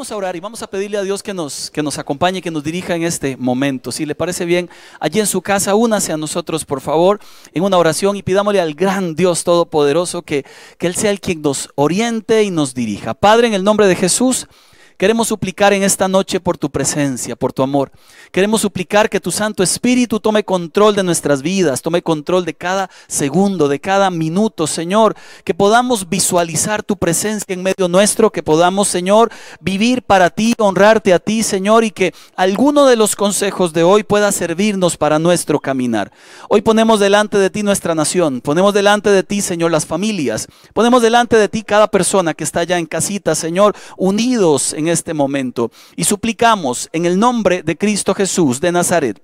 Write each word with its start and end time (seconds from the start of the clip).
Vamos 0.00 0.12
a 0.12 0.16
orar 0.16 0.34
y 0.34 0.40
vamos 0.40 0.62
a 0.62 0.66
pedirle 0.66 0.96
a 0.96 1.02
Dios 1.02 1.22
que 1.22 1.34
nos, 1.34 1.70
que 1.70 1.82
nos 1.82 1.98
acompañe, 1.98 2.40
que 2.40 2.50
nos 2.50 2.64
dirija 2.64 2.94
en 2.94 3.02
este 3.02 3.36
momento. 3.36 3.92
Si 3.92 4.06
le 4.06 4.14
parece 4.14 4.46
bien, 4.46 4.70
allí 4.98 5.20
en 5.20 5.26
su 5.26 5.42
casa, 5.42 5.74
únase 5.74 6.10
a 6.10 6.16
nosotros, 6.16 6.64
por 6.64 6.80
favor, 6.80 7.20
en 7.52 7.62
una 7.62 7.76
oración 7.76 8.16
y 8.16 8.22
pidámosle 8.22 8.62
al 8.62 8.72
gran 8.72 9.14
Dios 9.14 9.44
Todopoderoso 9.44 10.22
que, 10.22 10.46
que 10.78 10.86
Él 10.86 10.94
sea 10.94 11.10
el 11.10 11.20
quien 11.20 11.42
nos 11.42 11.68
oriente 11.74 12.42
y 12.44 12.50
nos 12.50 12.72
dirija. 12.72 13.12
Padre, 13.12 13.48
en 13.48 13.52
el 13.52 13.62
nombre 13.62 13.86
de 13.88 13.94
Jesús. 13.94 14.48
Queremos 15.00 15.28
suplicar 15.28 15.72
en 15.72 15.82
esta 15.82 16.08
noche 16.08 16.40
por 16.40 16.58
tu 16.58 16.68
presencia, 16.68 17.34
por 17.34 17.54
tu 17.54 17.62
amor. 17.62 17.90
Queremos 18.32 18.60
suplicar 18.60 19.08
que 19.08 19.18
tu 19.18 19.30
Santo 19.30 19.62
Espíritu 19.62 20.20
tome 20.20 20.44
control 20.44 20.94
de 20.94 21.02
nuestras 21.02 21.40
vidas, 21.40 21.80
tome 21.80 22.02
control 22.02 22.44
de 22.44 22.52
cada 22.52 22.90
segundo, 23.06 23.66
de 23.66 23.80
cada 23.80 24.10
minuto, 24.10 24.66
Señor. 24.66 25.16
Que 25.42 25.54
podamos 25.54 26.10
visualizar 26.10 26.82
tu 26.82 26.98
presencia 26.98 27.46
en 27.54 27.62
medio 27.62 27.88
nuestro, 27.88 28.30
que 28.30 28.42
podamos, 28.42 28.88
Señor, 28.88 29.32
vivir 29.58 30.02
para 30.02 30.28
ti, 30.28 30.52
honrarte 30.58 31.14
a 31.14 31.18
ti, 31.18 31.42
Señor, 31.44 31.82
y 31.82 31.92
que 31.92 32.12
alguno 32.36 32.84
de 32.84 32.96
los 32.96 33.16
consejos 33.16 33.72
de 33.72 33.82
hoy 33.82 34.02
pueda 34.02 34.30
servirnos 34.32 34.98
para 34.98 35.18
nuestro 35.18 35.60
caminar. 35.60 36.12
Hoy 36.50 36.60
ponemos 36.60 37.00
delante 37.00 37.38
de 37.38 37.48
ti 37.48 37.62
nuestra 37.62 37.94
nación, 37.94 38.42
ponemos 38.42 38.74
delante 38.74 39.08
de 39.08 39.22
ti, 39.22 39.40
Señor, 39.40 39.70
las 39.70 39.86
familias, 39.86 40.46
ponemos 40.74 41.00
delante 41.00 41.36
de 41.36 41.48
ti 41.48 41.62
cada 41.62 41.86
persona 41.86 42.34
que 42.34 42.44
está 42.44 42.60
allá 42.60 42.76
en 42.76 42.84
casita, 42.84 43.34
Señor, 43.34 43.74
unidos 43.96 44.74
en 44.74 44.89
este 44.90 45.14
momento 45.14 45.70
y 45.96 46.04
suplicamos 46.04 46.88
en 46.92 47.06
el 47.06 47.18
nombre 47.18 47.62
de 47.62 47.76
Cristo 47.76 48.14
Jesús 48.14 48.60
de 48.60 48.72
Nazaret. 48.72 49.22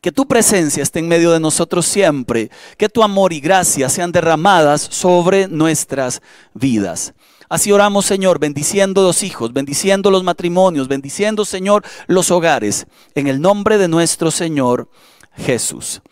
Que 0.00 0.12
tu 0.12 0.26
presencia 0.26 0.82
esté 0.82 1.00
en 1.00 1.08
medio 1.08 1.32
de 1.32 1.40
nosotros 1.40 1.86
siempre, 1.86 2.50
que 2.78 2.88
tu 2.88 3.02
amor 3.02 3.32
y 3.32 3.40
gracia 3.40 3.88
sean 3.88 4.12
derramadas 4.12 4.80
sobre 4.80 5.48
nuestras 5.48 6.22
vidas. 6.52 7.14
Así 7.48 7.72
oramos, 7.72 8.06
Señor, 8.06 8.38
bendiciendo 8.38 9.02
los 9.02 9.22
hijos, 9.22 9.52
bendiciendo 9.52 10.10
los 10.10 10.24
matrimonios, 10.24 10.88
bendiciendo, 10.88 11.44
Señor, 11.44 11.84
los 12.06 12.30
hogares, 12.30 12.86
en 13.14 13.26
el 13.26 13.40
nombre 13.40 13.78
de 13.78 13.88
nuestro 13.88 14.30
Señor 14.30 14.88
Jesús. 15.36 16.02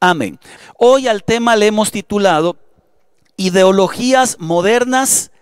Amén. 0.00 0.38
Hoy 0.78 1.08
al 1.08 1.24
tema 1.24 1.56
le 1.56 1.66
hemos 1.66 1.90
titulado 1.90 2.56
Ideologías 3.36 4.38
modernas 4.38 5.32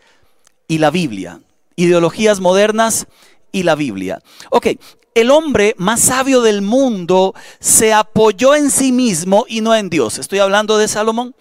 y 0.66 0.78
la 0.78 0.90
Biblia 0.90 1.40
ideologías 1.76 2.40
modernas 2.40 3.06
y 3.52 3.62
la 3.62 3.74
Biblia. 3.74 4.20
Ok, 4.50 4.68
el 5.14 5.30
hombre 5.30 5.74
más 5.78 6.00
sabio 6.00 6.42
del 6.42 6.60
mundo 6.60 7.34
se 7.60 7.92
apoyó 7.92 8.54
en 8.54 8.70
sí 8.70 8.90
mismo 8.90 9.44
y 9.48 9.60
no 9.60 9.74
en 9.74 9.88
Dios. 9.88 10.18
Estoy 10.18 10.40
hablando 10.40 10.76
de 10.76 10.88
Salomón. 10.88 11.34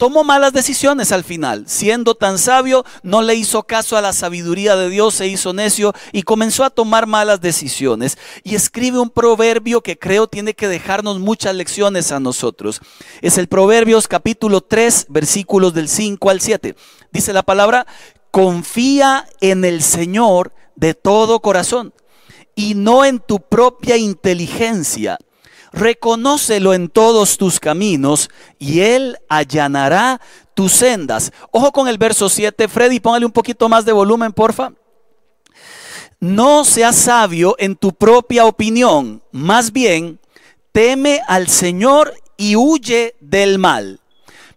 Tomó 0.00 0.24
malas 0.24 0.54
decisiones 0.54 1.12
al 1.12 1.24
final. 1.24 1.64
Siendo 1.68 2.14
tan 2.14 2.38
sabio, 2.38 2.86
no 3.02 3.20
le 3.20 3.34
hizo 3.34 3.64
caso 3.64 3.98
a 3.98 4.00
la 4.00 4.14
sabiduría 4.14 4.74
de 4.74 4.88
Dios, 4.88 5.12
se 5.12 5.26
hizo 5.26 5.52
necio 5.52 5.92
y 6.10 6.22
comenzó 6.22 6.64
a 6.64 6.70
tomar 6.70 7.06
malas 7.06 7.42
decisiones. 7.42 8.16
Y 8.42 8.54
escribe 8.54 8.98
un 8.98 9.10
proverbio 9.10 9.82
que 9.82 9.98
creo 9.98 10.26
tiene 10.26 10.54
que 10.54 10.68
dejarnos 10.68 11.18
muchas 11.18 11.54
lecciones 11.54 12.12
a 12.12 12.18
nosotros. 12.18 12.80
Es 13.20 13.36
el 13.36 13.46
Proverbios 13.46 14.08
capítulo 14.08 14.62
3, 14.62 15.04
versículos 15.10 15.74
del 15.74 15.86
5 15.86 16.30
al 16.30 16.40
7. 16.40 16.74
Dice 17.12 17.34
la 17.34 17.42
palabra, 17.42 17.86
confía 18.30 19.26
en 19.40 19.64
el 19.64 19.82
Señor 19.82 20.52
de 20.76 20.94
todo 20.94 21.40
corazón 21.40 21.92
y 22.54 22.74
no 22.74 23.04
en 23.04 23.18
tu 23.20 23.40
propia 23.40 23.96
inteligencia. 23.96 25.18
Reconócelo 25.72 26.74
en 26.74 26.88
todos 26.88 27.38
tus 27.38 27.60
caminos 27.60 28.28
y 28.58 28.80
Él 28.80 29.18
allanará 29.28 30.20
tus 30.54 30.72
sendas. 30.72 31.32
Ojo 31.52 31.70
con 31.72 31.86
el 31.86 31.96
verso 31.96 32.28
7, 32.28 32.68
Freddy, 32.68 33.00
póngale 33.00 33.26
un 33.26 33.32
poquito 33.32 33.68
más 33.68 33.84
de 33.84 33.92
volumen, 33.92 34.32
porfa. 34.32 34.72
No 36.18 36.64
seas 36.64 36.96
sabio 36.96 37.54
en 37.58 37.76
tu 37.76 37.92
propia 37.94 38.44
opinión, 38.44 39.22
más 39.32 39.72
bien 39.72 40.20
teme 40.72 41.20
al 41.26 41.48
Señor 41.48 42.14
y 42.36 42.56
huye 42.56 43.16
del 43.20 43.58
mal. 43.58 43.99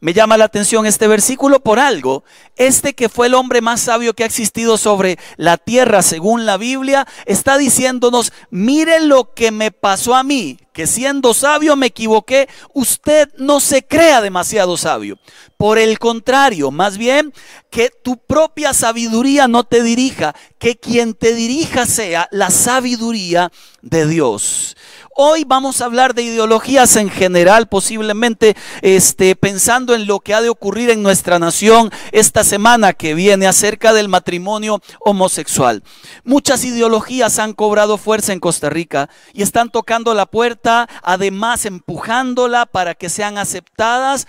Me 0.03 0.13
llama 0.13 0.35
la 0.35 0.43
atención 0.43 0.85
este 0.85 1.07
versículo 1.07 1.61
por 1.61 1.79
algo. 1.79 2.25
Este 2.57 2.93
que 2.93 3.07
fue 3.07 3.27
el 3.27 3.33
hombre 3.35 3.61
más 3.61 3.79
sabio 3.79 4.13
que 4.13 4.23
ha 4.23 4.25
existido 4.25 4.77
sobre 4.77 5.17
la 5.37 5.55
tierra 5.55 6.01
según 6.01 6.45
la 6.45 6.57
Biblia, 6.57 7.07
está 7.25 7.57
diciéndonos, 7.57 8.33
mire 8.49 8.99
lo 8.99 9.33
que 9.33 9.51
me 9.51 9.71
pasó 9.71 10.13
a 10.13 10.23
mí, 10.23 10.59
que 10.73 10.87
siendo 10.87 11.33
sabio 11.33 11.77
me 11.77 11.85
equivoqué. 11.85 12.49
Usted 12.73 13.29
no 13.37 13.61
se 13.61 13.87
crea 13.87 14.19
demasiado 14.19 14.75
sabio. 14.75 15.17
Por 15.55 15.77
el 15.77 15.97
contrario, 15.99 16.69
más 16.69 16.97
bien 16.97 17.31
que 17.69 17.89
tu 17.89 18.17
propia 18.17 18.73
sabiduría 18.73 19.47
no 19.47 19.63
te 19.63 19.83
dirija, 19.83 20.35
que 20.59 20.77
quien 20.77 21.13
te 21.13 21.33
dirija 21.33 21.85
sea 21.85 22.27
la 22.29 22.49
sabiduría 22.49 23.53
de 23.81 24.05
Dios. 24.05 24.75
Hoy 25.15 25.43
vamos 25.45 25.79
a 25.79 25.85
hablar 25.85 26.15
de 26.15 26.23
ideologías 26.23 26.95
en 26.95 27.07
general, 27.07 27.67
posiblemente 27.67 28.55
este, 28.81 29.35
pensando 29.35 29.93
en 29.93 30.07
lo 30.07 30.19
que 30.19 30.33
ha 30.33 30.41
de 30.41 30.49
ocurrir 30.49 30.89
en 30.89 31.03
nuestra 31.03 31.37
nación 31.37 31.91
esta 32.11 32.43
semana 32.43 32.93
que 32.93 33.13
viene 33.13 33.45
acerca 33.45 33.93
del 33.93 34.09
matrimonio 34.09 34.81
homosexual. 35.01 35.83
Muchas 36.23 36.65
ideologías 36.65 37.37
han 37.37 37.53
cobrado 37.53 37.99
fuerza 37.99 38.33
en 38.33 38.39
Costa 38.39 38.71
Rica 38.71 39.07
y 39.33 39.43
están 39.43 39.69
tocando 39.69 40.15
la 40.15 40.25
puerta, 40.25 40.89
además 41.03 41.67
empujándola 41.67 42.65
para 42.65 42.95
que 42.95 43.09
sean 43.09 43.37
aceptadas 43.37 44.25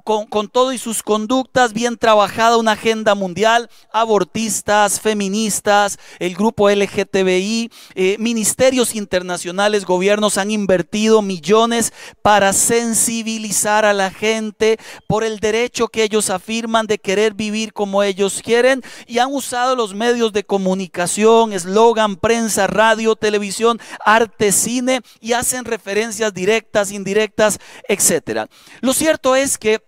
con, 0.00 0.48
todo 0.48 0.72
y 0.72 0.78
sus 0.78 1.02
conductas, 1.02 1.72
bien 1.72 1.96
trabajada 1.96 2.56
una 2.56 2.72
agenda 2.72 3.14
mundial, 3.14 3.68
abortistas, 3.92 5.00
feministas, 5.00 5.98
el 6.18 6.34
grupo 6.34 6.70
LGTBI, 6.70 7.70
eh, 7.94 8.16
ministerios 8.18 8.94
internacionales, 8.94 9.84
gobiernos 9.84 10.38
han 10.38 10.50
invertido 10.50 11.22
millones 11.22 11.92
para 12.22 12.52
sensibilizar 12.52 13.84
a 13.84 13.92
la 13.92 14.10
gente 14.10 14.78
por 15.06 15.24
el 15.24 15.38
derecho 15.38 15.88
que 15.88 16.02
ellos 16.02 16.30
afirman 16.30 16.86
de 16.86 16.98
querer 16.98 17.34
vivir 17.34 17.72
como 17.72 18.02
ellos 18.02 18.40
quieren 18.42 18.82
y 19.06 19.18
han 19.18 19.32
usado 19.32 19.76
los 19.76 19.94
medios 19.94 20.32
de 20.32 20.44
comunicación, 20.44 21.52
eslogan, 21.52 22.16
prensa, 22.16 22.66
radio, 22.66 23.16
televisión, 23.16 23.80
arte, 24.04 24.52
cine 24.52 25.00
y 25.20 25.32
hacen 25.32 25.64
referencias 25.64 26.32
directas, 26.34 26.92
indirectas, 26.92 27.58
etcétera. 27.88 28.48
Lo 28.80 28.92
cierto 28.92 29.36
es 29.36 29.58
que 29.58 29.87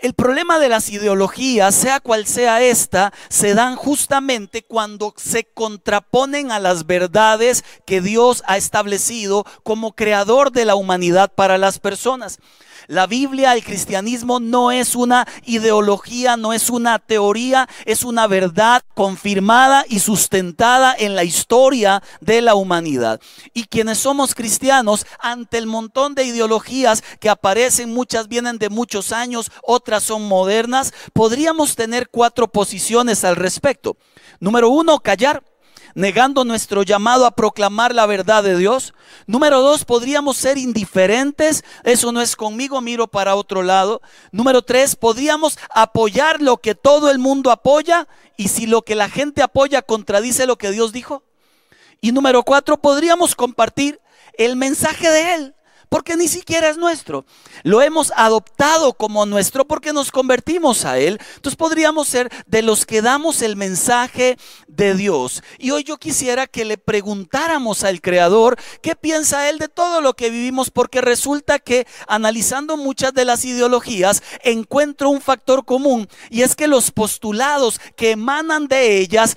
el 0.00 0.14
problema 0.14 0.58
de 0.58 0.68
las 0.68 0.90
ideologías, 0.90 1.74
sea 1.74 2.00
cual 2.00 2.26
sea 2.26 2.62
esta, 2.62 3.12
se 3.28 3.54
dan 3.54 3.76
justamente 3.76 4.62
cuando 4.62 5.14
se 5.16 5.44
contraponen 5.44 6.50
a 6.50 6.60
las 6.60 6.86
verdades 6.86 7.64
que 7.86 8.00
Dios 8.00 8.42
ha 8.46 8.56
establecido 8.56 9.44
como 9.62 9.92
creador 9.92 10.52
de 10.52 10.64
la 10.64 10.74
humanidad 10.74 11.32
para 11.34 11.58
las 11.58 11.78
personas. 11.78 12.38
La 12.88 13.06
Biblia, 13.06 13.52
el 13.52 13.62
cristianismo 13.62 14.40
no 14.40 14.72
es 14.72 14.96
una 14.96 15.28
ideología, 15.44 16.38
no 16.38 16.54
es 16.54 16.70
una 16.70 16.98
teoría, 16.98 17.68
es 17.84 18.02
una 18.02 18.26
verdad 18.26 18.82
confirmada 18.94 19.84
y 19.90 19.98
sustentada 19.98 20.96
en 20.98 21.14
la 21.14 21.22
historia 21.22 22.02
de 22.22 22.40
la 22.40 22.54
humanidad. 22.54 23.20
Y 23.52 23.64
quienes 23.64 23.98
somos 23.98 24.34
cristianos, 24.34 25.04
ante 25.18 25.58
el 25.58 25.66
montón 25.66 26.14
de 26.14 26.24
ideologías 26.24 27.04
que 27.20 27.28
aparecen, 27.28 27.92
muchas 27.92 28.26
vienen 28.26 28.56
de 28.56 28.70
muchos 28.70 29.12
años, 29.12 29.50
otras 29.62 30.02
son 30.02 30.26
modernas, 30.26 30.94
podríamos 31.12 31.76
tener 31.76 32.08
cuatro 32.08 32.48
posiciones 32.48 33.22
al 33.22 33.36
respecto. 33.36 33.98
Número 34.40 34.70
uno, 34.70 34.98
callar 35.00 35.42
negando 35.98 36.44
nuestro 36.44 36.84
llamado 36.84 37.26
a 37.26 37.32
proclamar 37.32 37.92
la 37.92 38.06
verdad 38.06 38.44
de 38.44 38.56
Dios. 38.56 38.94
Número 39.26 39.60
dos, 39.60 39.84
podríamos 39.84 40.36
ser 40.36 40.56
indiferentes. 40.56 41.64
Eso 41.82 42.12
no 42.12 42.20
es 42.20 42.36
conmigo, 42.36 42.80
miro 42.80 43.08
para 43.08 43.34
otro 43.34 43.64
lado. 43.64 44.00
Número 44.30 44.62
tres, 44.62 44.94
podríamos 44.94 45.58
apoyar 45.74 46.40
lo 46.40 46.58
que 46.58 46.76
todo 46.76 47.10
el 47.10 47.18
mundo 47.18 47.50
apoya 47.50 48.06
y 48.36 48.46
si 48.46 48.68
lo 48.68 48.82
que 48.82 48.94
la 48.94 49.08
gente 49.08 49.42
apoya 49.42 49.82
contradice 49.82 50.46
lo 50.46 50.56
que 50.56 50.70
Dios 50.70 50.92
dijo. 50.92 51.24
Y 52.00 52.12
número 52.12 52.44
cuatro, 52.44 52.80
podríamos 52.80 53.34
compartir 53.34 54.00
el 54.34 54.54
mensaje 54.54 55.10
de 55.10 55.34
Él 55.34 55.54
porque 55.88 56.16
ni 56.16 56.28
siquiera 56.28 56.68
es 56.68 56.76
nuestro. 56.76 57.24
Lo 57.62 57.82
hemos 57.82 58.12
adoptado 58.16 58.92
como 58.94 59.26
nuestro 59.26 59.66
porque 59.66 59.92
nos 59.92 60.10
convertimos 60.10 60.84
a 60.84 60.98
Él. 60.98 61.18
Entonces 61.36 61.56
podríamos 61.56 62.08
ser 62.08 62.30
de 62.46 62.62
los 62.62 62.86
que 62.86 63.02
damos 63.02 63.42
el 63.42 63.56
mensaje 63.56 64.36
de 64.66 64.94
Dios. 64.94 65.42
Y 65.58 65.70
hoy 65.70 65.84
yo 65.84 65.98
quisiera 65.98 66.46
que 66.46 66.64
le 66.64 66.78
preguntáramos 66.78 67.84
al 67.84 68.00
Creador 68.00 68.56
qué 68.82 68.96
piensa 68.96 69.48
Él 69.48 69.58
de 69.58 69.68
todo 69.68 70.00
lo 70.00 70.14
que 70.14 70.30
vivimos, 70.30 70.70
porque 70.70 71.00
resulta 71.00 71.58
que 71.58 71.86
analizando 72.06 72.76
muchas 72.76 73.12
de 73.14 73.24
las 73.24 73.44
ideologías 73.44 74.22
encuentro 74.42 75.10
un 75.10 75.20
factor 75.20 75.64
común 75.64 76.08
y 76.30 76.42
es 76.42 76.54
que 76.54 76.68
los 76.68 76.90
postulados 76.90 77.80
que 77.96 78.12
emanan 78.12 78.68
de 78.68 78.98
ellas 78.98 79.36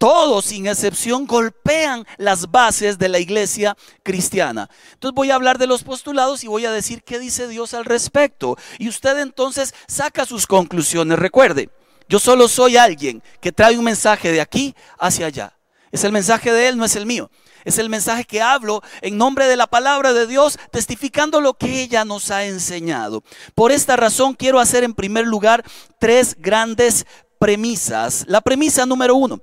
todos 0.00 0.46
sin 0.46 0.66
excepción 0.66 1.26
golpean 1.26 2.06
las 2.16 2.50
bases 2.50 2.96
de 2.96 3.10
la 3.10 3.18
iglesia 3.18 3.76
cristiana. 4.02 4.70
Entonces 4.94 5.14
voy 5.14 5.30
a 5.30 5.34
hablar 5.34 5.58
de 5.58 5.66
los 5.66 5.84
postulados 5.84 6.42
y 6.42 6.46
voy 6.46 6.64
a 6.64 6.72
decir 6.72 7.02
qué 7.02 7.18
dice 7.18 7.46
Dios 7.48 7.74
al 7.74 7.84
respecto. 7.84 8.56
Y 8.78 8.88
usted 8.88 9.18
entonces 9.18 9.74
saca 9.88 10.24
sus 10.24 10.46
conclusiones. 10.46 11.18
Recuerde, 11.18 11.68
yo 12.08 12.18
solo 12.18 12.48
soy 12.48 12.78
alguien 12.78 13.22
que 13.42 13.52
trae 13.52 13.76
un 13.76 13.84
mensaje 13.84 14.32
de 14.32 14.40
aquí 14.40 14.74
hacia 14.98 15.26
allá. 15.26 15.58
Es 15.92 16.02
el 16.02 16.12
mensaje 16.12 16.50
de 16.50 16.68
Él, 16.68 16.78
no 16.78 16.86
es 16.86 16.96
el 16.96 17.04
mío. 17.04 17.30
Es 17.66 17.76
el 17.76 17.90
mensaje 17.90 18.24
que 18.24 18.40
hablo 18.40 18.82
en 19.02 19.18
nombre 19.18 19.48
de 19.48 19.58
la 19.58 19.66
palabra 19.66 20.14
de 20.14 20.26
Dios, 20.26 20.58
testificando 20.70 21.42
lo 21.42 21.52
que 21.52 21.82
ella 21.82 22.06
nos 22.06 22.30
ha 22.30 22.46
enseñado. 22.46 23.22
Por 23.54 23.70
esta 23.70 23.96
razón 23.96 24.32
quiero 24.32 24.60
hacer 24.60 24.82
en 24.82 24.94
primer 24.94 25.26
lugar 25.26 25.62
tres 25.98 26.36
grandes 26.38 27.04
premisas. 27.38 28.24
La 28.28 28.40
premisa 28.40 28.86
número 28.86 29.14
uno. 29.14 29.42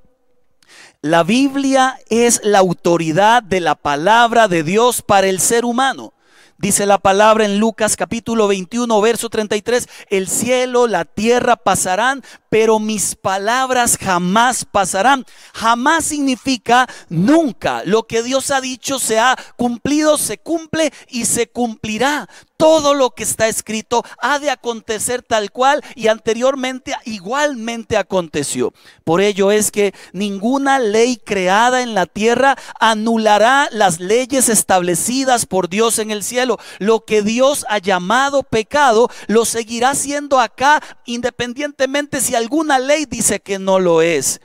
La 1.01 1.21
Biblia 1.23 1.99
es 2.09 2.41
la 2.43 2.57
autoridad 2.57 3.43
de 3.43 3.59
la 3.59 3.75
palabra 3.75 4.47
de 4.47 4.63
Dios 4.63 5.03
para 5.03 5.27
el 5.27 5.39
ser 5.39 5.63
humano. 5.63 6.13
Dice 6.57 6.87
la 6.87 6.97
palabra 6.97 7.45
en 7.45 7.59
Lucas 7.59 7.95
capítulo 7.95 8.47
21, 8.47 8.99
verso 8.99 9.29
33, 9.29 9.87
el 10.09 10.27
cielo, 10.27 10.87
la 10.87 11.05
tierra 11.05 11.55
pasarán, 11.55 12.23
pero 12.49 12.79
mis 12.79 13.13
palabras 13.13 13.95
jamás 13.95 14.65
pasarán. 14.65 15.23
Jamás 15.53 16.05
significa 16.05 16.89
nunca. 17.09 17.83
Lo 17.85 18.07
que 18.07 18.23
Dios 18.23 18.49
ha 18.49 18.59
dicho 18.59 18.97
se 18.97 19.19
ha 19.19 19.37
cumplido, 19.55 20.17
se 20.17 20.39
cumple 20.39 20.91
y 21.09 21.25
se 21.25 21.47
cumplirá 21.47 22.27
todo 22.57 22.95
lo 22.95 23.11
que 23.11 23.23
está 23.23 23.47
escrito 23.47 24.03
ha 24.17 24.39
de 24.39 24.49
acontecer 24.49 25.21
tal 25.21 25.51
cual 25.51 25.83
y 25.95 26.07
anteriormente 26.07 26.95
igualmente 27.05 27.97
aconteció. 27.97 28.73
Por 29.03 29.21
ello 29.21 29.51
es 29.51 29.71
que 29.71 29.93
ninguna 30.11 30.79
ley 30.79 31.17
creada 31.23 31.81
en 31.81 31.93
la 31.93 32.07
tierra 32.07 32.57
anulará 32.79 33.69
las 33.71 33.99
leyes 33.99 34.49
establecidas 34.49 35.45
por 35.45 35.69
Dios 35.69 35.99
en 35.99 36.11
el 36.11 36.23
cielo. 36.23 36.57
Lo 36.79 37.05
que 37.05 37.21
Dios 37.21 37.65
ha 37.69 37.77
llamado 37.77 38.43
pecado 38.43 39.09
lo 39.27 39.45
seguirá 39.45 39.93
siendo 39.95 40.39
acá 40.39 40.81
independientemente 41.05 42.21
si 42.21 42.35
alguna 42.35 42.79
ley 42.79 43.05
dice 43.05 43.39
que 43.39 43.59
no 43.59 43.79
lo 43.79 44.01
es. 44.01 44.41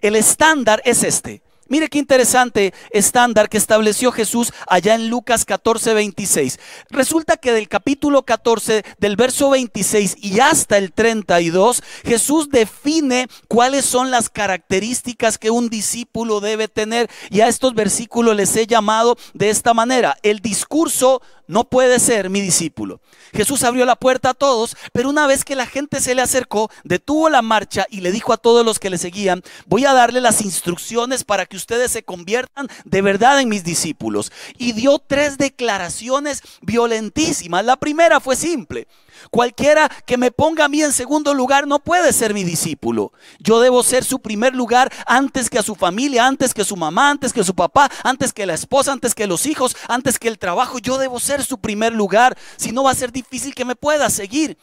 El 0.00 0.16
estándar 0.16 0.82
es 0.84 1.04
este. 1.04 1.42
Mire 1.72 1.88
qué 1.88 1.98
interesante 1.98 2.74
estándar 2.90 3.48
que 3.48 3.56
estableció 3.56 4.12
Jesús 4.12 4.52
allá 4.68 4.94
en 4.94 5.08
Lucas 5.08 5.46
14, 5.46 5.94
26. 5.94 6.60
Resulta 6.90 7.38
que 7.38 7.50
del 7.50 7.66
capítulo 7.66 8.24
14, 8.24 8.84
del 8.98 9.16
verso 9.16 9.48
26 9.48 10.16
y 10.18 10.40
hasta 10.40 10.76
el 10.76 10.92
32, 10.92 11.82
Jesús 12.04 12.50
define 12.50 13.26
cuáles 13.48 13.86
son 13.86 14.10
las 14.10 14.28
características 14.28 15.38
que 15.38 15.48
un 15.48 15.70
discípulo 15.70 16.40
debe 16.40 16.68
tener. 16.68 17.08
Y 17.30 17.40
a 17.40 17.48
estos 17.48 17.72
versículos 17.72 18.36
les 18.36 18.54
he 18.54 18.66
llamado 18.66 19.16
de 19.32 19.48
esta 19.48 19.72
manera. 19.72 20.18
El 20.22 20.40
discurso 20.40 21.22
no 21.52 21.64
puede 21.64 22.00
ser 22.00 22.30
mi 22.30 22.40
discípulo. 22.40 23.02
Jesús 23.34 23.62
abrió 23.62 23.84
la 23.84 23.96
puerta 23.96 24.30
a 24.30 24.34
todos, 24.34 24.74
pero 24.92 25.10
una 25.10 25.26
vez 25.26 25.44
que 25.44 25.54
la 25.54 25.66
gente 25.66 26.00
se 26.00 26.14
le 26.14 26.22
acercó, 26.22 26.70
detuvo 26.82 27.28
la 27.28 27.42
marcha 27.42 27.86
y 27.90 28.00
le 28.00 28.10
dijo 28.10 28.32
a 28.32 28.38
todos 28.38 28.64
los 28.64 28.78
que 28.78 28.88
le 28.88 28.96
seguían, 28.96 29.42
voy 29.66 29.84
a 29.84 29.92
darle 29.92 30.22
las 30.22 30.40
instrucciones 30.40 31.24
para 31.24 31.44
que 31.44 31.58
ustedes 31.58 31.90
se 31.90 32.04
conviertan 32.04 32.68
de 32.86 33.02
verdad 33.02 33.38
en 33.38 33.50
mis 33.50 33.64
discípulos. 33.64 34.32
Y 34.56 34.72
dio 34.72 34.98
tres 34.98 35.36
declaraciones 35.36 36.42
violentísimas. 36.62 37.66
La 37.66 37.76
primera 37.76 38.18
fue 38.18 38.34
simple. 38.34 38.88
Cualquiera 39.30 39.88
que 40.06 40.16
me 40.16 40.30
ponga 40.30 40.64
a 40.64 40.68
mí 40.68 40.82
en 40.82 40.92
segundo 40.92 41.34
lugar 41.34 41.66
no 41.66 41.78
puede 41.78 42.12
ser 42.12 42.34
mi 42.34 42.44
discípulo. 42.44 43.12
Yo 43.38 43.60
debo 43.60 43.82
ser 43.82 44.04
su 44.04 44.20
primer 44.20 44.54
lugar 44.54 44.92
antes 45.06 45.50
que 45.50 45.58
a 45.58 45.62
su 45.62 45.74
familia, 45.74 46.26
antes 46.26 46.54
que 46.54 46.64
su 46.64 46.76
mamá, 46.76 47.10
antes 47.10 47.32
que 47.32 47.44
su 47.44 47.54
papá, 47.54 47.90
antes 48.02 48.32
que 48.32 48.46
la 48.46 48.54
esposa, 48.54 48.92
antes 48.92 49.14
que 49.14 49.26
los 49.26 49.46
hijos, 49.46 49.76
antes 49.88 50.18
que 50.18 50.28
el 50.28 50.38
trabajo. 50.38 50.78
Yo 50.78 50.98
debo 50.98 51.20
ser 51.20 51.44
su 51.44 51.58
primer 51.58 51.92
lugar. 51.92 52.36
Si 52.56 52.72
no 52.72 52.84
va 52.84 52.90
a 52.90 52.94
ser 52.94 53.12
difícil 53.12 53.54
que 53.54 53.64
me 53.64 53.76
pueda 53.76 54.10
seguir. 54.10 54.56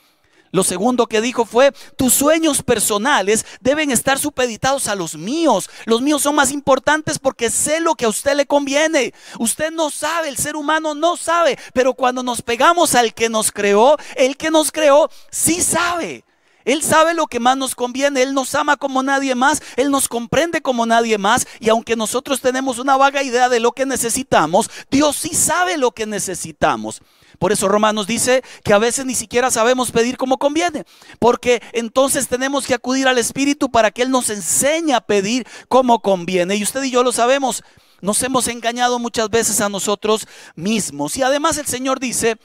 Lo 0.52 0.64
segundo 0.64 1.08
que 1.08 1.22
dijo 1.22 1.46
fue, 1.46 1.72
tus 1.96 2.14
sueños 2.14 2.64
personales 2.64 3.46
deben 3.62 3.92
estar 3.92 4.18
supeditados 4.18 4.88
a 4.88 4.96
los 4.96 5.16
míos. 5.16 5.70
Los 5.86 6.02
míos 6.02 6.22
son 6.22 6.36
más 6.36 6.52
importantes 6.52 7.20
porque 7.20 7.50
sé 7.50 7.80
lo 7.80 7.96
que 7.96 8.06
a 8.06 8.10
usted 8.10 8.36
le 8.36 8.46
conviene. 8.46 9.14
Usted 9.38 9.72
no 9.72 9.90
sabe, 9.90 10.30
el 10.30 10.38
ser 10.38 10.56
humano 10.56 10.96
no 10.96 11.18
sabe, 11.18 11.58
pero 11.74 11.94
cuando 11.94 12.24
nos 12.24 12.42
pegamos 12.42 12.96
al 12.96 13.14
que 13.14 13.30
nos 13.30 13.52
creó, 13.52 13.98
el 14.16 14.38
que 14.38 14.50
nos 14.52 14.72
creó 14.72 15.10
sí 15.30 15.62
sabe. 15.62 16.24
Él 16.66 16.84
sabe 16.84 17.14
lo 17.14 17.28
que 17.28 17.40
más 17.40 17.58
nos 17.58 17.74
conviene, 17.74 18.22
Él 18.22 18.34
nos 18.34 18.54
ama 18.54 18.78
como 18.78 19.02
nadie 19.02 19.34
más, 19.34 19.62
Él 19.76 19.90
nos 19.90 20.08
comprende 20.08 20.62
como 20.62 20.86
nadie 20.86 21.18
más 21.18 21.48
y 21.60 21.70
aunque 21.70 21.96
nosotros 21.96 22.42
tenemos 22.42 22.80
una 22.80 22.98
vaga 22.98 23.24
idea 23.24 23.50
de 23.50 23.60
lo 23.60 23.72
que 23.72 23.86
necesitamos, 23.86 24.70
Dios 24.92 25.16
sí 25.16 25.34
sabe 25.34 25.78
lo 25.78 25.92
que 25.92 26.06
necesitamos. 26.06 27.02
Por 27.40 27.54
eso 27.54 27.68
Romanos 27.70 28.06
dice 28.06 28.44
que 28.64 28.74
a 28.74 28.78
veces 28.78 29.06
ni 29.06 29.16
siquiera 29.16 29.50
sabemos 29.50 29.92
pedir 29.92 30.18
como 30.18 30.38
conviene, 30.38 30.86
porque 31.18 31.62
entonces 31.72 32.28
tenemos 32.28 32.68
que 32.68 32.74
acudir 32.74 33.08
al 33.08 33.18
Espíritu 33.18 33.72
para 33.72 33.92
que 33.92 34.02
Él 34.02 34.12
nos 34.12 34.30
enseñe 34.30 34.94
a 34.94 35.02
pedir 35.02 35.48
como 35.70 36.02
conviene. 36.02 36.56
Y 36.56 36.64
usted 36.64 36.84
y 36.84 36.92
yo 36.92 37.04
lo 37.04 37.12
sabemos, 37.14 37.64
nos 38.02 38.22
hemos 38.24 38.48
engañado 38.48 39.00
muchas 39.00 39.30
veces 39.30 39.62
a 39.62 39.70
nosotros 39.70 40.28
mismos. 40.56 41.18
Y 41.18 41.24
además 41.24 41.58
el 41.58 41.66
Señor 41.66 42.00
dice, 42.00 42.38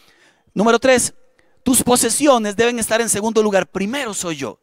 número 0.54 0.78
tres, 0.78 1.12
tus 1.64 1.82
posesiones 1.82 2.56
deben 2.56 2.78
estar 2.78 3.00
en 3.00 3.08
segundo 3.08 3.42
lugar, 3.42 3.66
primero 3.66 4.14
soy 4.14 4.36
yo. 4.36 4.60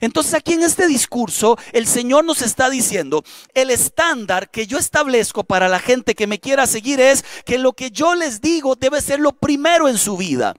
Entonces 0.00 0.34
aquí 0.34 0.54
en 0.54 0.62
este 0.62 0.86
discurso 0.86 1.58
el 1.72 1.86
Señor 1.86 2.24
nos 2.24 2.42
está 2.42 2.70
diciendo, 2.70 3.24
el 3.54 3.70
estándar 3.70 4.50
que 4.50 4.66
yo 4.66 4.78
establezco 4.78 5.44
para 5.44 5.68
la 5.68 5.78
gente 5.78 6.14
que 6.14 6.26
me 6.26 6.40
quiera 6.40 6.66
seguir 6.66 7.00
es 7.00 7.24
que 7.44 7.58
lo 7.58 7.72
que 7.72 7.90
yo 7.90 8.14
les 8.14 8.40
digo 8.40 8.74
debe 8.76 9.00
ser 9.00 9.20
lo 9.20 9.32
primero 9.32 9.88
en 9.88 9.98
su 9.98 10.16
vida. 10.16 10.54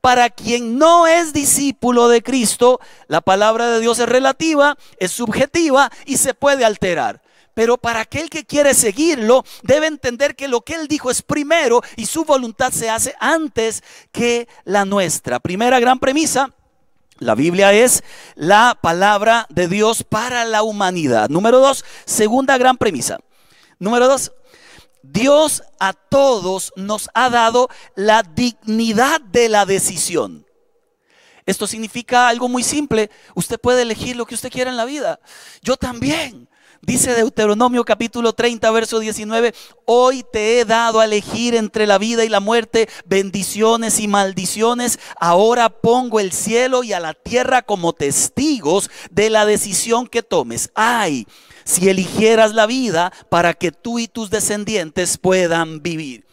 Para 0.00 0.30
quien 0.30 0.78
no 0.78 1.06
es 1.06 1.32
discípulo 1.32 2.08
de 2.08 2.22
Cristo, 2.22 2.80
la 3.08 3.20
palabra 3.20 3.70
de 3.70 3.80
Dios 3.80 3.98
es 3.98 4.08
relativa, 4.08 4.76
es 4.98 5.10
subjetiva 5.10 5.90
y 6.06 6.18
se 6.18 6.34
puede 6.34 6.64
alterar. 6.64 7.22
Pero 7.54 7.76
para 7.76 8.02
aquel 8.02 8.30
que 8.30 8.44
quiere 8.44 8.72
seguirlo, 8.72 9.44
debe 9.64 9.88
entender 9.88 10.36
que 10.36 10.46
lo 10.46 10.60
que 10.60 10.74
él 10.74 10.86
dijo 10.86 11.10
es 11.10 11.22
primero 11.22 11.82
y 11.96 12.06
su 12.06 12.24
voluntad 12.24 12.70
se 12.70 12.88
hace 12.88 13.16
antes 13.18 13.82
que 14.12 14.46
la 14.64 14.84
nuestra. 14.84 15.40
Primera 15.40 15.80
gran 15.80 15.98
premisa, 15.98 16.54
la 17.18 17.34
Biblia 17.34 17.72
es 17.72 18.02
la 18.34 18.78
palabra 18.80 19.46
de 19.50 19.68
Dios 19.68 20.04
para 20.04 20.44
la 20.44 20.62
humanidad. 20.62 21.28
Número 21.28 21.58
dos, 21.58 21.84
segunda 22.04 22.58
gran 22.58 22.76
premisa. 22.76 23.18
Número 23.78 24.08
dos, 24.08 24.32
Dios 25.02 25.62
a 25.80 25.92
todos 25.92 26.72
nos 26.76 27.08
ha 27.14 27.30
dado 27.30 27.68
la 27.94 28.22
dignidad 28.22 29.20
de 29.20 29.48
la 29.48 29.66
decisión. 29.66 30.46
Esto 31.46 31.66
significa 31.66 32.28
algo 32.28 32.48
muy 32.48 32.62
simple. 32.62 33.10
Usted 33.34 33.58
puede 33.58 33.82
elegir 33.82 34.16
lo 34.16 34.26
que 34.26 34.34
usted 34.34 34.50
quiera 34.50 34.70
en 34.70 34.76
la 34.76 34.84
vida. 34.84 35.18
Yo 35.62 35.76
también. 35.76 36.48
Dice 36.82 37.12
Deuteronomio 37.14 37.84
capítulo 37.84 38.32
30, 38.32 38.70
verso 38.70 39.00
19, 39.00 39.52
hoy 39.84 40.24
te 40.32 40.60
he 40.60 40.64
dado 40.64 41.00
a 41.00 41.04
elegir 41.04 41.54
entre 41.54 41.86
la 41.86 41.98
vida 41.98 42.24
y 42.24 42.28
la 42.28 42.40
muerte, 42.40 42.88
bendiciones 43.04 43.98
y 43.98 44.06
maldiciones. 44.06 45.00
Ahora 45.18 45.70
pongo 45.70 46.20
el 46.20 46.32
cielo 46.32 46.84
y 46.84 46.92
a 46.92 47.00
la 47.00 47.14
tierra 47.14 47.62
como 47.62 47.92
testigos 47.92 48.90
de 49.10 49.28
la 49.28 49.44
decisión 49.44 50.06
que 50.06 50.22
tomes. 50.22 50.70
Ay, 50.74 51.26
si 51.64 51.88
eligieras 51.88 52.54
la 52.54 52.66
vida 52.66 53.12
para 53.28 53.54
que 53.54 53.72
tú 53.72 53.98
y 53.98 54.06
tus 54.06 54.30
descendientes 54.30 55.18
puedan 55.18 55.82
vivir. 55.82 56.27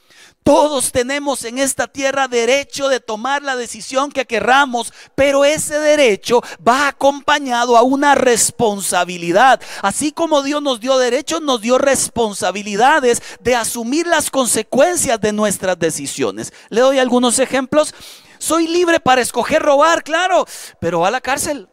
Todos 0.46 0.92
tenemos 0.92 1.44
en 1.44 1.58
esta 1.58 1.88
tierra 1.88 2.28
derecho 2.28 2.88
de 2.88 3.00
tomar 3.00 3.42
la 3.42 3.56
decisión 3.56 4.12
que 4.12 4.28
querramos, 4.28 4.94
pero 5.16 5.44
ese 5.44 5.80
derecho 5.80 6.44
va 6.66 6.88
acompañado 6.88 7.76
a 7.76 7.82
una 7.82 8.14
responsabilidad. 8.14 9.60
Así 9.82 10.12
como 10.12 10.44
Dios 10.44 10.62
nos 10.62 10.80
dio 10.80 11.00
derechos, 11.00 11.42
nos 11.42 11.62
dio 11.62 11.80
responsabilidades 11.80 13.24
de 13.40 13.56
asumir 13.56 14.06
las 14.06 14.30
consecuencias 14.30 15.20
de 15.20 15.34
nuestras 15.34 15.80
decisiones. 15.80 16.54
Le 16.70 16.82
doy 16.82 17.00
algunos 17.00 17.40
ejemplos. 17.40 17.96
Soy 18.38 18.68
libre 18.68 19.00
para 19.00 19.22
escoger 19.22 19.64
robar, 19.64 20.04
claro, 20.04 20.46
pero 20.80 21.08
a 21.08 21.10
la 21.10 21.22
cárcel. 21.22 21.70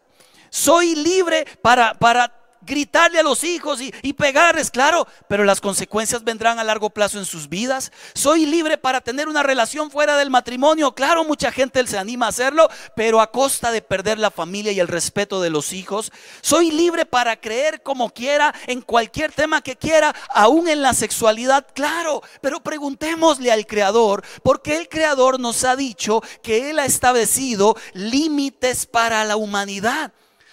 Soy 0.49 0.95
libre 0.95 1.47
para, 1.61 1.93
para 1.99 2.42
gritarle 2.63 3.19
a 3.19 3.23
los 3.23 3.45
hijos 3.45 3.81
y, 3.81 4.13
pegarles, 4.13 4.71
claro, 4.71 5.07
pero 5.29 5.45
las 5.45 5.61
consecuencias 5.61 6.25
vendrán 6.25 6.59
a 6.59 6.65
largo 6.65 6.91
plazo 6.91 7.19
en 7.19 7.25
sus 7.25 7.49
vidas. 7.49 7.93
Soy 8.15 8.47
libre 8.47 8.79
para 8.79 9.01
tener 9.01 9.29
una 9.29 9.43
relación 9.43 9.91
fuera 9.91 10.17
del 10.17 10.31
matrimonio, 10.31 10.95
claro, 10.95 11.25
mucha 11.25 11.51
gente 11.51 11.87
se 11.87 11.99
anima 11.99 12.27
a 12.27 12.29
hacerlo, 12.31 12.69
pero 12.95 13.21
a 13.21 13.31
costa 13.31 13.73
de 13.73 13.83
perder 13.83 14.19
la 14.19 14.31
familia 14.31 14.73
y 14.73 14.81
el 14.81 14.89
respeto 14.89 15.41
de 15.41 15.51
los 15.51 15.73
hijos. 15.73 16.13
Soy 16.41 16.71
libre 16.71 17.07
para 17.07 17.37
creer 17.37 17.83
como 17.83 18.11
quiera 18.11 18.55
en 18.67 18.81
cualquier 18.81 19.33
tema 19.33 19.63
que 19.63 19.77
quiera, 19.77 20.15
aún 20.29 20.69
en 20.69 20.83
la 20.83 20.95
sexualidad, 20.95 21.67
claro, 21.75 22.23
pero 22.41 22.63
preguntémosle 22.63 23.51
al 23.51 23.67
Creador, 23.67 24.25
porque 24.43 24.77
el 24.77 24.89
Creador 24.89 25.41
nos 25.41 25.65
ha 25.65 25.77
dicho 25.77 26.23
que 26.43 26.71
Él 26.71 26.79
ha 26.79 26.85
establecido 26.85 27.77
límites 27.95 28.87
para 28.87 29.25
la 29.25 29.37
humanidad. 29.37 30.13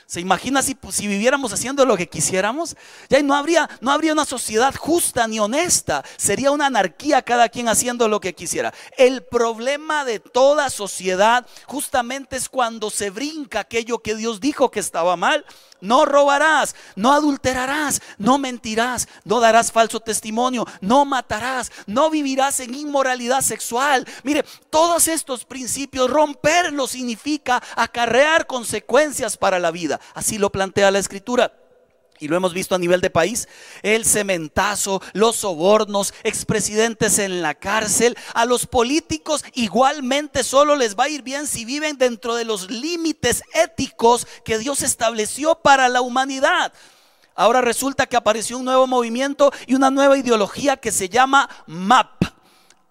¿Se 0.10 0.20
imagina 0.20 0.64
si, 0.64 0.76
viviéramos 1.08 1.54
haciendo 1.54 1.86
lo 1.86 1.96
que 1.96 2.10
quisiéramos? 2.10 2.76
Ya 3.10 3.22
no 3.22 3.36
habría, 3.36 3.70
no 3.80 3.92
habría 3.92 4.14
una 4.14 4.26
sociedad 4.26 4.74
justa 4.74 5.28
ni 5.28 5.40
honesta. 5.40 6.04
Sería 6.18 6.50
una 6.50 6.66
anarquía 6.66 7.22
cada 7.22 7.48
quien 7.48 7.70
haciendo 7.70 8.08
lo 8.08 8.20
que 8.20 8.34
quisiera. 8.34 8.74
El 8.98 9.22
problema 9.22 10.06
de 10.06 10.20
toda 10.20 10.72
sociedad 10.72 11.46
justamente 11.68 12.38
es 12.38 12.50
cuando 12.50 12.90
se 12.90 13.12
brinca 13.12 13.60
aquello 13.60 14.00
que 14.00 14.16
Dios 14.16 14.40
dijo 14.40 14.72
que 14.72 14.80
estaba 14.80 15.16
mal 15.16 15.46
no 15.82 16.06
robarás, 16.06 16.76
no 16.96 17.14
adulterarás, 17.14 18.02
no 18.18 18.38
mentirás, 18.38 19.08
no 19.24 19.40
darás 19.40 19.72
falso 19.72 20.00
testimonio, 20.00 20.66
no 20.82 21.06
matarás, 21.06 21.72
no 21.86 22.10
vivirás 22.10 22.60
en 22.60 22.76
inmoralidad 22.76 23.42
sexual. 23.42 24.08
Mire, 24.24 24.44
todos 24.70 25.08
estos 25.08 25.46
principios, 25.46 26.10
romperlos 26.10 26.92
significa 26.92 27.62
acarrear 27.76 28.46
consecuencias 28.48 29.38
para 29.38 29.60
la 29.60 29.72
vida. 29.72 29.99
Así 30.14 30.38
lo 30.38 30.52
plantea 30.52 30.92
la 30.92 31.00
escritura. 31.00 31.54
Y 32.22 32.28
lo 32.28 32.36
hemos 32.36 32.54
visto 32.54 32.76
a 32.76 32.80
nivel 32.80 33.00
de 33.00 33.10
país, 33.10 33.48
el 33.82 34.04
cementazo, 34.04 35.02
los 35.14 35.38
sobornos, 35.38 36.14
expresidentes 36.24 37.18
en 37.18 37.42
la 37.42 37.56
cárcel, 37.56 38.18
a 38.34 38.46
los 38.46 38.66
políticos 38.66 39.46
igualmente 39.54 40.44
solo 40.44 40.76
les 40.76 40.98
va 41.00 41.06
a 41.06 41.10
ir 41.10 41.22
bien 41.22 41.48
si 41.48 41.64
viven 41.64 41.98
dentro 41.98 42.36
de 42.36 42.44
los 42.44 42.70
límites 42.70 43.42
éticos 43.54 44.28
que 44.44 44.58
Dios 44.58 44.82
estableció 44.82 45.56
para 45.56 45.88
la 45.88 46.02
humanidad. 46.02 46.74
Ahora 47.36 47.62
resulta 47.62 48.06
que 48.06 48.18
apareció 48.18 48.58
un 48.58 48.66
nuevo 48.66 48.86
movimiento 48.86 49.54
y 49.66 49.76
una 49.76 49.90
nueva 49.90 50.18
ideología 50.18 50.76
que 50.76 50.92
se 50.92 51.08
llama 51.08 51.50
MAP, 51.68 52.22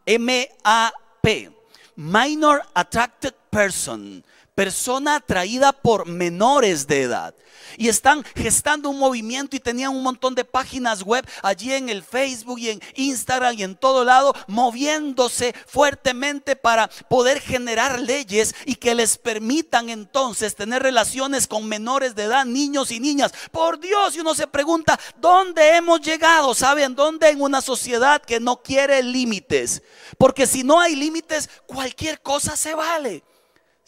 M-A-P, 0.07 1.53
Minor 1.97 2.62
Attracted 2.73 3.35
Person, 3.50 4.25
persona 4.59 5.15
atraída 5.15 5.71
por 5.71 6.07
menores 6.07 6.88
de 6.88 7.03
edad 7.03 7.33
y 7.77 7.88
están 7.88 8.25
gestando 8.35 8.91
un 8.91 8.99
movimiento 8.99 9.55
y 9.55 9.61
tenían 9.61 9.95
un 9.95 10.03
montón 10.03 10.35
de 10.35 10.45
páginas 10.45 11.05
web 11.05 11.25
allí 11.45 11.73
en 11.73 11.88
el 11.88 12.03
Facebook 12.03 12.59
y 12.59 12.71
en 12.71 12.81
Instagram 12.97 13.55
y 13.57 13.62
en 13.62 13.77
todo 13.77 14.05
lado, 14.05 14.35
moviéndose 14.49 15.55
fuertemente 15.69 16.57
para 16.57 16.88
poder 17.09 17.41
generar 17.41 18.00
leyes 18.00 18.53
y 18.65 18.75
que 18.75 18.97
les 18.97 19.17
permitan 19.17 19.91
entonces 19.91 20.57
tener 20.57 20.83
relaciones 20.83 21.47
con 21.47 21.69
menores 21.69 22.17
de 22.17 22.25
edad, 22.25 22.45
niños 22.45 22.91
y 22.91 22.99
niñas. 22.99 23.33
Por 23.53 23.79
Dios, 23.79 24.17
y 24.17 24.21
uno 24.23 24.35
se 24.35 24.49
pregunta, 24.49 24.99
¿dónde 25.21 25.77
hemos 25.77 26.00
llegado? 26.00 26.53
¿Saben 26.53 26.97
dónde? 26.97 27.29
En 27.29 27.43
una 27.43 27.61
sociedad 27.61 28.21
que 28.21 28.41
no 28.41 28.61
quiere 28.61 29.05
límites. 29.05 29.83
Porque 30.19 30.49
si 30.49 30.65
no 30.65 30.81
hay 30.81 30.97
límites, 30.97 31.49
cualquier 31.69 32.21
cosa 32.23 32.57
se 32.57 32.75
vale. 32.75 33.23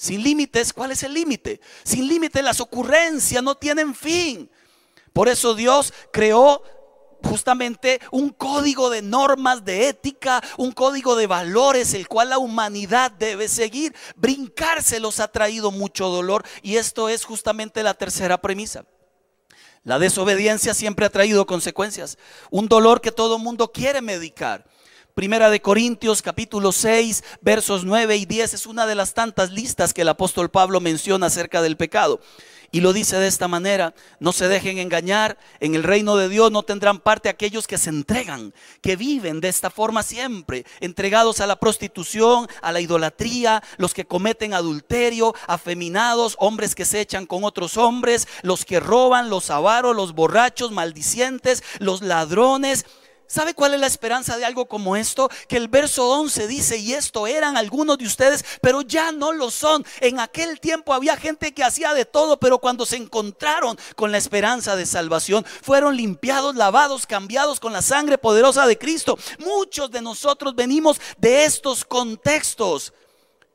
Sin 0.01 0.23
límites, 0.23 0.73
¿cuál 0.73 0.93
es 0.93 1.03
el 1.03 1.13
límite? 1.13 1.61
Sin 1.85 2.09
límites 2.09 2.43
las 2.43 2.59
ocurrencias 2.59 3.43
no 3.43 3.55
tienen 3.55 3.95
fin. 3.95 4.51
Por 5.13 5.29
eso 5.29 5.55
Dios 5.55 5.93
creó 6.11 6.63
justamente 7.23 8.01
un 8.11 8.31
código 8.31 8.89
de 8.89 9.03
normas 9.03 9.63
de 9.63 9.89
ética, 9.89 10.43
un 10.57 10.73
código 10.73 11.17
de 11.17 11.27
valores, 11.27 11.93
el 11.93 12.09
cual 12.09 12.31
la 12.31 12.39
humanidad 12.39 13.11
debe 13.11 13.47
seguir. 13.47 13.95
Brincárselos 14.17 15.21
ha 15.21 15.29
traído 15.29 15.71
mucho 15.71 16.09
dolor 16.09 16.47
y 16.63 16.77
esto 16.77 17.11
es 17.11 17.27
justamente 17.27 17.83
la 17.83 17.93
tercera 17.93 18.41
premisa. 18.41 18.87
La 19.85 19.99
desobediencia 19.99 20.73
siempre 20.73 21.05
ha 21.05 21.11
traído 21.11 21.45
consecuencias, 21.45 22.17
un 22.51 22.69
dolor 22.69 23.03
que 23.03 23.13
todo 23.13 23.39
mundo 23.39 23.71
quiere 23.71 24.01
medicar. 24.01 24.65
Primera 25.21 25.51
de 25.51 25.61
Corintios 25.61 26.23
capítulo 26.23 26.73
6 26.73 27.25
versos 27.43 27.85
9 27.85 28.17
y 28.17 28.25
10 28.25 28.55
es 28.55 28.65
una 28.65 28.87
de 28.87 28.95
las 28.95 29.13
tantas 29.13 29.51
listas 29.51 29.93
que 29.93 30.01
el 30.01 30.09
apóstol 30.09 30.51
Pablo 30.51 30.81
menciona 30.81 31.27
acerca 31.27 31.61
del 31.61 31.77
pecado. 31.77 32.21
Y 32.71 32.81
lo 32.81 32.95
dice 32.95 33.19
de 33.19 33.27
esta 33.27 33.47
manera, 33.47 33.93
no 34.19 34.33
se 34.33 34.49
dejen 34.49 34.79
engañar, 34.79 35.37
en 35.59 35.75
el 35.75 35.83
reino 35.83 36.17
de 36.17 36.31
Dios 36.31 36.51
no 36.51 36.63
tendrán 36.63 37.01
parte 37.01 37.29
aquellos 37.29 37.67
que 37.67 37.77
se 37.77 37.91
entregan, 37.91 38.55
que 38.81 38.97
viven 38.97 39.43
de 39.43 39.51
esta 39.51 39.69
forma 39.69 40.03
siempre, 40.03 40.65
entregados 40.81 41.43
a 41.43 41.47
la 41.47 41.61
prostitución, 41.61 42.49
a 42.63 42.73
la 42.73 42.81
idolatría, 42.81 43.63
los 43.77 43.93
que 43.93 44.07
cometen 44.07 44.55
adulterio, 44.55 45.35
afeminados, 45.47 46.35
hombres 46.39 46.75
que 46.75 46.87
se 46.87 46.99
echan 46.99 47.27
con 47.27 47.45
otros 47.45 47.77
hombres, 47.77 48.27
los 48.41 48.65
que 48.65 48.81
roban, 48.81 49.29
los 49.29 49.51
avaros, 49.51 49.95
los 49.95 50.15
borrachos, 50.15 50.71
maldicientes, 50.71 51.63
los 51.79 52.01
ladrones 52.01 52.87
¿Sabe 53.31 53.55
cuál 53.55 53.75
es 53.75 53.81
la 53.81 53.87
esperanza 53.87 54.37
de 54.37 54.45
algo 54.45 54.67
como 54.67 54.97
esto? 54.97 55.31
Que 55.47 55.57
el 55.57 55.69
verso 55.69 56.09
11 56.09 56.49
dice, 56.49 56.79
y 56.79 56.95
esto 56.95 57.29
eran 57.29 57.57
algunos 57.57 57.97
de 57.97 58.05
ustedes, 58.05 58.45
pero 58.61 58.83
ya 58.83 59.13
no 59.13 59.31
lo 59.31 59.53
son. 59.53 59.87
En 60.01 60.19
aquel 60.19 60.59
tiempo 60.59 60.93
había 60.93 61.17
gente 61.17 61.55
que 61.55 61.63
hacía 61.63 61.95
de 61.95 62.05
todo, 62.05 62.41
pero 62.41 62.59
cuando 62.59 62.85
se 62.85 62.97
encontraron 62.97 63.79
con 63.95 64.11
la 64.11 64.19
esperanza 64.19 64.75
de 64.75 64.85
salvación, 64.85 65.47
fueron 65.63 65.97
limpiados, 65.97 66.57
lavados, 66.57 67.07
cambiados 67.07 67.61
con 67.61 67.73
la 67.73 67.83
sangre 67.83 68.19
poderosa 68.19 68.67
de 68.67 68.77
Cristo. 68.77 69.17
Muchos 69.39 69.93
de 69.93 70.03
nosotros 70.03 70.57
venimos 70.57 71.01
de 71.17 71.45
estos 71.45 71.85
contextos. 71.85 72.93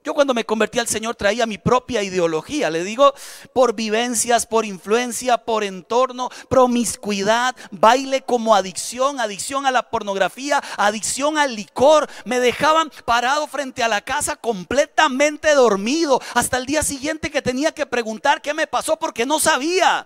Yo 0.05 0.13
cuando 0.13 0.35
me 0.35 0.45
convertí 0.45 0.77
al 0.77 0.87
Señor 0.87 1.15
traía 1.15 1.47
mi 1.47 1.57
propia 1.57 2.03
ideología, 2.03 2.69
le 2.69 2.83
digo, 2.83 3.15
por 3.53 3.73
vivencias, 3.73 4.45
por 4.45 4.63
influencia, 4.63 5.39
por 5.39 5.63
entorno, 5.63 6.29
promiscuidad, 6.47 7.55
baile 7.71 8.21
como 8.21 8.53
adicción, 8.53 9.19
adicción 9.19 9.65
a 9.65 9.71
la 9.71 9.89
pornografía, 9.89 10.61
adicción 10.77 11.39
al 11.39 11.55
licor. 11.55 12.07
Me 12.23 12.39
dejaban 12.39 12.91
parado 13.03 13.47
frente 13.47 13.81
a 13.81 13.87
la 13.87 14.01
casa 14.01 14.35
completamente 14.35 15.55
dormido 15.55 16.21
hasta 16.35 16.57
el 16.57 16.67
día 16.67 16.83
siguiente 16.83 17.31
que 17.31 17.41
tenía 17.41 17.71
que 17.71 17.87
preguntar 17.87 18.43
qué 18.43 18.53
me 18.53 18.67
pasó 18.67 18.97
porque 18.97 19.25
no 19.25 19.39
sabía. 19.39 20.05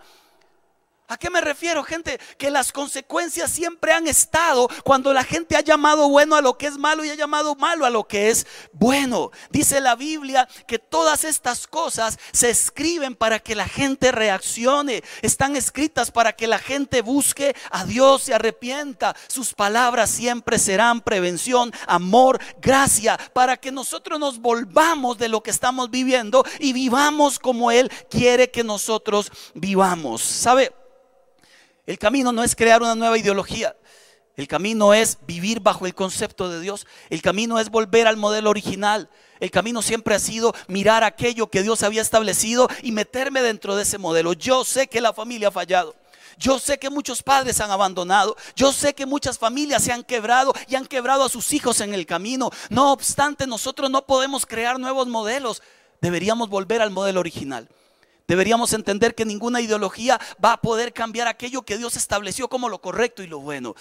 ¿A 1.10 1.18
qué 1.18 1.32
me 1.32 1.42
refiero, 1.42 1.84
gente? 1.84 2.20
Que 2.38 2.52
las 2.52 2.72
consecuencias 2.72 3.50
siempre 3.50 3.94
han 3.94 4.06
estado 4.06 4.70
cuando 4.84 5.12
la 5.12 5.24
gente 5.24 5.56
ha 5.56 5.62
llamado 5.62 6.08
bueno 6.08 6.36
a 6.36 6.42
lo 6.42 6.56
que 6.56 6.68
es 6.68 6.78
malo 6.78 7.04
y 7.04 7.10
ha 7.10 7.16
llamado 7.16 7.56
malo 7.56 7.84
a 7.84 7.90
lo 7.90 8.08
que 8.08 8.30
es 8.30 8.46
bueno. 8.74 9.32
Dice 9.50 9.82
la 9.82 9.96
Biblia 9.96 10.48
que 10.68 10.78
todas 10.78 11.24
estas 11.24 11.66
cosas 11.66 12.20
se 12.32 12.52
escriben 12.52 13.16
para 13.16 13.40
que 13.40 13.56
la 13.56 13.68
gente 13.68 14.12
reaccione. 14.12 15.04
Están 15.24 15.56
escritas 15.56 16.12
para 16.12 16.34
que 16.34 16.46
la 16.46 16.60
gente 16.60 17.02
busque 17.02 17.56
a 17.72 17.86
Dios 17.86 18.30
y 18.30 18.34
arrepienta. 18.34 19.16
Sus 19.28 19.56
palabras 19.56 20.12
siempre 20.12 20.60
serán 20.60 21.02
prevención, 21.02 21.74
amor, 21.88 22.40
gracia, 22.62 23.18
para 23.34 23.58
que 23.58 23.72
nosotros 23.72 24.20
nos 24.20 24.38
volvamos 24.38 25.18
de 25.18 25.30
lo 25.30 25.42
que 25.42 25.50
estamos 25.50 25.90
viviendo 25.90 26.46
y 26.60 26.72
vivamos 26.72 27.40
como 27.40 27.72
Él 27.72 27.92
quiere 28.12 28.52
que 28.52 28.64
nosotros 28.64 29.32
vivamos. 29.56 30.22
¿Sabe? 30.22 30.72
El 31.90 31.98
camino 31.98 32.32
no 32.32 32.44
es 32.44 32.56
crear 32.56 32.84
una 32.84 32.94
nueva 32.94 33.18
ideología. 33.18 33.76
El 34.36 34.48
camino 34.48 34.94
es 34.94 35.18
vivir 35.26 35.60
bajo 35.60 35.88
el 35.88 35.96
concepto 35.96 36.48
de 36.48 36.62
Dios. 36.62 36.86
El 37.10 37.24
camino 37.24 37.60
es 37.60 37.72
volver 37.72 38.06
al 38.06 38.16
modelo 38.16 38.52
original. 38.52 39.10
El 39.40 39.50
camino 39.50 39.82
siempre 39.82 40.14
ha 40.14 40.20
sido 40.20 40.54
mirar 40.68 41.04
aquello 41.04 41.48
que 41.48 41.64
Dios 41.64 41.82
había 41.82 42.04
establecido 42.04 42.70
y 42.84 42.92
meterme 42.92 43.42
dentro 43.42 43.76
de 43.76 43.82
ese 43.82 43.98
modelo. 43.98 44.34
Yo 44.34 44.64
sé 44.66 44.86
que 44.86 45.02
la 45.02 45.14
familia 45.14 45.48
ha 45.48 45.52
fallado. 45.52 45.96
Yo 46.38 46.60
sé 46.60 46.78
que 46.78 46.92
muchos 46.92 47.24
padres 47.24 47.60
han 47.60 47.72
abandonado. 47.72 48.38
Yo 48.56 48.72
sé 48.72 48.94
que 48.94 49.08
muchas 49.08 49.40
familias 49.40 49.82
se 49.82 49.92
han 49.92 50.04
quebrado 50.04 50.54
y 50.68 50.76
han 50.76 50.86
quebrado 50.86 51.24
a 51.24 51.30
sus 51.30 51.54
hijos 51.54 51.82
en 51.82 51.96
el 51.96 52.06
camino. 52.06 52.52
No 52.70 52.92
obstante, 52.92 53.48
nosotros 53.48 53.90
no 53.90 54.06
podemos 54.06 54.46
crear 54.46 54.80
nuevos 54.80 55.08
modelos. 55.08 55.64
Deberíamos 56.02 56.50
volver 56.50 56.84
al 56.84 56.92
modelo 56.92 57.20
original. 57.20 57.68
Deberíamos 58.30 58.74
entender 58.74 59.16
que 59.16 59.26
ninguna 59.26 59.60
ideología 59.60 60.22
va 60.44 60.54
a 60.54 60.62
poder 60.62 60.94
cambiar 60.94 61.28
aquello 61.28 61.64
que 61.64 61.80
Dios 61.80 61.98
estableció 61.98 62.48
como 62.48 62.70
lo 62.70 62.80
correcto 62.80 63.24
y 63.24 63.28
lo 63.28 63.40
bueno. 63.40 63.74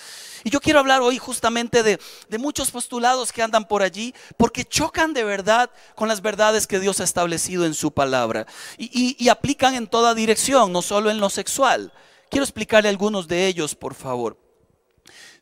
Y 0.42 0.48
yo 0.48 0.58
quiero 0.58 0.78
hablar 0.78 1.02
hoy 1.02 1.18
justamente 1.18 1.82
de, 1.82 1.98
muchos 2.38 2.70
postulados 2.70 3.30
que 3.30 3.42
andan 3.42 3.68
por 3.68 3.82
allí 3.82 4.14
porque 4.38 4.64
chocan 4.64 5.12
de 5.12 5.22
verdad 5.22 5.70
con 5.94 6.08
las 6.08 6.22
verdades 6.22 6.66
que 6.66 6.80
Dios 6.80 6.98
ha 7.00 7.04
establecido 7.04 7.66
en 7.66 7.74
su 7.74 7.92
palabra 7.92 8.46
y, 8.78 9.22
y 9.22 9.28
aplican 9.28 9.74
en 9.74 9.86
toda 9.86 10.14
dirección, 10.14 10.72
no 10.72 10.80
solo 10.80 11.10
en 11.10 11.20
lo 11.20 11.28
sexual. 11.28 11.92
Quiero 12.30 12.42
explicarle 12.42 12.88
algunos 12.88 13.28
de 13.28 13.48
ellos, 13.48 13.74
por 13.74 13.92
favor. 13.92 14.38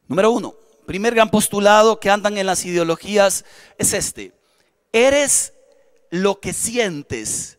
Número 0.08 0.32
uno, 0.32 0.56
primer 0.84 1.14
gran 1.14 1.30
postulado 1.30 2.00
que 2.00 2.10
andan 2.10 2.38
en 2.38 2.46
las 2.46 2.64
ideologías 2.64 3.44
es 3.78 3.92
este. 3.92 4.32
Eres 4.92 5.52
lo 6.10 6.40
que 6.40 6.52
sientes 6.52 7.56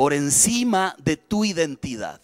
por 0.00 0.14
encima 0.14 0.96
de 1.04 1.18
tu 1.18 1.44
identidad. 1.44 2.22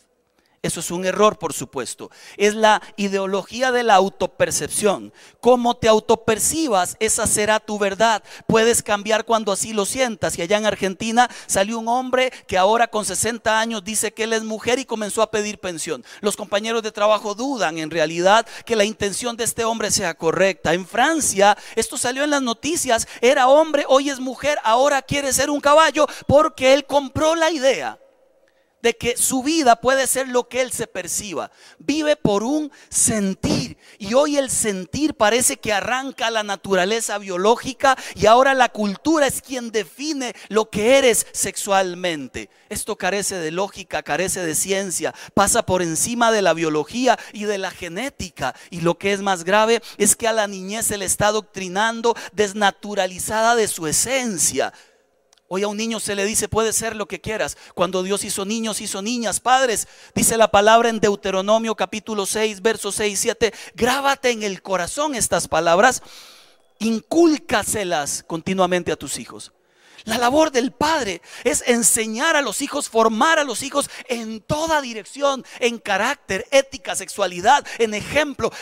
Eso 0.66 0.80
es 0.80 0.90
un 0.90 1.06
error, 1.06 1.38
por 1.38 1.52
supuesto. 1.52 2.10
Es 2.36 2.54
la 2.54 2.82
ideología 2.96 3.70
de 3.70 3.84
la 3.84 3.94
autopercepción. 3.94 5.12
Cómo 5.40 5.76
te 5.76 5.86
autopercibas, 5.86 6.96
esa 6.98 7.26
será 7.28 7.60
tu 7.60 7.78
verdad. 7.78 8.22
Puedes 8.48 8.82
cambiar 8.82 9.24
cuando 9.24 9.52
así 9.52 9.72
lo 9.72 9.86
sientas. 9.86 10.36
Y 10.36 10.42
allá 10.42 10.58
en 10.58 10.66
Argentina 10.66 11.30
salió 11.46 11.78
un 11.78 11.86
hombre 11.86 12.32
que 12.48 12.58
ahora 12.58 12.88
con 12.88 13.04
60 13.04 13.60
años 13.60 13.84
dice 13.84 14.12
que 14.12 14.24
él 14.24 14.32
es 14.32 14.42
mujer 14.42 14.80
y 14.80 14.84
comenzó 14.84 15.22
a 15.22 15.30
pedir 15.30 15.60
pensión. 15.60 16.04
Los 16.20 16.36
compañeros 16.36 16.82
de 16.82 16.90
trabajo 16.90 17.36
dudan 17.36 17.78
en 17.78 17.90
realidad 17.90 18.44
que 18.64 18.74
la 18.74 18.84
intención 18.84 19.36
de 19.36 19.44
este 19.44 19.64
hombre 19.64 19.92
sea 19.92 20.14
correcta. 20.14 20.74
En 20.74 20.86
Francia, 20.86 21.56
esto 21.76 21.96
salió 21.96 22.24
en 22.24 22.30
las 22.30 22.42
noticias, 22.42 23.06
era 23.20 23.46
hombre, 23.46 23.84
hoy 23.88 24.10
es 24.10 24.18
mujer, 24.18 24.58
ahora 24.64 25.00
quiere 25.02 25.32
ser 25.32 25.48
un 25.48 25.60
caballo 25.60 26.06
porque 26.26 26.74
él 26.74 26.86
compró 26.86 27.36
la 27.36 27.50
idea 27.52 27.98
de 28.82 28.96
que 28.96 29.16
su 29.16 29.42
vida 29.42 29.80
puede 29.80 30.06
ser 30.06 30.28
lo 30.28 30.48
que 30.48 30.60
él 30.60 30.72
se 30.72 30.86
perciba. 30.86 31.50
Vive 31.78 32.16
por 32.16 32.42
un 32.42 32.70
sentir. 32.88 33.76
Y 33.98 34.14
hoy 34.14 34.36
el 34.36 34.50
sentir 34.50 35.14
parece 35.14 35.56
que 35.56 35.72
arranca 35.72 36.30
la 36.30 36.42
naturaleza 36.42 37.18
biológica 37.18 37.96
y 38.14 38.26
ahora 38.26 38.54
la 38.54 38.68
cultura 38.68 39.26
es 39.26 39.42
quien 39.42 39.70
define 39.70 40.34
lo 40.48 40.70
que 40.70 40.98
eres 40.98 41.26
sexualmente. 41.32 42.50
Esto 42.68 42.96
carece 42.96 43.36
de 43.36 43.50
lógica, 43.50 44.02
carece 44.02 44.44
de 44.44 44.54
ciencia, 44.54 45.14
pasa 45.34 45.64
por 45.64 45.82
encima 45.82 46.32
de 46.32 46.42
la 46.42 46.52
biología 46.52 47.18
y 47.32 47.44
de 47.44 47.58
la 47.58 47.70
genética. 47.70 48.54
Y 48.70 48.80
lo 48.80 48.98
que 48.98 49.12
es 49.12 49.20
más 49.20 49.44
grave 49.44 49.82
es 49.98 50.16
que 50.16 50.28
a 50.28 50.32
la 50.32 50.46
niñez 50.46 50.86
se 50.86 50.98
le 50.98 51.04
está 51.04 51.30
doctrinando 51.32 52.16
desnaturalizada 52.32 53.54
de 53.54 53.68
su 53.68 53.86
esencia. 53.86 54.72
Hoy 55.48 55.62
a 55.62 55.68
un 55.68 55.76
niño 55.76 56.00
se 56.00 56.16
le 56.16 56.24
dice, 56.24 56.48
puede 56.48 56.72
ser 56.72 56.96
lo 56.96 57.06
que 57.06 57.20
quieras. 57.20 57.56
Cuando 57.74 58.02
Dios 58.02 58.24
hizo 58.24 58.44
niños, 58.44 58.80
hizo 58.80 59.00
niñas, 59.00 59.38
padres. 59.38 59.86
Dice 60.14 60.36
la 60.36 60.50
palabra 60.50 60.88
en 60.88 60.98
Deuteronomio 60.98 61.76
capítulo 61.76 62.26
6, 62.26 62.62
versos 62.62 62.96
6 62.96 63.12
y 63.12 63.16
7. 63.16 63.54
Grábate 63.74 64.30
en 64.30 64.42
el 64.42 64.60
corazón 64.60 65.14
estas 65.14 65.46
palabras, 65.46 66.02
incúlcaselas 66.80 68.24
continuamente 68.26 68.90
a 68.90 68.96
tus 68.96 69.18
hijos. 69.18 69.52
La 70.06 70.18
labor 70.18 70.52
del 70.52 70.70
padre 70.70 71.20
es 71.42 71.64
enseñar 71.66 72.36
a 72.36 72.40
los 72.40 72.62
hijos, 72.62 72.88
formar 72.88 73.40
a 73.40 73.44
los 73.44 73.64
hijos 73.64 73.90
en 74.08 74.40
toda 74.40 74.80
dirección, 74.80 75.44
en 75.58 75.78
carácter, 75.78 76.46
ética, 76.52 76.94
sexualidad, 76.94 77.66
en 77.78 77.92
ejemplo. 77.92 78.52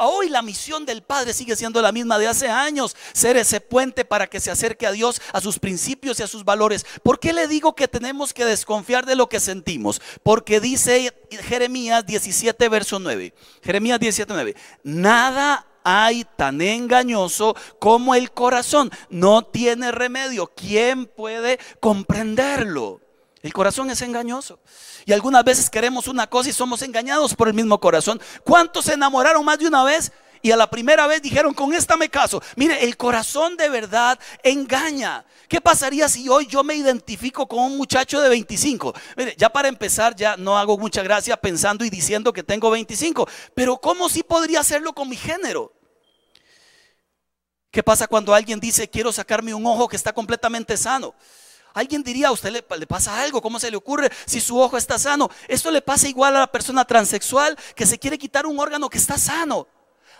hoy 0.00 0.30
la 0.30 0.40
misión 0.40 0.86
del 0.86 1.02
padre 1.02 1.34
sigue 1.34 1.56
siendo 1.56 1.82
la 1.82 1.92
misma 1.92 2.18
de 2.18 2.26
hace 2.26 2.48
años, 2.48 2.96
ser 3.12 3.36
ese 3.36 3.60
puente 3.60 4.06
para 4.06 4.28
que 4.28 4.40
se 4.40 4.50
acerque 4.50 4.86
a 4.86 4.92
Dios, 4.92 5.20
a 5.34 5.42
sus 5.42 5.58
principios 5.58 6.18
y 6.20 6.22
a 6.22 6.26
sus 6.26 6.42
valores. 6.42 6.86
¿Por 7.02 7.20
qué 7.20 7.34
le 7.34 7.48
digo 7.48 7.74
que 7.74 7.86
tenemos 7.86 8.32
que 8.32 8.46
desconfiar 8.46 9.04
de 9.04 9.14
lo 9.14 9.28
que 9.28 9.40
sentimos? 9.40 10.00
Porque 10.22 10.58
dice 10.58 11.12
Jeremías 11.30 12.06
17, 12.06 12.66
verso 12.70 12.98
9. 12.98 13.34
Jeremías 13.62 14.00
17, 14.00 14.32
9. 14.32 14.56
Nada 14.84 15.66
hay 15.84 16.24
tan 16.36 16.60
engañoso 16.60 17.54
como 17.78 18.14
el 18.14 18.32
corazón. 18.32 18.90
No 19.10 19.42
tiene 19.42 19.92
remedio. 19.92 20.50
¿Quién 20.56 21.06
puede 21.06 21.60
comprenderlo? 21.78 23.00
El 23.42 23.52
corazón 23.52 23.90
es 23.90 24.00
engañoso. 24.00 24.58
Y 25.04 25.12
algunas 25.12 25.44
veces 25.44 25.68
queremos 25.68 26.08
una 26.08 26.26
cosa 26.26 26.48
y 26.48 26.52
somos 26.54 26.80
engañados 26.80 27.34
por 27.34 27.46
el 27.48 27.54
mismo 27.54 27.78
corazón. 27.78 28.18
¿Cuántos 28.42 28.86
se 28.86 28.94
enamoraron 28.94 29.44
más 29.44 29.58
de 29.58 29.68
una 29.68 29.84
vez? 29.84 30.10
Y 30.40 30.50
a 30.50 30.56
la 30.56 30.68
primera 30.68 31.06
vez 31.06 31.20
dijeron, 31.20 31.52
con 31.52 31.74
esta 31.74 31.96
me 31.98 32.08
caso. 32.08 32.42
Mire, 32.56 32.84
el 32.84 32.96
corazón 32.96 33.56
de 33.58 33.68
verdad 33.68 34.18
engaña. 34.42 35.26
¿Qué 35.46 35.60
pasaría 35.60 36.08
si 36.08 36.26
hoy 36.28 36.46
yo 36.46 36.64
me 36.64 36.74
identifico 36.74 37.46
con 37.46 37.60
un 37.60 37.76
muchacho 37.76 38.20
de 38.22 38.30
25? 38.30 38.94
Mire, 39.16 39.34
ya 39.36 39.50
para 39.50 39.68
empezar, 39.68 40.16
ya 40.16 40.38
no 40.38 40.56
hago 40.56 40.78
mucha 40.78 41.02
gracia 41.02 41.36
pensando 41.36 41.84
y 41.84 41.90
diciendo 41.90 42.32
que 42.32 42.42
tengo 42.42 42.70
25. 42.70 43.28
Pero 43.54 43.76
¿cómo 43.76 44.08
si 44.08 44.22
podría 44.22 44.60
hacerlo 44.60 44.94
con 44.94 45.08
mi 45.08 45.16
género? 45.16 45.73
¿Qué 47.74 47.82
pasa 47.82 48.06
cuando 48.06 48.32
alguien 48.32 48.60
dice, 48.60 48.88
quiero 48.88 49.10
sacarme 49.10 49.52
un 49.52 49.66
ojo 49.66 49.88
que 49.88 49.96
está 49.96 50.12
completamente 50.12 50.76
sano? 50.76 51.12
Alguien 51.72 52.04
diría, 52.04 52.28
a 52.28 52.30
usted 52.30 52.52
le, 52.52 52.86
pasa 52.86 53.20
algo, 53.20 53.42
¿cómo 53.42 53.58
se 53.58 53.68
le 53.68 53.76
ocurre 53.76 54.12
si 54.26 54.40
su 54.40 54.56
ojo 54.60 54.76
está 54.76 54.96
sano? 54.96 55.28
Esto 55.48 55.72
le 55.72 55.82
pasa 55.82 56.06
igual 56.06 56.36
a 56.36 56.38
la 56.38 56.52
persona 56.52 56.84
transexual 56.84 57.58
que 57.74 57.84
se 57.84 57.98
quiere 57.98 58.16
quitar 58.16 58.46
un 58.46 58.60
órgano 58.60 58.88
que 58.88 58.98
está 58.98 59.18
sano. 59.18 59.66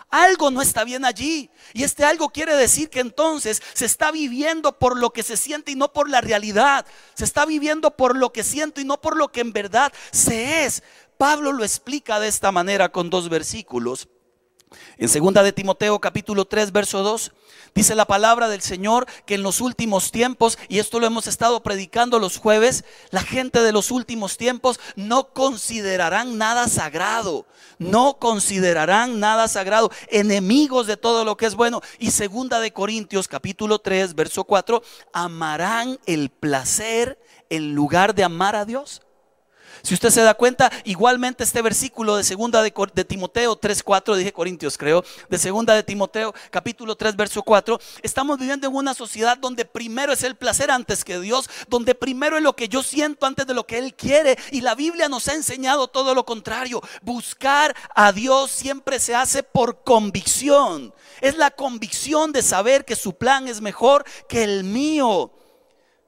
Algo 0.09 0.51
no 0.51 0.61
está 0.61 0.83
bien 0.83 1.05
allí. 1.05 1.49
Y 1.71 1.85
este 1.85 2.03
algo 2.03 2.27
quiere 2.27 2.57
decir 2.57 2.89
que 2.89 2.99
entonces 2.99 3.63
se 3.73 3.85
está 3.85 4.11
viviendo 4.11 4.77
por 4.77 4.99
lo 4.99 5.11
que 5.11 5.23
se 5.23 5.37
siente 5.37 5.71
y 5.71 5.75
no 5.75 5.93
por 5.93 6.09
la 6.09 6.19
realidad. 6.19 6.85
Se 7.13 7.23
está 7.23 7.45
viviendo 7.45 7.95
por 7.95 8.17
lo 8.17 8.33
que 8.33 8.43
siento 8.43 8.81
y 8.81 8.83
no 8.83 8.99
por 8.99 9.15
lo 9.15 9.31
que 9.31 9.39
en 9.39 9.53
verdad 9.53 9.93
se 10.11 10.65
es. 10.65 10.83
Pablo 11.17 11.53
lo 11.53 11.63
explica 11.63 12.19
de 12.19 12.27
esta 12.27 12.51
manera 12.51 12.91
con 12.91 13.09
dos 13.09 13.29
versículos. 13.29 14.09
En 14.97 15.09
segunda 15.09 15.43
de 15.43 15.51
Timoteo 15.51 15.99
capítulo 15.99 16.45
3 16.45 16.71
verso 16.71 17.03
2 17.03 17.31
dice 17.73 17.95
la 17.95 18.05
palabra 18.05 18.47
del 18.47 18.61
Señor 18.61 19.05
que 19.25 19.35
en 19.35 19.43
los 19.43 19.61
últimos 19.61 20.11
tiempos, 20.11 20.57
y 20.69 20.79
esto 20.79 20.99
lo 20.99 21.07
hemos 21.07 21.27
estado 21.27 21.61
predicando 21.61 22.19
los 22.19 22.37
jueves, 22.37 22.85
la 23.11 23.21
gente 23.21 23.61
de 23.61 23.71
los 23.71 23.91
últimos 23.91 24.37
tiempos 24.37 24.79
no 24.95 25.33
considerarán 25.33 26.37
nada 26.37 26.67
sagrado, 26.67 27.45
no 27.77 28.17
considerarán 28.17 29.19
nada 29.19 29.47
sagrado, 29.47 29.91
enemigos 30.09 30.87
de 30.87 30.97
todo 30.97 31.25
lo 31.25 31.37
que 31.37 31.45
es 31.45 31.55
bueno. 31.55 31.81
Y 31.99 32.11
segunda 32.11 32.59
de 32.59 32.71
Corintios 32.71 33.27
capítulo 33.27 33.79
3 33.79 34.15
verso 34.15 34.45
4, 34.45 34.81
amarán 35.13 35.99
el 36.05 36.29
placer 36.29 37.19
en 37.49 37.75
lugar 37.75 38.15
de 38.15 38.23
amar 38.23 38.55
a 38.55 38.65
Dios. 38.65 39.01
Si 39.81 39.93
usted 39.93 40.09
se 40.09 40.21
da 40.21 40.33
cuenta, 40.33 40.71
igualmente 40.83 41.43
este 41.43 41.61
versículo 41.61 42.17
de 42.17 42.23
segunda 42.23 42.61
de, 42.61 42.71
Timoteo 43.05 43.59
3:4, 43.59 44.15
dije 44.15 44.33
Corintios, 44.33 44.77
creo, 44.77 45.03
de 45.29 45.37
segunda 45.37 45.73
de 45.73 45.83
Timoteo, 45.83 46.33
capítulo 46.49 46.95
3, 46.95 47.15
verso 47.15 47.43
4, 47.43 47.79
estamos 48.01 48.39
viviendo 48.39 48.67
en 48.67 48.75
una 48.75 48.93
sociedad 48.93 49.37
donde 49.37 49.65
primero 49.65 50.13
es 50.13 50.23
el 50.23 50.35
placer 50.35 50.71
antes 50.71 51.03
que 51.03 51.19
Dios, 51.19 51.49
donde 51.67 51.95
primero 51.95 52.37
es 52.37 52.43
lo 52.43 52.55
que 52.55 52.67
yo 52.67 52.83
siento 52.83 53.25
antes 53.25 53.47
de 53.47 53.53
lo 53.53 53.65
que 53.65 53.77
Él 53.77 53.93
quiere. 53.93 54.37
Y 54.51 54.61
la 54.61 54.75
Biblia 54.75 55.09
nos 55.09 55.27
ha 55.27 55.33
enseñado 55.33 55.87
todo 55.87 56.13
lo 56.13 56.25
contrario. 56.25 56.81
Buscar 57.01 57.75
a 57.93 58.11
Dios 58.11 58.51
siempre 58.51 58.99
se 58.99 59.15
hace 59.15 59.43
por 59.43 59.83
convicción. 59.83 60.93
Es 61.21 61.37
la 61.37 61.51
convicción 61.51 62.31
de 62.31 62.41
saber 62.41 62.85
que 62.85 62.95
su 62.95 63.13
plan 63.13 63.47
es 63.47 63.61
mejor 63.61 64.05
que 64.27 64.43
el 64.43 64.63
mío. 64.63 65.31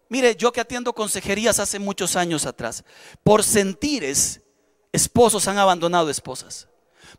Mire, 0.10 0.36
yo 0.36 0.52
que 0.52 0.62
atiendo 0.62 0.94
consejerías 0.94 1.60
hace 1.60 1.80
muchos 1.80 2.16
años 2.16 2.46
atrás, 2.46 2.84
por 3.24 3.44
sentires, 3.44 4.42
esposos 4.92 5.48
han 5.48 5.58
abandonado 5.58 6.10
esposas 6.10 6.68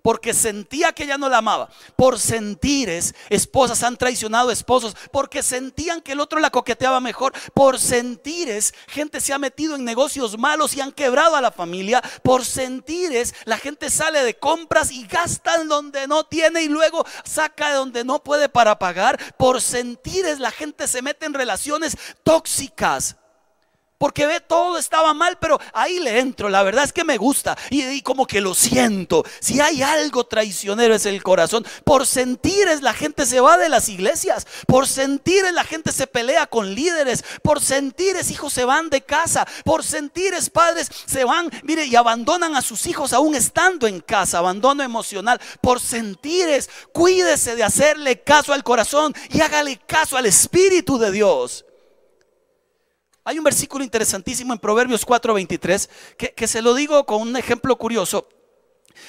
porque 0.09 0.33
sentía 0.33 0.93
que 0.93 1.05
ella 1.05 1.19
no 1.19 1.29
la 1.29 1.37
amaba. 1.37 1.69
Por 1.95 2.19
sentires, 2.19 3.15
esposas 3.29 3.83
han 3.83 3.99
traicionado 3.99 4.51
esposos, 4.51 4.97
porque 5.13 5.43
sentían 5.43 6.01
que 6.01 6.13
el 6.13 6.21
otro 6.21 6.41
la 6.41 6.49
coqueteaba 6.49 6.99
mejor. 6.99 7.35
Por 7.53 7.79
sentires, 7.79 8.73
gente 8.87 9.21
se 9.21 9.35
ha 9.35 9.39
metido 9.39 9.77
en 9.77 9.85
negocios 9.85 10.39
malos 10.39 10.75
y 10.75 10.81
han 10.81 10.93
quebrado 10.93 11.37
a 11.37 11.43
la 11.43 11.53
familia. 11.53 12.01
Por 12.23 12.47
sentires, 12.47 13.35
la 13.45 13.59
gente 13.59 13.91
sale 13.91 14.25
de 14.25 14.39
compras 14.39 14.91
y 14.91 15.07
gasta 15.07 15.63
donde 15.65 16.09
no 16.09 16.25
tiene 16.25 16.63
y 16.63 16.69
luego 16.69 17.05
saca 17.25 17.69
de 17.69 17.75
donde 17.75 18.03
no 18.03 18.25
puede 18.25 18.49
para 18.49 18.79
pagar. 18.79 19.37
Por 19.37 19.61
sentires, 19.61 20.39
la 20.39 20.53
gente 20.53 20.89
se 20.89 21.03
mete 21.03 21.27
en 21.27 21.35
relaciones 21.35 21.99
tóxicas 22.23 23.17
porque 23.99 24.27
ve 24.27 24.41
todo 24.41 24.79
estaba 24.79 25.13
mal, 25.13 25.39
pero 25.41 25.61
ahí 25.73 25.99
le 25.99 26.21
entro. 26.21 26.49
La 26.49 26.63
verdad 26.63 26.85
es 26.85 26.93
que 26.93 27.05
me 27.05 27.19
gusta 27.19 27.59
y, 27.69 28.01
como 28.03 28.27
que 28.27 28.41
lo 28.41 28.55
siento. 28.55 29.25
Si 29.41 29.61
hay 29.61 29.83
algo 29.83 30.25
traicionero 30.25 30.95
es 30.95 31.05
el 31.05 31.23
corazón. 31.23 31.67
Por 31.85 32.07
sentires 32.07 32.81
la 32.81 32.95
gente 32.95 33.27
se 33.27 33.41
va 33.41 33.59
de 33.59 33.69
las 33.69 33.89
iglesias. 33.89 34.47
Por 34.67 34.87
sentires 34.87 35.53
la 35.53 35.65
gente 35.65 35.91
se 35.93 36.07
pelea 36.07 36.47
con 36.47 36.75
líderes. 36.75 37.25
Por 37.43 37.61
sentires 37.61 38.31
hijos 38.31 38.53
se 38.53 38.65
van 38.65 38.89
de 38.89 39.03
casa. 39.03 39.47
Por 39.65 39.85
sentires 39.85 40.49
padres 40.49 40.89
se 41.07 41.25
van, 41.25 41.51
mire, 41.65 41.87
y 41.87 41.97
abandonan 41.97 42.55
a 42.55 42.63
sus 42.63 42.87
hijos 42.87 43.13
aún 43.13 43.35
estando 43.35 43.89
en 43.89 44.01
casa. 44.01 44.39
Abandono 44.39 44.85
emocional. 44.85 45.41
Por 45.61 45.81
sentires, 45.81 46.71
cuídese 46.93 47.57
de 47.57 47.65
hacerle 47.65 48.23
caso 48.23 48.53
al 48.53 48.63
corazón 48.63 49.13
y 49.31 49.41
hágale 49.41 49.81
caso 49.87 50.17
al 50.17 50.27
Espíritu 50.27 50.99
de 50.99 51.11
Dios. 51.11 51.65
Hay 53.29 53.37
un 53.37 53.45
versículo 53.45 53.85
interesantísimo 53.85 54.55
en 54.55 54.59
Proverbios 54.59 55.07
4:23 55.07 55.91
que, 56.17 56.33
que 56.33 56.49
se 56.49 56.63
lo 56.63 56.73
digo 56.73 57.05
con 57.05 57.21
un 57.21 57.37
ejemplo 57.37 57.77
curioso. 57.77 58.27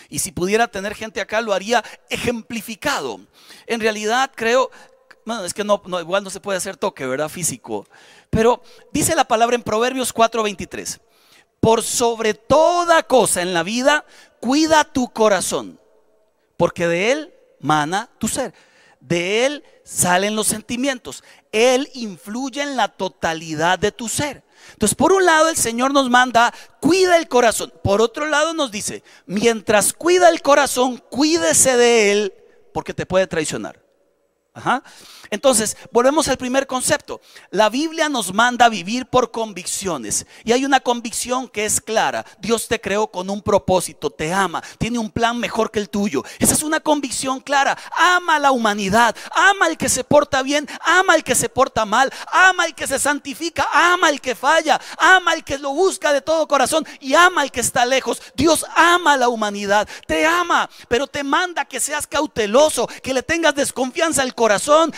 Y 0.09 0.19
si 0.19 0.33
pudiera 0.33 0.67
tener 0.67 0.93
gente 0.93 1.21
acá, 1.21 1.39
lo 1.39 1.53
haría 1.53 1.85
ejemplificado. 2.09 3.21
En 3.65 3.79
realidad 3.79 4.29
creo, 4.35 4.71
bueno, 5.25 5.45
es 5.45 5.53
que 5.53 5.63
no, 5.63 5.81
igual 6.01 6.21
no 6.21 6.29
se 6.29 6.41
puede 6.41 6.57
hacer 6.57 6.75
toque, 6.75 7.05
¿verdad? 7.05 7.29
Físico. 7.29 7.87
Pero 8.29 8.61
dice 8.91 9.15
la 9.15 9.23
palabra 9.23 9.55
en 9.55 9.63
Proverbios 9.63 10.13
4:23. 10.13 10.99
Por 11.61 11.81
sobre 11.81 12.33
toda 12.33 13.03
cosa 13.03 13.41
en 13.41 13.53
la 13.53 13.63
vida, 13.63 14.03
cuida 14.41 14.83
tu 14.83 15.13
corazón, 15.13 15.79
porque 16.57 16.89
de 16.89 17.13
él 17.13 17.33
mana 17.61 18.09
tu 18.19 18.27
ser. 18.27 18.53
De 18.99 19.45
él 19.45 19.63
salen 19.83 20.35
los 20.35 20.47
sentimientos. 20.47 21.23
Él 21.51 21.89
influye 21.93 22.61
en 22.61 22.75
la 22.75 22.89
totalidad 22.89 23.79
de 23.79 23.91
tu 23.91 24.07
ser. 24.07 24.43
Entonces, 24.73 24.95
por 24.95 25.13
un 25.13 25.25
lado, 25.25 25.49
el 25.49 25.55
Señor 25.55 25.93
nos 25.93 26.09
manda, 26.09 26.53
cuida 26.79 27.17
el 27.17 27.27
corazón. 27.27 27.73
Por 27.83 28.01
otro 28.01 28.25
lado, 28.27 28.53
nos 28.53 28.71
dice, 28.71 29.03
mientras 29.25 29.93
cuida 29.93 30.29
el 30.29 30.41
corazón, 30.41 31.01
cuídese 31.09 31.77
de 31.77 32.11
él 32.11 32.33
porque 32.73 32.93
te 32.93 33.05
puede 33.05 33.27
traicionar. 33.27 33.78
Entonces, 35.29 35.77
volvemos 35.91 36.27
al 36.27 36.37
primer 36.37 36.67
concepto. 36.67 37.21
La 37.51 37.69
Biblia 37.69 38.09
nos 38.09 38.33
manda 38.33 38.65
a 38.65 38.69
vivir 38.69 39.05
por 39.05 39.31
convicciones. 39.31 40.25
Y 40.43 40.51
hay 40.51 40.65
una 40.65 40.79
convicción 40.79 41.47
que 41.47 41.65
es 41.65 41.81
clara. 41.81 42.25
Dios 42.39 42.67
te 42.67 42.81
creó 42.81 43.07
con 43.07 43.29
un 43.29 43.41
propósito, 43.41 44.09
te 44.09 44.33
ama, 44.33 44.63
tiene 44.77 44.99
un 44.99 45.11
plan 45.11 45.37
mejor 45.37 45.71
que 45.71 45.79
el 45.79 45.89
tuyo. 45.89 46.23
Esa 46.39 46.53
es 46.53 46.63
una 46.63 46.79
convicción 46.79 47.39
clara. 47.39 47.77
Ama 47.91 48.35
a 48.35 48.39
la 48.39 48.51
humanidad, 48.51 49.15
ama 49.31 49.67
al 49.67 49.77
que 49.77 49.89
se 49.89 50.03
porta 50.03 50.41
bien, 50.41 50.67
ama 50.81 51.13
al 51.13 51.23
que 51.23 51.35
se 51.35 51.49
porta 51.49 51.85
mal, 51.85 52.11
ama 52.31 52.63
al 52.63 52.75
que 52.75 52.87
se 52.87 52.99
santifica, 52.99 53.67
ama 53.71 54.07
al 54.07 54.21
que 54.21 54.35
falla, 54.35 54.79
ama 54.97 55.31
al 55.31 55.43
que 55.43 55.57
lo 55.57 55.71
busca 55.73 56.11
de 56.13 56.21
todo 56.21 56.47
corazón 56.47 56.85
y 56.99 57.13
ama 57.13 57.41
al 57.41 57.51
que 57.51 57.59
está 57.59 57.85
lejos. 57.85 58.21
Dios 58.35 58.65
ama 58.75 59.13
a 59.13 59.17
la 59.17 59.29
humanidad, 59.29 59.87
te 60.07 60.25
ama, 60.25 60.69
pero 60.87 61.07
te 61.07 61.23
manda 61.23 61.65
que 61.65 61.79
seas 61.79 62.07
cauteloso, 62.07 62.87
que 63.03 63.13
le 63.13 63.23
tengas 63.23 63.55
desconfianza 63.55 64.21
al 64.21 64.35
corazón, 64.35 64.48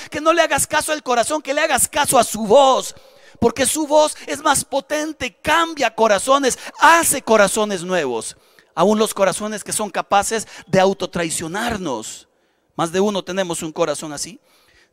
que 0.09 0.21
no 0.21 0.33
le 0.33 0.41
hagas 0.41 0.67
caso 0.67 0.91
al 0.91 1.03
corazón, 1.03 1.41
que 1.41 1.53
le 1.53 1.61
hagas 1.61 1.87
caso 1.87 2.17
a 2.17 2.23
su 2.23 2.41
voz. 2.45 2.95
Porque 3.39 3.65
su 3.65 3.87
voz 3.87 4.15
es 4.27 4.39
más 4.41 4.63
potente, 4.63 5.35
cambia 5.41 5.95
corazones, 5.95 6.59
hace 6.79 7.21
corazones 7.21 7.83
nuevos. 7.83 8.37
Aún 8.75 8.99
los 8.99 9.13
corazones 9.13 9.63
que 9.63 9.73
son 9.73 9.89
capaces 9.89 10.47
de 10.67 10.79
autotraicionarnos. 10.79 12.27
Más 12.75 12.91
de 12.91 12.99
uno 12.99 13.23
tenemos 13.23 13.63
un 13.63 13.71
corazón 13.71 14.13
así. 14.13 14.39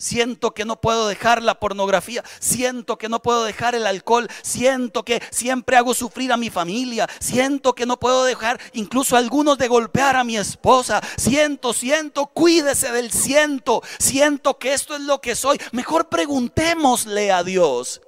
Siento 0.01 0.55
que 0.55 0.65
no 0.65 0.81
puedo 0.81 1.09
dejar 1.09 1.43
la 1.43 1.59
pornografía. 1.59 2.23
Siento 2.39 2.99
que 2.99 3.09
no 3.09 3.21
puedo 3.21 3.43
dejar 3.43 3.75
el 3.75 3.85
alcohol. 3.85 4.29
Siento 4.43 5.05
que 5.05 5.21
siempre 5.33 5.77
hago 5.77 5.93
sufrir 5.93 6.31
a 6.31 6.37
mi 6.37 6.51
familia. 6.51 7.09
Siento 7.19 7.75
que 7.75 7.85
no 7.85 7.99
puedo 7.99 8.25
dejar 8.25 8.61
incluso 8.75 9.17
algunos 9.17 9.59
de 9.59 9.67
golpear 9.67 10.15
a 10.15 10.23
mi 10.23 10.37
esposa. 10.37 11.01
Siento, 11.17 11.73
siento, 11.73 12.27
cuídese 12.27 12.93
del 12.93 13.11
siento. 13.11 13.83
Siento 13.99 14.57
que 14.57 14.73
esto 14.73 14.95
es 14.95 15.01
lo 15.01 15.21
que 15.21 15.35
soy. 15.35 15.59
Mejor 15.73 16.09
preguntémosle 16.09 17.33
a 17.33 17.43
Dios. 17.43 18.01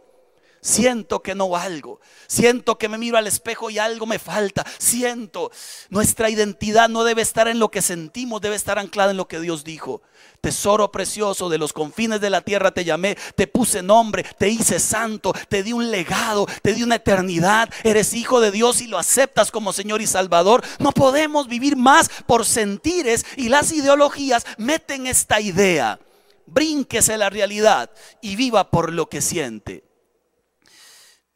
Siento 0.62 1.22
que 1.22 1.34
no 1.34 1.48
valgo. 1.48 2.00
Siento 2.26 2.76
que 2.76 2.90
me 2.90 2.98
miro 2.98 3.16
al 3.16 3.26
espejo 3.26 3.70
y 3.70 3.78
algo 3.78 4.04
me 4.04 4.18
falta. 4.18 4.66
Siento, 4.78 5.50
nuestra 5.88 6.28
identidad 6.28 6.90
no 6.90 7.02
debe 7.02 7.22
estar 7.22 7.48
en 7.48 7.58
lo 7.58 7.70
que 7.70 7.80
sentimos, 7.80 8.42
debe 8.42 8.56
estar 8.56 8.78
anclada 8.78 9.12
en 9.12 9.16
lo 9.16 9.26
que 9.26 9.40
Dios 9.40 9.64
dijo. 9.64 10.02
Tesoro 10.42 10.92
precioso 10.92 11.48
de 11.48 11.56
los 11.56 11.72
confines 11.72 12.20
de 12.20 12.28
la 12.28 12.42
tierra 12.42 12.72
te 12.72 12.84
llamé, 12.84 13.16
te 13.36 13.46
puse 13.46 13.82
nombre, 13.82 14.22
te 14.38 14.50
hice 14.50 14.80
santo, 14.80 15.32
te 15.48 15.62
di 15.62 15.72
un 15.72 15.90
legado, 15.90 16.46
te 16.60 16.74
di 16.74 16.82
una 16.82 16.96
eternidad. 16.96 17.70
Eres 17.82 18.12
hijo 18.12 18.40
de 18.40 18.50
Dios 18.50 18.82
y 18.82 18.86
lo 18.86 18.98
aceptas 18.98 19.50
como 19.50 19.72
Señor 19.72 20.02
y 20.02 20.06
Salvador. 20.06 20.62
No 20.78 20.92
podemos 20.92 21.48
vivir 21.48 21.76
más 21.76 22.10
por 22.26 22.44
sentires 22.44 23.24
y 23.36 23.48
las 23.48 23.72
ideologías 23.72 24.44
meten 24.58 25.06
esta 25.06 25.40
idea. 25.40 25.98
Brínquese 26.44 27.16
la 27.16 27.30
realidad 27.30 27.90
y 28.20 28.36
viva 28.36 28.70
por 28.70 28.92
lo 28.92 29.08
que 29.08 29.22
siente. 29.22 29.89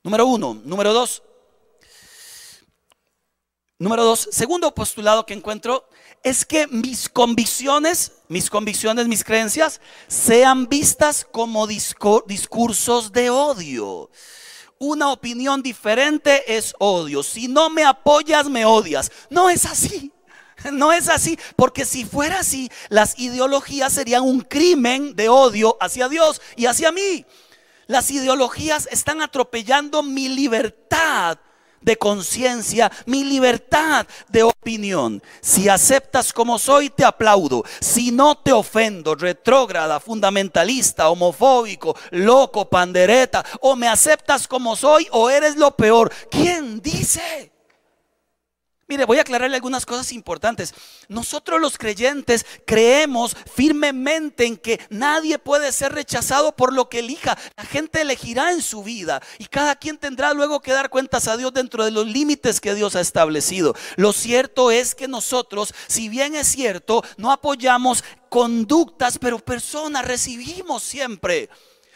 Número 0.05 0.27
uno. 0.27 0.61
Número 0.65 0.93
dos. 0.93 1.23
Número 3.79 4.05
dos. 4.05 4.29
Segundo 4.31 4.75
postulado 4.75 5.25
que 5.25 5.33
encuentro 5.33 5.89
es 6.23 6.45
que 6.45 6.67
mis 6.67 7.09
convicciones, 7.09 8.13
mis 8.29 8.51
convicciones, 8.51 9.09
mis 9.09 9.25
creencias, 9.25 9.81
sean 10.07 10.69
vistas 10.69 11.27
como 11.33 11.67
discursos 11.67 13.13
de 13.13 13.31
odio. 13.31 14.11
Una 14.79 15.11
opinión 15.11 15.63
diferente 15.63 16.55
es 16.55 16.75
odio. 16.79 17.23
Si 17.23 17.49
no 17.49 17.71
me 17.71 17.85
apoyas, 17.85 18.51
me 18.51 18.67
odias. 18.67 19.11
No 19.31 19.49
es 19.49 19.65
así. 19.65 20.13
No 20.73 20.93
es 20.93 21.09
así, 21.09 21.37
porque 21.57 21.85
si 21.85 22.05
fuera 22.05 22.39
así, 22.39 22.71
las 22.89 23.19
ideologías 23.19 23.93
serían 23.93 24.23
un 24.23 24.41
crimen 24.41 25.15
de 25.17 25.29
odio 25.29 25.77
hacia 25.81 26.09
Dios 26.09 26.41
y 26.57 26.67
hacia 26.67 26.93
mí. 26.93 27.27
Las 27.87 28.11
ideologías 28.11 28.89
están 28.91 29.23
atropellando 29.23 30.03
mi 30.03 30.29
libertad 30.29 31.39
de 31.85 31.97
conciencia, 31.97 32.91
mi 33.07 33.25
libertad 33.25 34.07
de 34.29 34.43
opinión. 34.43 35.23
Si 35.41 35.69
aceptas 35.69 36.33
como 36.33 36.59
soy, 36.59 36.91
te 36.91 37.05
aplaudo. 37.05 37.63
Si 37.81 38.11
no 38.11 38.37
te 38.37 38.53
ofendo, 38.53 39.15
retrógrada, 39.15 40.01
fundamentalista, 40.01 41.09
homofóbico, 41.11 41.95
loco, 42.11 42.69
pandereta, 42.69 43.45
o 43.61 43.77
me 43.77 43.89
aceptas 43.89 44.49
como 44.49 44.77
soy 44.77 45.07
o 45.13 45.29
eres 45.29 45.57
lo 45.57 45.77
peor. 45.77 46.11
¿Quién 46.31 46.81
dice? 46.81 47.54
Mire, 48.87 49.07
voy 49.07 49.19
a 49.19 49.23
aclararle 49.23 49.57
algunas 49.57 49.87
cosas 49.87 50.13
importantes. 50.13 50.75
Nosotros 51.09 51.59
los 51.59 51.79
creyentes 51.79 52.45
creemos 52.67 53.35
firmemente 53.55 54.45
en 54.45 54.59
que 54.59 54.79
nadie 54.91 55.39
puede 55.39 55.73
ser 55.73 55.93
rechazado 55.93 56.55
por 56.55 56.73
lo 56.75 56.91
que 56.91 56.99
elija. 56.99 57.39
La 57.57 57.65
gente 57.65 58.03
elegirá 58.03 58.53
en 58.53 58.61
su 58.61 58.83
vida 58.83 59.23
y 59.39 59.47
cada 59.47 59.77
quien 59.77 59.97
tendrá 59.97 60.35
luego 60.35 60.61
que 60.61 60.73
dar 60.73 60.91
cuentas 60.91 61.29
a 61.29 61.39
Dios 61.39 61.55
dentro 61.55 61.85
de 61.85 61.93
los 61.93 62.07
límites 62.07 62.61
que 62.61 62.75
Dios 62.75 62.95
ha 62.95 63.01
establecido. 63.01 63.75
Lo 63.97 64.13
cierto 64.13 64.71
es 64.71 64.95
que 64.95 65.09
nosotros, 65.09 65.75
si 65.87 66.11
bien 66.11 66.35
es 66.35 66.49
cierto, 66.49 67.03
no 67.17 67.33
apoyamos 67.33 68.05
conductas, 68.29 69.19
pero 69.19 69.39
personas 69.39 70.05
recibimos 70.05 70.83
siempre 70.83 71.49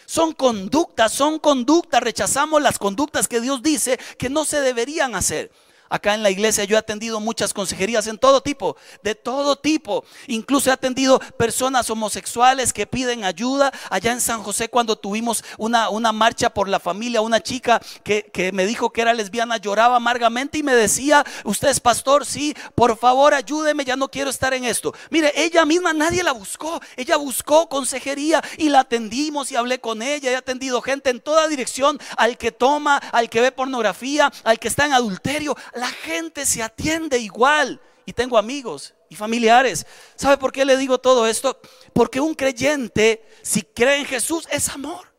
son 0.06 0.32
conductas, 0.32 1.12
son 1.12 1.38
conductas, 1.38 2.00
rechazamos 2.02 2.62
las 2.62 2.78
conductas 2.78 3.28
que 3.28 3.42
Dios 3.42 3.62
dice 3.62 4.00
que 4.16 4.30
no 4.30 4.46
se 4.46 4.62
deberían 4.62 5.14
hacer. 5.14 5.52
Acá 5.88 6.14
en 6.14 6.22
la 6.22 6.30
iglesia 6.30 6.64
yo 6.64 6.76
he 6.76 6.78
atendido 6.78 7.20
muchas 7.20 7.54
consejerías 7.54 8.06
en 8.06 8.18
todo 8.18 8.42
tipo, 8.42 8.76
de 9.02 9.14
todo 9.14 9.56
tipo. 9.56 10.04
Incluso 10.26 10.70
he 10.70 10.72
atendido 10.72 11.18
personas 11.36 11.88
homosexuales 11.90 12.72
que 12.72 12.86
piden 12.86 13.24
ayuda. 13.24 13.72
Allá 13.90 14.12
en 14.12 14.20
San 14.20 14.42
José 14.42 14.68
cuando 14.68 14.96
tuvimos 14.96 15.44
una, 15.56 15.88
marcha 16.12 16.50
por 16.50 16.68
la 16.68 16.80
familia, 16.80 17.20
una 17.20 17.42
chica 17.42 17.80
que, 18.02 18.30
que 18.32 18.52
me 18.52 18.66
dijo 18.66 18.90
que 18.90 19.02
era 19.02 19.12
lesbiana 19.12 19.58
lloraba 19.58 19.96
amargamente 19.96 20.58
y 20.58 20.62
me 20.62 20.74
decía, 20.74 21.24
usted 21.44 21.68
es 21.68 21.80
pastor, 21.80 22.24
sí, 22.24 22.54
por 22.74 22.96
favor 22.98 23.34
ayúdeme, 23.34 23.84
ya 23.84 23.96
no 23.96 24.10
quiero 24.10 24.30
estar 24.30 24.54
en 24.54 24.64
esto. 24.64 24.94
Mire, 25.10 25.32
ella 25.36 25.64
misma 25.64 25.92
nadie 25.92 26.22
la 26.22 26.32
buscó, 26.32 26.80
ella 26.96 27.16
buscó 27.16 27.68
consejería 27.68 28.42
y 28.56 28.68
la 28.68 28.80
atendimos 28.80 29.50
y 29.52 29.56
hablé 29.56 29.80
con 29.80 30.02
ella. 30.02 30.30
He 30.30 30.36
atendido 30.36 30.80
gente 30.82 31.10
en 31.10 31.20
toda 31.20 31.48
dirección, 31.48 31.98
al 32.16 32.38
que 32.38 32.52
toma, 32.52 32.96
al 32.96 33.28
que 33.28 33.40
ve 33.40 33.52
pornografía, 33.52 34.32
al 34.44 34.58
que 34.58 34.68
está 34.68 34.86
en 34.86 34.92
adulterio 34.92 35.56
la 35.78 35.88
gente 35.88 36.44
se 36.44 36.62
atiende 36.62 37.18
igual. 37.18 37.80
Y 38.04 38.12
tengo 38.14 38.38
amigos 38.38 38.94
y 39.10 39.16
familiares. 39.16 39.86
¿Sabe 40.16 40.38
por 40.38 40.50
qué 40.50 40.64
le 40.64 40.78
digo 40.78 40.98
todo 40.98 41.26
esto? 41.26 41.60
Porque 41.92 42.20
un 42.20 42.34
creyente, 42.34 43.22
si 43.42 43.62
cree 43.62 43.98
en 43.98 44.06
Jesús, 44.06 44.48
es 44.50 44.68
amor. 44.70 45.12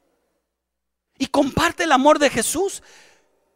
Y 1.17 1.27
comparte 1.27 1.83
el 1.83 1.91
amor 1.91 2.17
de 2.17 2.31
Jesús. 2.31 2.81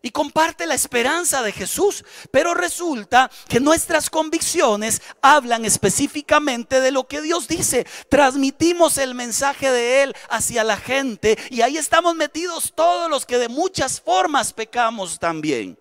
Y 0.03 0.11
comparte 0.11 0.67
la 0.67 0.75
esperanza 0.75 1.41
de 1.41 1.51
Jesús. 1.51 2.05
Pero 2.29 2.53
resulta 2.53 3.31
que 3.47 3.59
nuestras 3.59 4.09
convicciones 4.11 5.01
hablan 5.21 5.65
específicamente 5.65 6.79
de 6.79 6.91
lo 6.91 7.07
que 7.07 7.21
Dios 7.21 7.47
dice. 7.47 7.87
Transmitimos 8.09 8.99
el 8.99 9.15
mensaje 9.15 9.71
de 9.71 10.03
Él 10.03 10.15
hacia 10.29 10.63
la 10.63 10.77
gente. 10.77 11.39
Y 11.49 11.61
ahí 11.61 11.77
estamos 11.77 12.15
metidos 12.15 12.73
todos 12.75 13.09
los 13.09 13.25
que 13.25 13.39
de 13.39 13.49
muchas 13.49 13.99
formas 13.99 14.53
pecamos 14.53 15.17
también. 15.17 15.77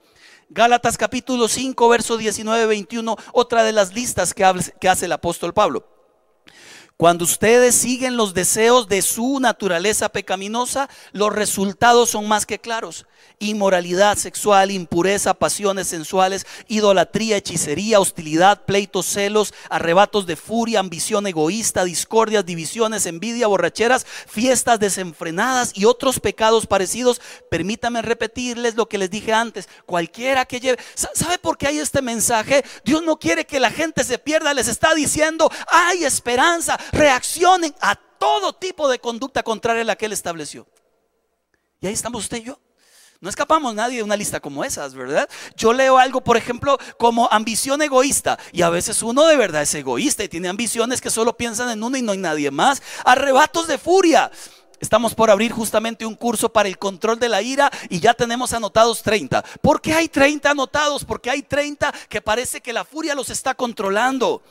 Gálatas 0.54 0.98
capítulo 0.98 1.48
5, 1.48 1.88
verso 1.88 2.18
19, 2.18 2.66
21, 2.66 3.16
otra 3.32 3.64
de 3.64 3.72
las 3.72 3.94
listas 3.94 4.34
que 4.34 4.44
hace 4.44 5.06
el 5.06 5.12
apóstol 5.12 5.54
Pablo. 5.54 5.86
Cuando 7.02 7.24
ustedes 7.24 7.74
siguen 7.74 8.16
los 8.16 8.32
deseos 8.32 8.86
de 8.86 9.02
su 9.02 9.40
naturaleza 9.40 10.08
pecaminosa, 10.10 10.88
los 11.10 11.32
resultados 11.32 12.10
son 12.10 12.28
más 12.28 12.46
que 12.46 12.60
claros 12.60 13.06
inmoralidad 13.38 14.16
sexual, 14.18 14.70
impureza, 14.70 15.34
pasiones 15.34 15.88
sensuales, 15.88 16.46
idolatría, 16.68 17.36
hechicería, 17.36 18.00
hostilidad, 18.00 18.64
pleitos, 18.64 19.06
celos, 19.06 19.52
arrebatos 19.68 20.26
de 20.26 20.36
furia, 20.36 20.80
ambición 20.80 21.26
egoísta, 21.26 21.84
discordias, 21.84 22.46
divisiones, 22.46 23.06
envidia, 23.06 23.48
borracheras, 23.48 24.06
fiestas 24.26 24.78
desenfrenadas 24.78 25.72
y 25.74 25.86
otros 25.86 26.20
pecados 26.20 26.66
parecidos. 26.66 27.20
Permítame 27.50 28.00
repetirles 28.02 28.76
lo 28.76 28.88
que 28.88 28.98
les 28.98 29.10
dije 29.10 29.32
antes. 29.32 29.68
Cualquiera 29.86 30.44
que 30.44 30.60
lleve... 30.60 30.78
¿Sabe 30.94 31.38
por 31.38 31.58
qué 31.58 31.68
hay 31.68 31.78
este 31.78 32.00
mensaje? 32.00 32.64
Dios 32.84 33.02
no 33.02 33.18
quiere 33.18 33.44
que 33.44 33.60
la 33.60 33.70
gente 33.70 34.04
se 34.04 34.18
pierda. 34.18 34.54
Les 34.54 34.68
está 34.68 34.94
diciendo, 34.94 35.50
hay 35.66 36.04
esperanza. 36.04 36.78
Reaccionen 36.92 37.74
a 37.80 37.96
todo 37.96 38.52
tipo 38.52 38.88
de 38.88 39.00
conducta 39.00 39.42
contraria 39.42 39.82
a 39.82 39.84
la 39.84 39.96
que 39.96 40.06
Él 40.06 40.12
estableció. 40.12 40.66
Y 41.80 41.88
ahí 41.88 41.92
estamos 41.92 42.22
usted 42.22 42.36
y 42.38 42.44
yo. 42.44 42.60
No 43.22 43.28
escapamos 43.28 43.72
nadie 43.72 43.98
de 43.98 44.02
una 44.02 44.16
lista 44.16 44.40
como 44.40 44.64
esas, 44.64 44.94
¿verdad? 44.94 45.28
Yo 45.56 45.72
leo 45.72 45.96
algo, 45.96 46.22
por 46.22 46.36
ejemplo, 46.36 46.76
como 46.98 47.28
ambición 47.30 47.80
egoísta. 47.80 48.36
Y 48.50 48.62
a 48.62 48.68
veces 48.68 49.00
uno 49.00 49.26
de 49.26 49.36
verdad 49.36 49.62
es 49.62 49.72
egoísta 49.76 50.24
y 50.24 50.28
tiene 50.28 50.48
ambiciones 50.48 51.00
que 51.00 51.08
solo 51.08 51.36
piensan 51.36 51.70
en 51.70 51.84
uno 51.84 51.96
y 51.96 52.02
no 52.02 52.10
hay 52.12 52.18
nadie 52.18 52.50
más. 52.50 52.82
Arrebatos 53.04 53.68
de 53.68 53.78
furia. 53.78 54.30
Estamos 54.80 55.14
por 55.14 55.30
abrir 55.30 55.52
justamente 55.52 56.04
un 56.04 56.16
curso 56.16 56.52
para 56.52 56.68
el 56.68 56.78
control 56.78 57.20
de 57.20 57.28
la 57.28 57.40
ira 57.42 57.70
y 57.88 58.00
ya 58.00 58.12
tenemos 58.12 58.52
anotados 58.52 59.04
30. 59.04 59.44
¿Por 59.60 59.80
qué 59.80 59.94
hay 59.94 60.08
30 60.08 60.50
anotados? 60.50 61.04
Porque 61.04 61.30
hay 61.30 61.42
30 61.42 61.94
que 62.08 62.20
parece 62.20 62.60
que 62.60 62.72
la 62.72 62.84
furia 62.84 63.14
los 63.14 63.30
está 63.30 63.54
controlando. 63.54 64.42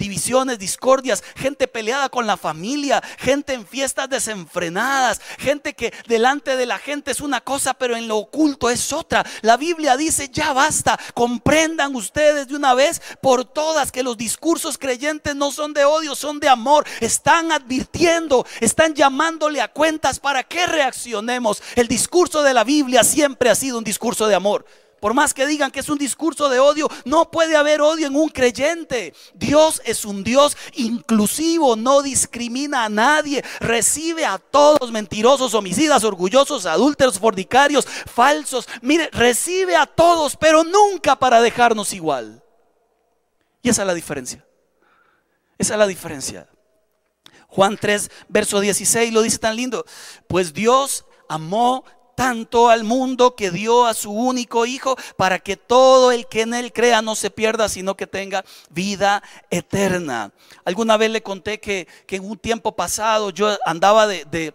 Divisiones, 0.00 0.58
discordias, 0.58 1.22
gente 1.36 1.68
peleada 1.68 2.08
con 2.08 2.26
la 2.26 2.36
familia, 2.36 3.00
gente 3.18 3.52
en 3.52 3.66
fiestas 3.66 4.08
desenfrenadas, 4.08 5.20
gente 5.38 5.74
que 5.74 5.92
delante 6.08 6.56
de 6.56 6.66
la 6.66 6.78
gente 6.78 7.12
es 7.12 7.20
una 7.20 7.40
cosa, 7.42 7.74
pero 7.74 7.94
en 7.94 8.08
lo 8.08 8.16
oculto 8.16 8.70
es 8.70 8.92
otra. 8.92 9.24
La 9.42 9.56
Biblia 9.56 9.96
dice, 9.96 10.28
ya 10.30 10.52
basta, 10.52 10.98
comprendan 11.14 11.94
ustedes 11.94 12.48
de 12.48 12.56
una 12.56 12.74
vez 12.74 13.00
por 13.20 13.44
todas 13.44 13.92
que 13.92 14.02
los 14.02 14.16
discursos 14.16 14.78
creyentes 14.78 15.36
no 15.36 15.52
son 15.52 15.74
de 15.74 15.84
odio, 15.84 16.14
son 16.14 16.40
de 16.40 16.48
amor. 16.48 16.86
Están 17.00 17.52
advirtiendo, 17.52 18.46
están 18.60 18.94
llamándole 18.94 19.60
a 19.60 19.68
cuentas 19.68 20.18
para 20.18 20.42
que 20.42 20.66
reaccionemos. 20.66 21.62
El 21.76 21.86
discurso 21.86 22.42
de 22.42 22.54
la 22.54 22.64
Biblia 22.64 23.04
siempre 23.04 23.50
ha 23.50 23.54
sido 23.54 23.76
un 23.76 23.84
discurso 23.84 24.26
de 24.26 24.34
amor. 24.34 24.64
Por 25.00 25.14
más 25.14 25.32
que 25.32 25.46
digan 25.46 25.70
que 25.70 25.80
es 25.80 25.88
un 25.88 25.96
discurso 25.96 26.50
de 26.50 26.60
odio, 26.60 26.88
no 27.06 27.30
puede 27.30 27.56
haber 27.56 27.80
odio 27.80 28.06
en 28.06 28.16
un 28.16 28.28
creyente. 28.28 29.14
Dios 29.34 29.80
es 29.86 30.04
un 30.04 30.22
Dios 30.22 30.56
inclusivo, 30.74 31.74
no 31.74 32.02
discrimina 32.02 32.84
a 32.84 32.88
nadie, 32.90 33.42
recibe 33.60 34.26
a 34.26 34.38
todos, 34.38 34.92
mentirosos, 34.92 35.54
homicidas, 35.54 36.04
orgullosos, 36.04 36.66
adúlteros, 36.66 37.18
fornicarios, 37.18 37.86
falsos. 37.86 38.68
Mire, 38.82 39.08
recibe 39.12 39.74
a 39.74 39.86
todos, 39.86 40.36
pero 40.36 40.64
nunca 40.64 41.16
para 41.18 41.40
dejarnos 41.40 41.94
igual. 41.94 42.44
Y 43.62 43.70
esa 43.70 43.82
es 43.82 43.86
la 43.86 43.94
diferencia. 43.94 44.44
Esa 45.56 45.74
es 45.74 45.78
la 45.78 45.86
diferencia. 45.86 46.48
Juan 47.48 47.76
3, 47.78 48.10
verso 48.28 48.60
16 48.60 49.12
lo 49.12 49.22
dice 49.22 49.38
tan 49.38 49.56
lindo. 49.56 49.84
Pues 50.28 50.52
Dios 50.52 51.04
amó 51.28 51.84
tanto 52.20 52.68
al 52.68 52.84
mundo 52.84 53.34
que 53.34 53.50
dio 53.50 53.86
a 53.86 53.94
su 53.94 54.12
único 54.12 54.66
Hijo 54.66 54.94
para 55.16 55.38
que 55.38 55.56
todo 55.56 56.12
el 56.12 56.26
que 56.26 56.42
en 56.42 56.52
Él 56.52 56.70
crea 56.70 57.00
no 57.00 57.14
se 57.14 57.30
pierda, 57.30 57.66
sino 57.70 57.96
que 57.96 58.06
tenga 58.06 58.44
vida 58.68 59.22
eterna. 59.48 60.30
Alguna 60.66 60.98
vez 60.98 61.10
le 61.10 61.22
conté 61.22 61.60
que, 61.60 61.88
en 62.08 62.28
un 62.28 62.36
tiempo 62.36 62.76
pasado 62.76 63.30
yo 63.30 63.56
andaba 63.64 64.06
de, 64.06 64.26
de, 64.26 64.52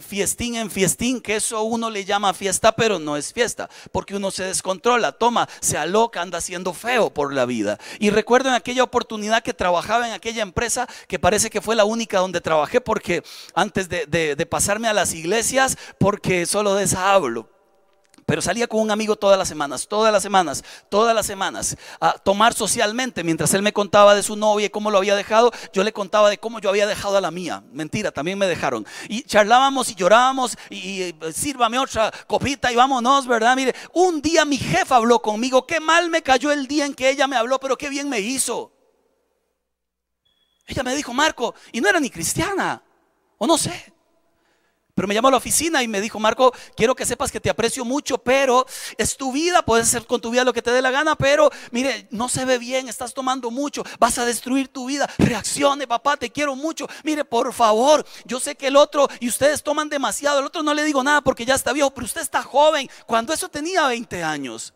fiestín 0.00 0.56
en 0.56 0.70
fiestín, 0.70 1.20
que 1.20 1.36
eso 1.36 1.62
uno 1.62 1.90
le 1.90 2.04
llama 2.04 2.34
fiesta, 2.34 2.72
pero 2.72 2.98
no 2.98 3.16
es 3.16 3.32
fiesta, 3.32 3.68
porque 3.90 4.16
uno 4.16 4.30
se 4.30 4.44
descontrola, 4.44 5.12
toma, 5.12 5.48
se 5.60 5.76
aloca, 5.76 6.22
anda 6.22 6.40
siendo 6.40 6.72
feo 6.72 7.10
por 7.10 7.32
la 7.32 7.46
vida. 7.46 7.78
Y 7.98 8.10
recuerdo 8.10 8.48
en 8.48 8.54
aquella 8.54 8.82
oportunidad 8.82 9.42
que 9.42 9.54
trabajaba 9.54 10.06
en 10.06 10.14
aquella 10.14 10.42
empresa, 10.42 10.88
que 11.08 11.18
parece 11.18 11.50
que 11.50 11.60
fue 11.60 11.76
la 11.76 11.84
única 11.84 12.18
donde 12.18 12.40
trabajé, 12.40 12.80
porque 12.80 13.22
antes 13.54 13.88
de, 13.88 14.06
de 14.06 14.46
pasarme 14.46 14.88
a 14.88 14.94
las 14.94 15.14
iglesias, 15.14 15.76
porque 15.98 16.46
solo 16.46 16.74
de 16.74 16.84
esa 16.84 17.12
hablo. 17.12 17.51
Pero 18.32 18.40
salía 18.40 18.66
con 18.66 18.80
un 18.80 18.90
amigo 18.90 19.14
todas 19.14 19.36
las 19.36 19.46
semanas, 19.46 19.86
todas 19.86 20.10
las 20.10 20.22
semanas, 20.22 20.64
todas 20.88 21.14
las 21.14 21.26
semanas, 21.26 21.76
a 22.00 22.14
tomar 22.14 22.54
socialmente. 22.54 23.22
Mientras 23.22 23.52
él 23.52 23.60
me 23.60 23.74
contaba 23.74 24.14
de 24.14 24.22
su 24.22 24.36
novia 24.36 24.64
y 24.64 24.70
cómo 24.70 24.90
lo 24.90 24.96
había 24.96 25.14
dejado, 25.14 25.52
yo 25.74 25.84
le 25.84 25.92
contaba 25.92 26.30
de 26.30 26.38
cómo 26.38 26.58
yo 26.58 26.70
había 26.70 26.86
dejado 26.86 27.18
a 27.18 27.20
la 27.20 27.30
mía. 27.30 27.62
Mentira, 27.74 28.10
también 28.10 28.38
me 28.38 28.46
dejaron. 28.46 28.86
Y 29.10 29.24
charlábamos 29.24 29.90
y 29.90 29.96
llorábamos 29.96 30.56
y, 30.70 31.02
y 31.02 31.14
sírvame 31.34 31.78
otra 31.78 32.10
copita 32.26 32.72
y 32.72 32.74
vámonos, 32.74 33.26
¿verdad? 33.26 33.54
Mire, 33.54 33.74
un 33.92 34.22
día 34.22 34.46
mi 34.46 34.56
jefa 34.56 34.96
habló 34.96 35.20
conmigo. 35.20 35.66
Qué 35.66 35.78
mal 35.78 36.08
me 36.08 36.22
cayó 36.22 36.52
el 36.52 36.66
día 36.66 36.86
en 36.86 36.94
que 36.94 37.10
ella 37.10 37.26
me 37.26 37.36
habló, 37.36 37.60
pero 37.60 37.76
qué 37.76 37.90
bien 37.90 38.08
me 38.08 38.20
hizo. 38.20 38.72
Ella 40.66 40.82
me 40.82 40.96
dijo, 40.96 41.12
Marco, 41.12 41.54
y 41.70 41.82
no 41.82 41.90
era 41.90 42.00
ni 42.00 42.08
cristiana, 42.08 42.82
o 43.36 43.46
no 43.46 43.58
sé. 43.58 43.91
Pero 44.94 45.08
me 45.08 45.14
llamó 45.14 45.28
a 45.28 45.30
la 45.30 45.36
oficina 45.38 45.82
y 45.82 45.88
me 45.88 46.02
dijo, 46.02 46.20
Marco, 46.20 46.52
quiero 46.76 46.94
que 46.94 47.06
sepas 47.06 47.32
que 47.32 47.40
te 47.40 47.48
aprecio 47.48 47.82
mucho, 47.82 48.18
pero 48.18 48.66
es 48.98 49.16
tu 49.16 49.32
vida, 49.32 49.62
puedes 49.62 49.88
hacer 49.88 50.06
con 50.06 50.20
tu 50.20 50.30
vida 50.30 50.44
lo 50.44 50.52
que 50.52 50.60
te 50.60 50.70
dé 50.70 50.82
la 50.82 50.90
gana, 50.90 51.16
pero 51.16 51.50
mire, 51.70 52.08
no 52.10 52.28
se 52.28 52.44
ve 52.44 52.58
bien, 52.58 52.90
estás 52.90 53.14
tomando 53.14 53.50
mucho, 53.50 53.82
vas 53.98 54.18
a 54.18 54.26
destruir 54.26 54.68
tu 54.68 54.86
vida. 54.86 55.08
Reaccione, 55.16 55.86
papá, 55.86 56.18
te 56.18 56.30
quiero 56.30 56.54
mucho. 56.56 56.86
Mire, 57.04 57.24
por 57.24 57.54
favor, 57.54 58.04
yo 58.26 58.38
sé 58.38 58.54
que 58.54 58.66
el 58.66 58.76
otro 58.76 59.08
y 59.18 59.28
ustedes 59.28 59.62
toman 59.62 59.88
demasiado, 59.88 60.40
el 60.40 60.46
otro 60.46 60.62
no 60.62 60.74
le 60.74 60.84
digo 60.84 61.02
nada 61.02 61.22
porque 61.22 61.46
ya 61.46 61.54
está 61.54 61.72
viejo, 61.72 61.90
pero 61.90 62.04
usted 62.04 62.20
está 62.20 62.42
joven. 62.42 62.90
Cuando 63.06 63.32
eso 63.32 63.48
tenía 63.48 63.86
20 63.86 64.22
años. 64.22 64.74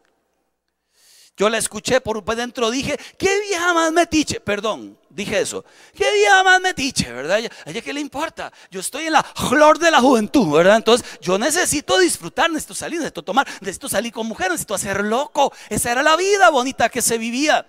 Yo 1.37 1.51
la 1.51 1.59
escuché 1.59 2.01
por 2.01 2.25
dentro, 2.35 2.70
dije, 2.70 2.99
¿qué 3.18 3.40
vieja 3.42 3.75
más 3.75 3.92
metiche? 3.92 4.40
Perdón, 4.40 4.99
dije 5.11 5.38
eso. 5.38 5.66
¿Qué 5.94 6.11
vieja 6.14 6.42
más 6.42 6.62
metiche, 6.62 7.12
verdad? 7.12 7.37
¿A 7.66 7.70
ella 7.70 7.83
qué 7.83 7.92
le 7.92 8.01
importa? 8.01 8.51
Yo 8.70 8.81
estoy 8.81 9.07
en 9.07 9.12
la 9.12 9.22
flor 9.22 9.79
de 9.79 9.90
la 9.90 10.01
juventud, 10.01 10.51
¿verdad? 10.51 10.77
Entonces, 10.77 11.07
yo 11.20 11.37
necesito 11.37 11.99
disfrutar, 11.99 12.49
necesito 12.49 12.75
salir, 12.75 13.01
necesito 13.01 13.22
tomar, 13.22 13.46
necesito 13.61 13.87
salir 13.87 14.12
con 14.12 14.27
mujeres, 14.27 14.53
necesito 14.53 14.75
hacer 14.75 15.05
loco. 15.05 15.53
Esa 15.68 15.92
era 15.92 16.03
la 16.03 16.16
vida 16.16 16.49
bonita 16.49 16.88
que 16.88 17.03
se 17.03 17.18
vivía. 17.18 17.66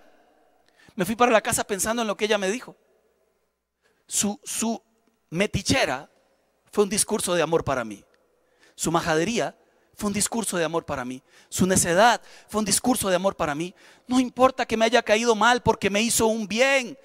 Me 0.95 1.03
fui 1.03 1.17
para 1.17 1.33
la 1.33 1.41
casa 1.41 1.65
pensando 1.65 2.01
en 2.01 2.07
lo 2.07 2.15
que 2.15 2.23
ella 2.23 2.37
me 2.37 2.49
dijo. 2.49 2.77
Su, 4.07 4.39
su 4.45 4.81
metichera 5.29 6.09
fue 6.71 6.85
un 6.85 6.89
discurso 6.89 7.33
de 7.33 7.41
amor 7.41 7.65
para 7.65 7.83
mí. 7.83 8.01
Su 8.75 8.93
majadería 8.93 9.57
fue 9.97 10.07
un 10.07 10.13
discurso 10.13 10.57
de 10.57 10.63
amor 10.63 10.85
para 10.85 11.03
mí. 11.03 11.23
Su 11.49 11.65
necedad 11.65 12.21
fue 12.47 12.59
un 12.59 12.65
discurso 12.65 13.09
de 13.09 13.15
amor 13.15 13.35
para 13.35 13.55
mí. 13.55 13.73
No 14.05 14.19
importa 14.19 14.65
que 14.65 14.77
me 14.77 14.85
haya 14.85 15.01
caído 15.01 15.35
mal 15.35 15.61
porque 15.61 15.89
me 15.89 16.01
hizo 16.01 16.27
un 16.27 16.47
bien. 16.47 16.97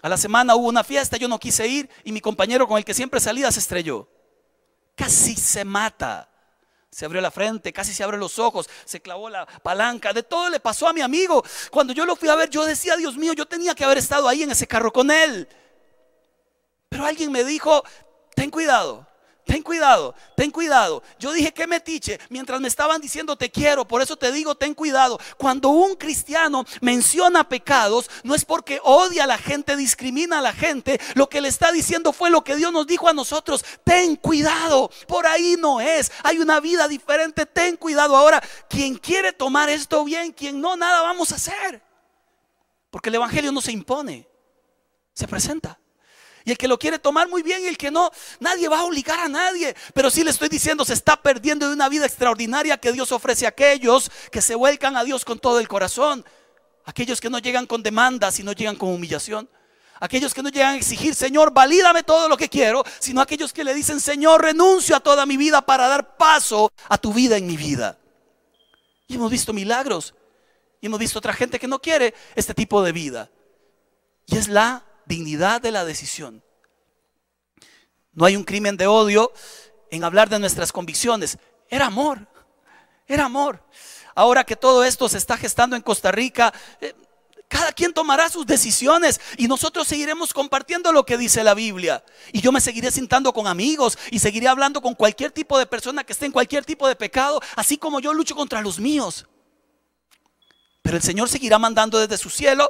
A 0.00 0.08
la 0.08 0.16
semana 0.16 0.54
hubo 0.54 0.68
una 0.68 0.84
fiesta, 0.84 1.16
yo 1.16 1.26
no 1.26 1.40
quise 1.40 1.66
ir 1.66 1.90
y 2.04 2.12
mi 2.12 2.20
compañero 2.20 2.68
con 2.68 2.78
el 2.78 2.84
que 2.84 2.94
siempre 2.94 3.18
salía 3.18 3.50
se 3.50 3.58
estrelló. 3.58 4.08
Casi 4.94 5.34
se 5.34 5.64
mata. 5.64 6.30
Se 6.88 7.04
abrió 7.04 7.20
la 7.20 7.32
frente, 7.32 7.72
casi 7.72 7.92
se 7.92 8.04
abrió 8.04 8.20
los 8.20 8.38
ojos, 8.38 8.70
se 8.84 9.00
clavó 9.00 9.28
la 9.28 9.44
palanca. 9.46 10.12
De 10.12 10.22
todo 10.22 10.48
le 10.50 10.60
pasó 10.60 10.86
a 10.86 10.92
mi 10.92 11.00
amigo. 11.00 11.44
Cuando 11.72 11.92
yo 11.92 12.06
lo 12.06 12.14
fui 12.14 12.28
a 12.28 12.36
ver, 12.36 12.48
yo 12.48 12.64
decía, 12.64 12.96
Dios 12.96 13.16
mío, 13.16 13.32
yo 13.32 13.46
tenía 13.46 13.74
que 13.74 13.82
haber 13.82 13.98
estado 13.98 14.28
ahí 14.28 14.44
en 14.44 14.52
ese 14.52 14.68
carro 14.68 14.92
con 14.92 15.10
él. 15.10 15.48
Pero 16.88 17.04
alguien 17.04 17.32
me 17.32 17.42
dijo, 17.42 17.82
ten 18.36 18.50
cuidado, 18.50 19.04
Ten 19.44 19.62
cuidado, 19.62 20.14
ten 20.36 20.50
cuidado. 20.50 21.02
Yo 21.18 21.30
dije 21.32 21.52
que 21.52 21.66
metiche 21.66 22.18
mientras 22.30 22.60
me 22.62 22.68
estaban 22.68 23.00
diciendo 23.00 23.36
te 23.36 23.50
quiero. 23.50 23.86
Por 23.86 24.00
eso 24.00 24.16
te 24.16 24.32
digo, 24.32 24.54
ten 24.54 24.72
cuidado. 24.72 25.20
Cuando 25.36 25.68
un 25.68 25.96
cristiano 25.96 26.64
menciona 26.80 27.46
pecados, 27.46 28.10
no 28.22 28.34
es 28.34 28.44
porque 28.44 28.80
odia 28.82 29.24
a 29.24 29.26
la 29.26 29.36
gente, 29.36 29.76
discrimina 29.76 30.38
a 30.38 30.42
la 30.42 30.54
gente. 30.54 30.98
Lo 31.14 31.28
que 31.28 31.42
le 31.42 31.48
está 31.48 31.72
diciendo 31.72 32.14
fue 32.14 32.30
lo 32.30 32.42
que 32.42 32.56
Dios 32.56 32.72
nos 32.72 32.86
dijo 32.86 33.06
a 33.06 33.12
nosotros. 33.12 33.62
Ten 33.84 34.16
cuidado. 34.16 34.90
Por 35.06 35.26
ahí 35.26 35.56
no 35.58 35.78
es. 35.78 36.10
Hay 36.22 36.38
una 36.38 36.58
vida 36.60 36.88
diferente. 36.88 37.44
Ten 37.44 37.76
cuidado. 37.76 38.16
Ahora, 38.16 38.42
quien 38.68 38.96
quiere 38.96 39.32
tomar 39.32 39.68
esto 39.68 40.04
bien, 40.04 40.32
quien 40.32 40.58
no, 40.58 40.74
nada 40.74 41.02
vamos 41.02 41.32
a 41.32 41.34
hacer. 41.34 41.82
Porque 42.90 43.10
el 43.10 43.16
Evangelio 43.16 43.52
no 43.52 43.60
se 43.60 43.72
impone, 43.72 44.26
se 45.12 45.28
presenta. 45.28 45.78
Y 46.44 46.50
el 46.50 46.58
que 46.58 46.68
lo 46.68 46.78
quiere 46.78 46.98
tomar 46.98 47.28
muy 47.28 47.42
bien 47.42 47.62
y 47.62 47.66
el 47.66 47.78
que 47.78 47.90
no, 47.90 48.10
nadie 48.38 48.68
va 48.68 48.80
a 48.80 48.84
obligar 48.84 49.18
a 49.18 49.28
nadie. 49.28 49.74
Pero 49.94 50.10
sí 50.10 50.22
le 50.22 50.30
estoy 50.30 50.50
diciendo, 50.50 50.84
se 50.84 50.92
está 50.92 51.16
perdiendo 51.16 51.66
de 51.66 51.74
una 51.74 51.88
vida 51.88 52.04
extraordinaria 52.04 52.76
que 52.76 52.92
Dios 52.92 53.12
ofrece 53.12 53.46
a 53.46 53.50
aquellos 53.50 54.10
que 54.30 54.42
se 54.42 54.54
vuelcan 54.54 54.96
a 54.96 55.04
Dios 55.04 55.24
con 55.24 55.38
todo 55.38 55.58
el 55.58 55.68
corazón. 55.68 56.24
Aquellos 56.84 57.20
que 57.20 57.30
no 57.30 57.38
llegan 57.38 57.66
con 57.66 57.82
demandas, 57.82 58.34
sino 58.34 58.52
llegan 58.52 58.76
con 58.76 58.90
humillación. 58.90 59.48
Aquellos 60.00 60.34
que 60.34 60.42
no 60.42 60.50
llegan 60.50 60.74
a 60.74 60.76
exigir, 60.76 61.14
Señor, 61.14 61.50
valídame 61.50 62.02
todo 62.02 62.28
lo 62.28 62.36
que 62.36 62.50
quiero, 62.50 62.84
sino 62.98 63.22
aquellos 63.22 63.54
que 63.54 63.64
le 63.64 63.72
dicen, 63.72 63.98
Señor, 63.98 64.42
renuncio 64.42 64.94
a 64.94 65.00
toda 65.00 65.24
mi 65.24 65.38
vida 65.38 65.62
para 65.62 65.88
dar 65.88 66.18
paso 66.18 66.70
a 66.90 66.98
tu 66.98 67.14
vida 67.14 67.38
en 67.38 67.46
mi 67.46 67.56
vida. 67.56 67.96
Y 69.06 69.14
hemos 69.14 69.30
visto 69.30 69.54
milagros. 69.54 70.14
Y 70.82 70.86
hemos 70.86 70.98
visto 70.98 71.18
otra 71.18 71.32
gente 71.32 71.58
que 71.58 71.68
no 71.68 71.80
quiere 71.80 72.12
este 72.34 72.52
tipo 72.52 72.82
de 72.82 72.92
vida. 72.92 73.30
Y 74.26 74.36
es 74.36 74.48
la 74.48 74.84
dignidad 75.06 75.60
de 75.60 75.72
la 75.72 75.84
decisión. 75.84 76.42
No 78.12 78.24
hay 78.24 78.36
un 78.36 78.44
crimen 78.44 78.76
de 78.76 78.86
odio 78.86 79.32
en 79.90 80.04
hablar 80.04 80.28
de 80.28 80.38
nuestras 80.38 80.72
convicciones. 80.72 81.38
Era 81.68 81.86
amor, 81.86 82.26
era 83.06 83.24
amor. 83.24 83.62
Ahora 84.14 84.44
que 84.44 84.56
todo 84.56 84.84
esto 84.84 85.08
se 85.08 85.18
está 85.18 85.36
gestando 85.36 85.74
en 85.74 85.82
Costa 85.82 86.12
Rica, 86.12 86.54
eh, 86.80 86.94
cada 87.48 87.72
quien 87.72 87.92
tomará 87.92 88.28
sus 88.28 88.46
decisiones 88.46 89.20
y 89.36 89.48
nosotros 89.48 89.86
seguiremos 89.86 90.32
compartiendo 90.32 90.92
lo 90.92 91.04
que 91.04 91.18
dice 91.18 91.44
la 91.44 91.54
Biblia. 91.54 92.04
Y 92.32 92.40
yo 92.40 92.52
me 92.52 92.60
seguiré 92.60 92.90
sentando 92.90 93.32
con 93.32 93.46
amigos 93.46 93.98
y 94.10 94.18
seguiré 94.18 94.48
hablando 94.48 94.80
con 94.80 94.94
cualquier 94.94 95.30
tipo 95.30 95.58
de 95.58 95.66
persona 95.66 96.04
que 96.04 96.12
esté 96.12 96.26
en 96.26 96.32
cualquier 96.32 96.64
tipo 96.64 96.88
de 96.88 96.96
pecado, 96.96 97.40
así 97.56 97.76
como 97.76 98.00
yo 98.00 98.14
lucho 98.14 98.34
contra 98.34 98.60
los 98.60 98.78
míos. 98.78 99.26
Pero 100.84 100.98
el 100.98 101.02
Señor 101.02 101.30
seguirá 101.30 101.58
mandando 101.58 101.98
desde 101.98 102.18
su 102.18 102.28
cielo 102.28 102.68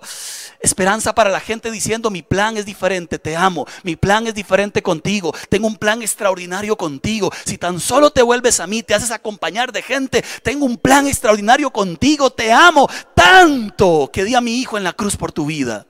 esperanza 0.61 1.17
para 1.17 1.31
la 1.31 1.41
gente 1.41 1.73
diciendo, 1.73 2.11
mi 2.11 2.23
plan 2.23 2.57
es 2.57 2.65
diferente, 2.65 3.19
te 3.19 3.35
amo, 3.35 3.67
mi 3.83 3.97
plan 3.97 4.29
es 4.29 4.35
diferente 4.35 4.85
contigo, 4.85 5.35
tengo 5.49 5.67
un 5.67 5.77
plan 5.77 6.01
extraordinario 6.01 6.77
contigo. 6.77 7.33
Si 7.45 7.59
tan 7.59 7.81
solo 7.81 8.13
te 8.13 8.23
vuelves 8.23 8.61
a 8.61 8.69
mí, 8.69 8.85
te 8.85 8.95
haces 8.95 9.11
acompañar 9.11 9.73
de 9.73 9.83
gente, 9.83 10.25
tengo 10.45 10.65
un 10.65 10.77
plan 10.77 11.09
extraordinario 11.09 11.73
contigo, 11.73 12.31
te 12.31 12.53
amo 12.53 12.89
tanto 13.17 14.09
que 14.13 14.23
di 14.23 14.37
a 14.37 14.41
mi 14.41 14.61
hijo 14.61 14.79
en 14.79 14.85
la 14.85 14.93
cruz 14.93 15.17
por 15.17 15.33
tu 15.33 15.47
vida. 15.47 15.89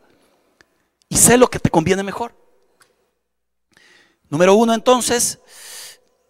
Y 1.11 1.19
sé 1.19 1.37
lo 1.37 1.49
que 1.49 1.59
te 1.59 1.69
conviene 1.69 2.03
mejor. 2.03 2.35
Número 4.31 4.55
uno 4.55 4.73
entonces, 4.73 5.41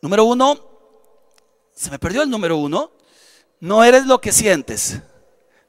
número 0.02 0.24
uno, 0.24 0.58
se 1.72 1.88
me 1.88 2.00
perdió 2.00 2.22
el 2.22 2.30
número 2.30 2.56
uno, 2.56 2.90
no 3.60 3.84
eres 3.84 4.06
lo 4.06 4.20
que 4.20 4.32
sientes 4.32 5.00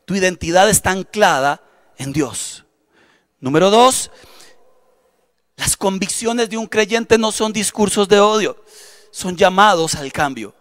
tu 0.06 0.15
identidad 0.15 0.70
está 0.70 0.91
anclada 0.91 1.62
en 1.98 2.13
Dios. 2.13 2.65
Número 3.39 3.70
dos, 3.70 4.12
las 5.56 5.76
convicciones 5.78 6.50
de 6.50 6.58
un 6.58 6.68
creyente 6.68 7.18
no 7.18 7.32
son 7.32 7.54
discursos 7.54 8.08
de 8.08 8.20
odio, 8.20 8.63
son 9.12 9.36
llamados 9.36 9.96
al 9.96 10.12
cambio. 10.12 10.54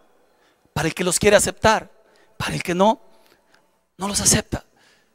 Para 0.73 0.89
el 0.89 0.95
que 0.95 1.05
los 1.05 1.19
quiere 1.19 1.37
aceptar, 1.37 1.91
para 2.37 2.55
el 2.55 2.63
que 2.63 2.75
no, 2.75 3.01
no 3.97 4.09
los 4.09 4.21
acepta. 4.21 4.65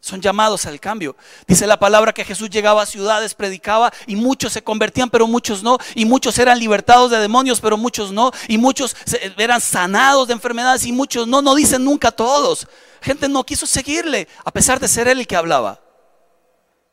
Son 0.01 0.21
llamados 0.21 0.65
al 0.65 0.79
cambio. 0.79 1.15
Dice 1.45 1.67
la 1.67 1.77
palabra 1.77 2.13
que 2.13 2.23
Jesús 2.23 2.49
llegaba 2.49 2.81
a 2.81 2.85
ciudades, 2.85 3.33
predicaba 3.33 3.91
y 4.07 4.15
muchos 4.15 4.53
se 4.53 4.63
convertían, 4.63 5.09
pero 5.09 5.27
muchos 5.27 5.61
no. 5.61 5.77
Y 5.93 6.05
muchos 6.05 6.37
eran 6.39 6.57
libertados 6.57 7.11
de 7.11 7.17
demonios, 7.17 7.59
pero 7.59 7.77
muchos 7.77 8.11
no. 8.11 8.31
Y 8.47 8.57
muchos 8.57 8.95
eran 9.37 9.59
sanados 9.59 10.27
de 10.27 10.33
enfermedades 10.33 10.85
y 10.85 10.93
muchos 10.93 11.27
no. 11.27 11.41
No 11.41 11.53
dicen 11.53 11.83
nunca 11.83 12.11
todos. 12.11 12.67
Gente 13.01 13.27
no 13.27 13.45
quiso 13.45 13.65
seguirle, 13.65 14.27
a 14.45 14.51
pesar 14.51 14.79
de 14.79 14.87
ser 14.87 15.07
él 15.07 15.19
el 15.19 15.27
que 15.27 15.35
hablaba. 15.35 15.81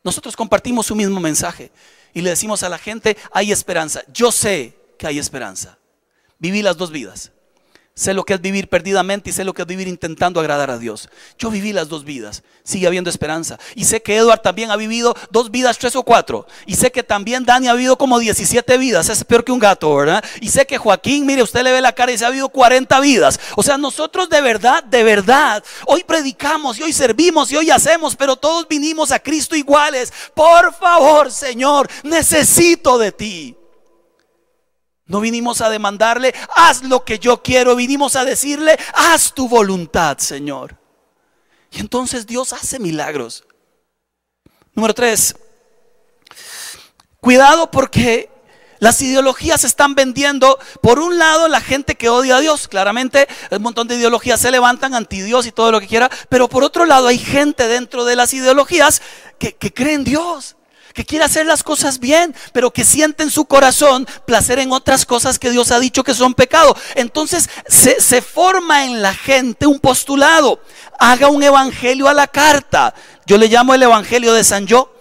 Nosotros 0.02 0.36
compartimos 0.36 0.86
su 0.86 0.94
mismo 0.94 1.20
mensaje 1.20 1.72
y 2.12 2.22
le 2.22 2.30
decimos 2.30 2.62
a 2.62 2.68
la 2.68 2.78
gente, 2.78 3.16
hay 3.32 3.52
esperanza. 3.52 4.02
Yo 4.12 4.32
sé 4.32 4.76
que 4.98 5.06
hay 5.06 5.18
esperanza. 5.18 5.78
Viví 6.38 6.62
las 6.62 6.76
dos 6.76 6.90
vidas. 6.90 7.32
Sé 7.98 8.12
lo 8.12 8.24
que 8.24 8.34
es 8.34 8.42
vivir 8.42 8.68
perdidamente 8.68 9.30
y 9.30 9.32
sé 9.32 9.42
lo 9.42 9.54
que 9.54 9.62
es 9.62 9.68
vivir 9.68 9.88
intentando 9.88 10.38
agradar 10.38 10.70
a 10.70 10.76
Dios. 10.76 11.08
Yo 11.38 11.50
viví 11.50 11.72
las 11.72 11.88
dos 11.88 12.04
vidas. 12.04 12.42
Sigue 12.62 12.86
habiendo 12.86 13.08
esperanza. 13.08 13.58
Y 13.74 13.86
sé 13.86 14.02
que 14.02 14.16
Edward 14.16 14.42
también 14.42 14.70
ha 14.70 14.76
vivido 14.76 15.16
dos 15.30 15.50
vidas, 15.50 15.78
tres 15.78 15.96
o 15.96 16.02
cuatro. 16.02 16.46
Y 16.66 16.76
sé 16.76 16.92
que 16.92 17.02
también 17.02 17.46
Dani 17.46 17.68
ha 17.68 17.72
vivido 17.72 17.96
como 17.96 18.18
17 18.18 18.76
vidas. 18.76 19.08
Es 19.08 19.24
peor 19.24 19.44
que 19.44 19.52
un 19.52 19.58
gato, 19.58 19.96
¿verdad? 19.96 20.22
Y 20.42 20.50
sé 20.50 20.66
que 20.66 20.76
Joaquín, 20.76 21.24
mire, 21.24 21.42
usted 21.42 21.62
le 21.62 21.72
ve 21.72 21.80
la 21.80 21.94
cara 21.94 22.12
y 22.12 22.18
se 22.18 22.26
ha 22.26 22.28
habido 22.28 22.50
40 22.50 23.00
vidas. 23.00 23.40
O 23.56 23.62
sea, 23.62 23.78
nosotros 23.78 24.28
de 24.28 24.42
verdad, 24.42 24.84
de 24.84 25.02
verdad, 25.02 25.64
hoy 25.86 26.04
predicamos 26.04 26.78
y 26.78 26.82
hoy 26.82 26.92
servimos 26.92 27.50
y 27.50 27.56
hoy 27.56 27.70
hacemos, 27.70 28.14
pero 28.14 28.36
todos 28.36 28.68
vinimos 28.68 29.10
a 29.10 29.20
Cristo 29.20 29.56
iguales. 29.56 30.12
Por 30.34 30.74
favor, 30.74 31.32
Señor, 31.32 31.88
necesito 32.04 32.98
de 32.98 33.12
ti. 33.12 33.56
No 35.06 35.20
vinimos 35.20 35.60
a 35.60 35.70
demandarle, 35.70 36.34
haz 36.54 36.82
lo 36.82 37.04
que 37.04 37.18
yo 37.20 37.42
quiero, 37.42 37.76
vinimos 37.76 38.16
a 38.16 38.24
decirle, 38.24 38.76
haz 38.92 39.32
tu 39.32 39.48
voluntad, 39.48 40.18
Señor. 40.18 40.76
Y 41.70 41.80
entonces 41.80 42.26
Dios 42.26 42.52
hace 42.52 42.80
milagros. 42.80 43.44
Número 44.74 44.94
tres, 44.94 45.36
cuidado 47.20 47.70
porque 47.70 48.30
las 48.80 49.00
ideologías 49.00 49.60
se 49.60 49.68
están 49.68 49.94
vendiendo. 49.94 50.58
Por 50.82 50.98
un 50.98 51.18
lado, 51.18 51.46
la 51.46 51.60
gente 51.60 51.94
que 51.94 52.08
odia 52.08 52.36
a 52.36 52.40
Dios, 52.40 52.66
claramente 52.66 53.28
un 53.52 53.62
montón 53.62 53.86
de 53.86 53.94
ideologías 53.94 54.40
se 54.40 54.50
levantan 54.50 54.94
anti 54.94 55.22
Dios 55.22 55.46
y 55.46 55.52
todo 55.52 55.70
lo 55.70 55.80
que 55.80 55.86
quiera, 55.86 56.10
pero 56.28 56.48
por 56.48 56.64
otro 56.64 56.84
lado 56.84 57.06
hay 57.06 57.18
gente 57.18 57.68
dentro 57.68 58.04
de 58.04 58.16
las 58.16 58.34
ideologías 58.34 59.02
que, 59.38 59.54
que 59.54 59.72
cree 59.72 59.94
en 59.94 60.04
Dios 60.04 60.55
que 60.96 61.04
quiere 61.04 61.26
hacer 61.26 61.44
las 61.44 61.62
cosas 61.62 62.00
bien, 62.00 62.34
pero 62.54 62.72
que 62.72 62.82
siente 62.82 63.22
en 63.22 63.30
su 63.30 63.44
corazón 63.44 64.08
placer 64.24 64.58
en 64.58 64.72
otras 64.72 65.04
cosas 65.04 65.38
que 65.38 65.50
Dios 65.50 65.70
ha 65.70 65.78
dicho 65.78 66.02
que 66.02 66.14
son 66.14 66.32
pecado. 66.32 66.74
Entonces 66.94 67.50
se, 67.68 68.00
se 68.00 68.22
forma 68.22 68.86
en 68.86 69.02
la 69.02 69.12
gente 69.12 69.66
un 69.66 69.78
postulado. 69.78 70.58
Haga 70.98 71.28
un 71.28 71.42
evangelio 71.42 72.08
a 72.08 72.14
la 72.14 72.26
carta. 72.26 72.94
Yo 73.26 73.36
le 73.36 73.48
llamo 73.48 73.74
el 73.74 73.82
evangelio 73.82 74.32
de 74.32 74.42
San 74.42 74.66
Yo. 74.66 74.95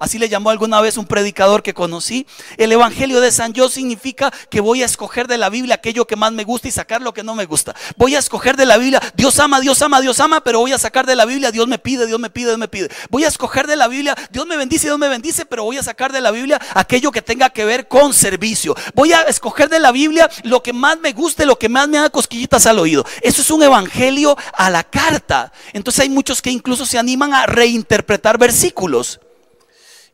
Así 0.00 0.18
le 0.18 0.30
llamó 0.30 0.48
alguna 0.48 0.80
vez 0.80 0.96
un 0.96 1.04
predicador 1.04 1.62
que 1.62 1.74
conocí. 1.74 2.26
El 2.56 2.72
Evangelio 2.72 3.20
de 3.20 3.30
San 3.30 3.52
Yo 3.52 3.68
significa 3.68 4.32
que 4.48 4.60
voy 4.60 4.82
a 4.82 4.86
escoger 4.86 5.28
de 5.28 5.36
la 5.36 5.50
Biblia 5.50 5.74
aquello 5.74 6.06
que 6.06 6.16
más 6.16 6.32
me 6.32 6.44
gusta 6.44 6.68
y 6.68 6.70
sacar 6.70 7.02
lo 7.02 7.12
que 7.12 7.22
no 7.22 7.34
me 7.34 7.44
gusta. 7.44 7.76
Voy 7.98 8.14
a 8.14 8.18
escoger 8.18 8.56
de 8.56 8.64
la 8.64 8.78
Biblia, 8.78 8.98
Dios 9.14 9.38
ama, 9.38 9.60
Dios 9.60 9.82
ama, 9.82 10.00
Dios 10.00 10.18
ama, 10.18 10.40
pero 10.40 10.60
voy 10.60 10.72
a 10.72 10.78
sacar 10.78 11.04
de 11.04 11.14
la 11.14 11.26
Biblia, 11.26 11.52
Dios 11.52 11.68
me 11.68 11.78
pide, 11.78 12.06
Dios 12.06 12.18
me 12.18 12.30
pide, 12.30 12.46
Dios 12.46 12.58
me 12.58 12.68
pide. 12.68 12.88
Voy 13.10 13.24
a 13.24 13.28
escoger 13.28 13.66
de 13.66 13.76
la 13.76 13.88
Biblia, 13.88 14.16
Dios 14.30 14.46
me 14.46 14.56
bendice, 14.56 14.86
Dios 14.86 14.98
me 14.98 15.08
bendice, 15.08 15.44
pero 15.44 15.64
voy 15.64 15.76
a 15.76 15.82
sacar 15.82 16.12
de 16.12 16.22
la 16.22 16.30
Biblia 16.30 16.58
aquello 16.72 17.12
que 17.12 17.20
tenga 17.20 17.50
que 17.50 17.66
ver 17.66 17.86
con 17.86 18.14
servicio. 18.14 18.74
Voy 18.94 19.12
a 19.12 19.20
escoger 19.24 19.68
de 19.68 19.80
la 19.80 19.92
Biblia 19.92 20.30
lo 20.44 20.62
que 20.62 20.72
más 20.72 20.98
me 20.98 21.12
guste, 21.12 21.44
lo 21.44 21.58
que 21.58 21.68
más 21.68 21.88
me 21.88 21.98
haga 21.98 22.08
cosquillitas 22.08 22.64
al 22.64 22.78
oído. 22.78 23.04
Eso 23.20 23.42
es 23.42 23.50
un 23.50 23.62
evangelio 23.62 24.34
a 24.54 24.70
la 24.70 24.82
carta. 24.82 25.52
Entonces 25.74 26.00
hay 26.00 26.08
muchos 26.08 26.40
que 26.40 26.50
incluso 26.50 26.86
se 26.86 26.98
animan 26.98 27.34
a 27.34 27.44
reinterpretar 27.44 28.38
versículos. 28.38 29.20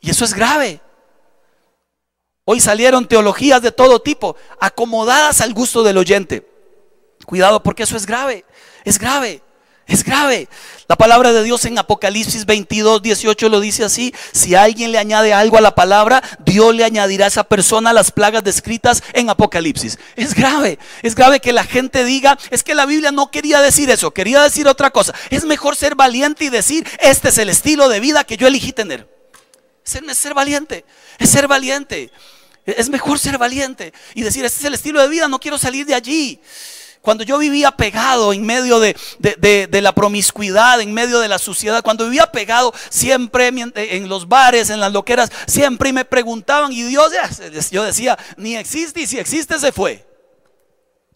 Y 0.00 0.10
eso 0.10 0.24
es 0.24 0.34
grave. 0.34 0.80
Hoy 2.48 2.60
salieron 2.60 3.08
teologías 3.08 3.60
de 3.60 3.72
todo 3.72 4.00
tipo, 4.00 4.36
acomodadas 4.60 5.40
al 5.40 5.52
gusto 5.52 5.82
del 5.82 5.98
oyente. 5.98 6.48
Cuidado 7.26 7.60
porque 7.60 7.82
eso 7.82 7.96
es 7.96 8.06
grave, 8.06 8.44
es 8.84 9.00
grave, 9.00 9.42
es 9.88 10.04
grave. 10.04 10.48
La 10.86 10.94
palabra 10.94 11.32
de 11.32 11.42
Dios 11.42 11.64
en 11.64 11.76
Apocalipsis 11.76 12.46
22, 12.46 13.02
18 13.02 13.48
lo 13.48 13.58
dice 13.58 13.82
así, 13.82 14.14
si 14.30 14.54
alguien 14.54 14.92
le 14.92 14.98
añade 14.98 15.32
algo 15.32 15.58
a 15.58 15.60
la 15.60 15.74
palabra, 15.74 16.22
Dios 16.38 16.72
le 16.72 16.84
añadirá 16.84 17.24
a 17.24 17.28
esa 17.28 17.42
persona 17.42 17.92
las 17.92 18.12
plagas 18.12 18.44
descritas 18.44 19.02
en 19.12 19.28
Apocalipsis. 19.28 19.98
Es 20.14 20.32
grave, 20.32 20.78
es 21.02 21.16
grave 21.16 21.40
que 21.40 21.52
la 21.52 21.64
gente 21.64 22.04
diga, 22.04 22.38
es 22.50 22.62
que 22.62 22.76
la 22.76 22.86
Biblia 22.86 23.10
no 23.10 23.32
quería 23.32 23.60
decir 23.60 23.90
eso, 23.90 24.12
quería 24.12 24.40
decir 24.40 24.68
otra 24.68 24.90
cosa. 24.90 25.14
Es 25.30 25.44
mejor 25.44 25.74
ser 25.74 25.96
valiente 25.96 26.44
y 26.44 26.48
decir, 26.50 26.86
este 27.00 27.30
es 27.30 27.38
el 27.38 27.48
estilo 27.48 27.88
de 27.88 27.98
vida 27.98 28.22
que 28.22 28.36
yo 28.36 28.46
elegí 28.46 28.72
tener. 28.72 29.15
Es 29.86 30.18
ser 30.18 30.34
valiente, 30.34 30.84
es 31.18 31.30
ser 31.30 31.46
valiente. 31.46 32.10
Es 32.66 32.88
mejor 32.88 33.18
ser 33.20 33.38
valiente 33.38 33.92
y 34.14 34.22
decir, 34.22 34.44
este 34.44 34.58
es 34.58 34.64
el 34.64 34.74
estilo 34.74 35.00
de 35.00 35.08
vida, 35.08 35.28
no 35.28 35.38
quiero 35.38 35.56
salir 35.56 35.86
de 35.86 35.94
allí. 35.94 36.40
Cuando 37.00 37.22
yo 37.22 37.38
vivía 37.38 37.70
pegado 37.70 38.32
en 38.32 38.44
medio 38.44 38.80
de, 38.80 38.96
la 39.70 39.92
promiscuidad, 39.92 40.80
en 40.80 40.92
medio 40.92 41.20
de 41.20 41.28
la 41.28 41.38
suciedad, 41.38 41.84
cuando 41.84 42.04
vivía 42.06 42.26
pegado 42.32 42.74
siempre 42.90 43.46
en 43.46 44.08
los 44.08 44.26
bares, 44.26 44.70
en 44.70 44.80
las 44.80 44.92
loqueras, 44.92 45.30
siempre 45.46 45.92
me 45.92 46.04
preguntaban 46.04 46.72
y 46.72 46.82
Dios, 46.82 47.12
yo 47.70 47.84
decía, 47.84 48.18
ni 48.36 48.56
existe 48.56 49.02
y 49.02 49.06
si 49.06 49.18
existe 49.18 49.60
se 49.60 49.70
fue. 49.70 50.04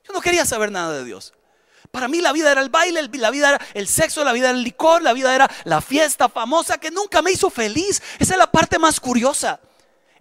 Yo 0.07 0.13
no 0.13 0.21
quería 0.21 0.47
saber 0.47 0.71
nada 0.71 0.93
de 0.93 1.05
Dios. 1.05 1.33
Para 1.91 2.07
mí 2.07 2.21
la 2.21 2.33
vida 2.33 2.53
era 2.53 2.61
el 2.61 2.69
baile, 2.69 3.09
la 3.13 3.31
vida 3.31 3.51
era 3.51 3.67
el 3.75 3.89
sexo, 3.89 4.23
la 4.23 4.33
vida 4.33 4.51
era 4.51 4.59
el 4.59 4.65
licor, 4.65 5.03
la 5.03 5.13
vida 5.13 5.35
era 5.35 5.51
la 5.65 5.81
fiesta 5.81 6.29
famosa 6.29 6.79
que 6.79 6.91
nunca 6.91 7.21
me 7.21 7.33
hizo 7.33 7.51
feliz. 7.51 8.01
Esa 8.19 8.35
es 8.35 8.39
la 8.39 8.51
parte 8.51 8.79
más 8.79 9.01
curiosa. 9.01 9.61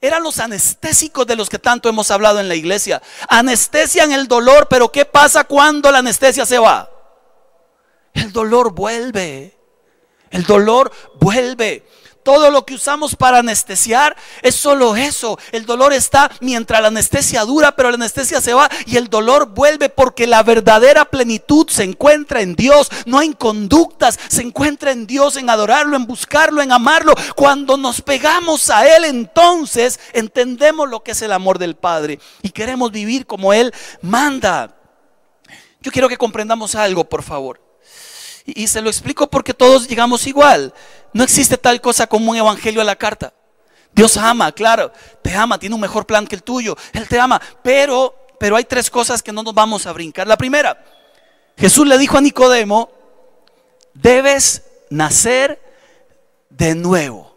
Eran 0.01 0.23
los 0.23 0.39
anestésicos 0.39 1.27
de 1.27 1.35
los 1.35 1.49
que 1.49 1.59
tanto 1.59 1.89
hemos 1.89 2.09
hablado 2.09 2.39
en 2.39 2.47
la 2.47 2.55
iglesia. 2.55 3.01
Anestesian 3.27 4.11
el 4.11 4.27
dolor, 4.27 4.67
pero 4.69 4.91
¿qué 4.91 5.05
pasa 5.05 5.43
cuando 5.43 5.91
la 5.91 5.99
anestesia 5.99 6.45
se 6.45 6.57
va? 6.57 6.89
El 8.13 8.31
dolor 8.31 8.73
vuelve. 8.73 9.57
El 10.31 10.45
dolor 10.45 10.91
vuelve. 11.19 11.85
Todo 12.29 12.51
lo 12.51 12.63
que 12.63 12.75
usamos 12.75 13.15
para 13.15 13.39
anestesiar 13.39 14.15
es 14.43 14.53
solo 14.53 14.95
eso. 14.95 15.39
El 15.51 15.65
dolor 15.65 15.93
está 15.93 16.29
mientras 16.41 16.79
la 16.79 16.89
anestesia 16.89 17.43
dura, 17.43 17.75
pero 17.75 17.89
la 17.89 17.95
anestesia 17.95 18.39
se 18.39 18.53
va 18.53 18.69
y 18.85 18.97
el 18.97 19.09
dolor 19.09 19.47
vuelve 19.47 19.89
porque 19.89 20.27
la 20.27 20.43
verdadera 20.43 21.05
plenitud 21.05 21.67
se 21.69 21.85
encuentra 21.85 22.41
en 22.41 22.53
Dios, 22.53 22.91
no 23.07 23.23
en 23.23 23.33
conductas, 23.33 24.19
se 24.27 24.43
encuentra 24.43 24.91
en 24.91 25.07
Dios, 25.07 25.37
en 25.37 25.49
adorarlo, 25.49 25.95
en 25.95 26.05
buscarlo, 26.05 26.61
en 26.61 26.71
amarlo. 26.71 27.15
Cuando 27.35 27.77
nos 27.77 27.99
pegamos 28.03 28.69
a 28.69 28.87
Él, 28.95 29.05
entonces 29.05 29.99
entendemos 30.13 30.87
lo 30.87 31.01
que 31.01 31.13
es 31.13 31.21
el 31.23 31.31
amor 31.31 31.57
del 31.57 31.77
Padre 31.77 32.19
y 32.43 32.51
queremos 32.51 32.91
vivir 32.91 33.25
como 33.25 33.53
Él 33.53 33.73
manda. 34.03 34.77
Yo 35.81 35.91
quiero 35.91 36.07
que 36.07 36.17
comprendamos 36.17 36.75
algo, 36.75 37.05
por 37.05 37.23
favor. 37.23 37.68
Y, 38.55 38.67
se 38.67 38.81
lo 38.81 38.89
explico 38.89 39.29
porque 39.29 39.53
todos 39.53 39.87
llegamos 39.87 40.27
igual. 40.27 40.73
No 41.13 41.23
existe 41.23 41.57
tal 41.57 41.81
cosa 41.81 42.07
como 42.07 42.31
un 42.31 42.37
evangelio 42.37 42.81
a 42.81 42.85
la 42.85 42.95
carta. 42.95 43.33
Dios 43.91 44.17
ama, 44.17 44.51
claro, 44.51 44.91
te 45.21 45.33
ama, 45.35 45.59
tiene 45.59 45.75
un 45.75 45.81
mejor 45.81 46.05
plan 46.05 46.27
que 46.27 46.35
el 46.35 46.43
tuyo. 46.43 46.77
Él 46.93 47.07
te 47.07 47.19
ama, 47.19 47.41
pero, 47.63 48.15
pero 48.39 48.55
hay 48.55 48.65
tres 48.65 48.89
cosas 48.89 49.23
que 49.23 49.31
no 49.31 49.43
nos 49.43 49.53
vamos 49.53 49.85
a 49.87 49.93
brincar. 49.93 50.27
La 50.27 50.37
primera, 50.37 50.83
Jesús 51.57 51.87
le 51.87 51.97
dijo 51.97 52.17
a 52.17 52.21
Nicodemo, 52.21 52.91
debes 53.93 54.63
nacer 54.89 55.59
de 56.49 56.75
nuevo. 56.75 57.28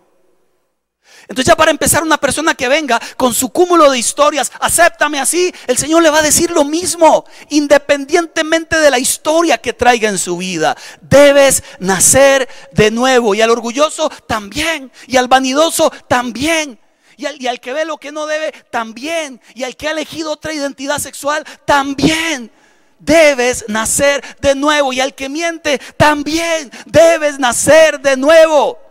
Entonces 1.32 1.46
ya 1.46 1.56
para 1.56 1.70
empezar 1.70 2.02
una 2.02 2.18
persona 2.18 2.54
que 2.54 2.68
venga 2.68 3.00
con 3.16 3.32
su 3.32 3.48
cúmulo 3.48 3.90
de 3.90 3.98
historias, 3.98 4.52
acéptame 4.60 5.18
así, 5.18 5.50
el 5.66 5.78
Señor 5.78 6.02
le 6.02 6.10
va 6.10 6.18
a 6.18 6.22
decir 6.22 6.50
lo 6.50 6.62
mismo, 6.62 7.24
independientemente 7.48 8.78
de 8.78 8.90
la 8.90 8.98
historia 8.98 9.56
que 9.56 9.72
traiga 9.72 10.10
en 10.10 10.18
su 10.18 10.36
vida. 10.36 10.76
Debes 11.00 11.62
nacer 11.78 12.46
de 12.72 12.90
nuevo 12.90 13.34
y 13.34 13.40
al 13.40 13.48
orgulloso 13.48 14.10
también 14.26 14.92
y 15.06 15.16
al 15.16 15.26
vanidoso 15.26 15.90
también. 16.06 16.78
Y 17.16 17.24
al, 17.24 17.40
y 17.40 17.46
al 17.46 17.60
que 17.60 17.72
ve 17.72 17.86
lo 17.86 17.96
que 17.96 18.12
no 18.12 18.26
debe, 18.26 18.52
también. 18.70 19.40
Y 19.54 19.62
al 19.62 19.74
que 19.74 19.88
ha 19.88 19.92
elegido 19.92 20.32
otra 20.32 20.52
identidad 20.52 20.98
sexual, 20.98 21.46
también 21.64 22.50
debes 22.98 23.64
nacer 23.68 24.22
de 24.42 24.54
nuevo. 24.54 24.92
Y 24.92 25.00
al 25.00 25.14
que 25.14 25.30
miente, 25.30 25.78
también 25.96 26.70
debes 26.84 27.38
nacer 27.38 28.00
de 28.00 28.18
nuevo. 28.18 28.81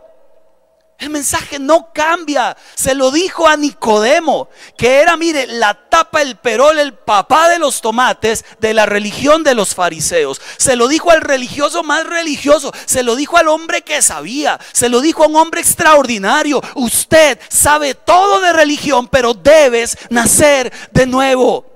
El 1.02 1.10
mensaje 1.10 1.58
no 1.58 1.92
cambia. 1.92 2.56
Se 2.76 2.94
lo 2.94 3.10
dijo 3.10 3.48
a 3.48 3.56
Nicodemo, 3.56 4.48
que 4.76 5.00
era, 5.00 5.16
mire, 5.16 5.48
la 5.48 5.88
tapa, 5.88 6.22
el 6.22 6.36
perol, 6.36 6.78
el 6.78 6.94
papá 6.94 7.48
de 7.48 7.58
los 7.58 7.80
tomates 7.80 8.44
de 8.60 8.72
la 8.72 8.86
religión 8.86 9.42
de 9.42 9.56
los 9.56 9.74
fariseos. 9.74 10.40
Se 10.58 10.76
lo 10.76 10.86
dijo 10.86 11.10
al 11.10 11.20
religioso 11.20 11.82
más 11.82 12.06
religioso. 12.06 12.72
Se 12.86 13.02
lo 13.02 13.16
dijo 13.16 13.36
al 13.36 13.48
hombre 13.48 13.82
que 13.82 14.00
sabía. 14.00 14.60
Se 14.70 14.88
lo 14.88 15.00
dijo 15.00 15.24
a 15.24 15.26
un 15.26 15.34
hombre 15.34 15.60
extraordinario. 15.60 16.62
Usted 16.76 17.40
sabe 17.48 17.96
todo 17.96 18.40
de 18.40 18.52
religión, 18.52 19.08
pero 19.08 19.34
debes 19.34 19.98
nacer 20.08 20.72
de 20.92 21.06
nuevo. 21.06 21.66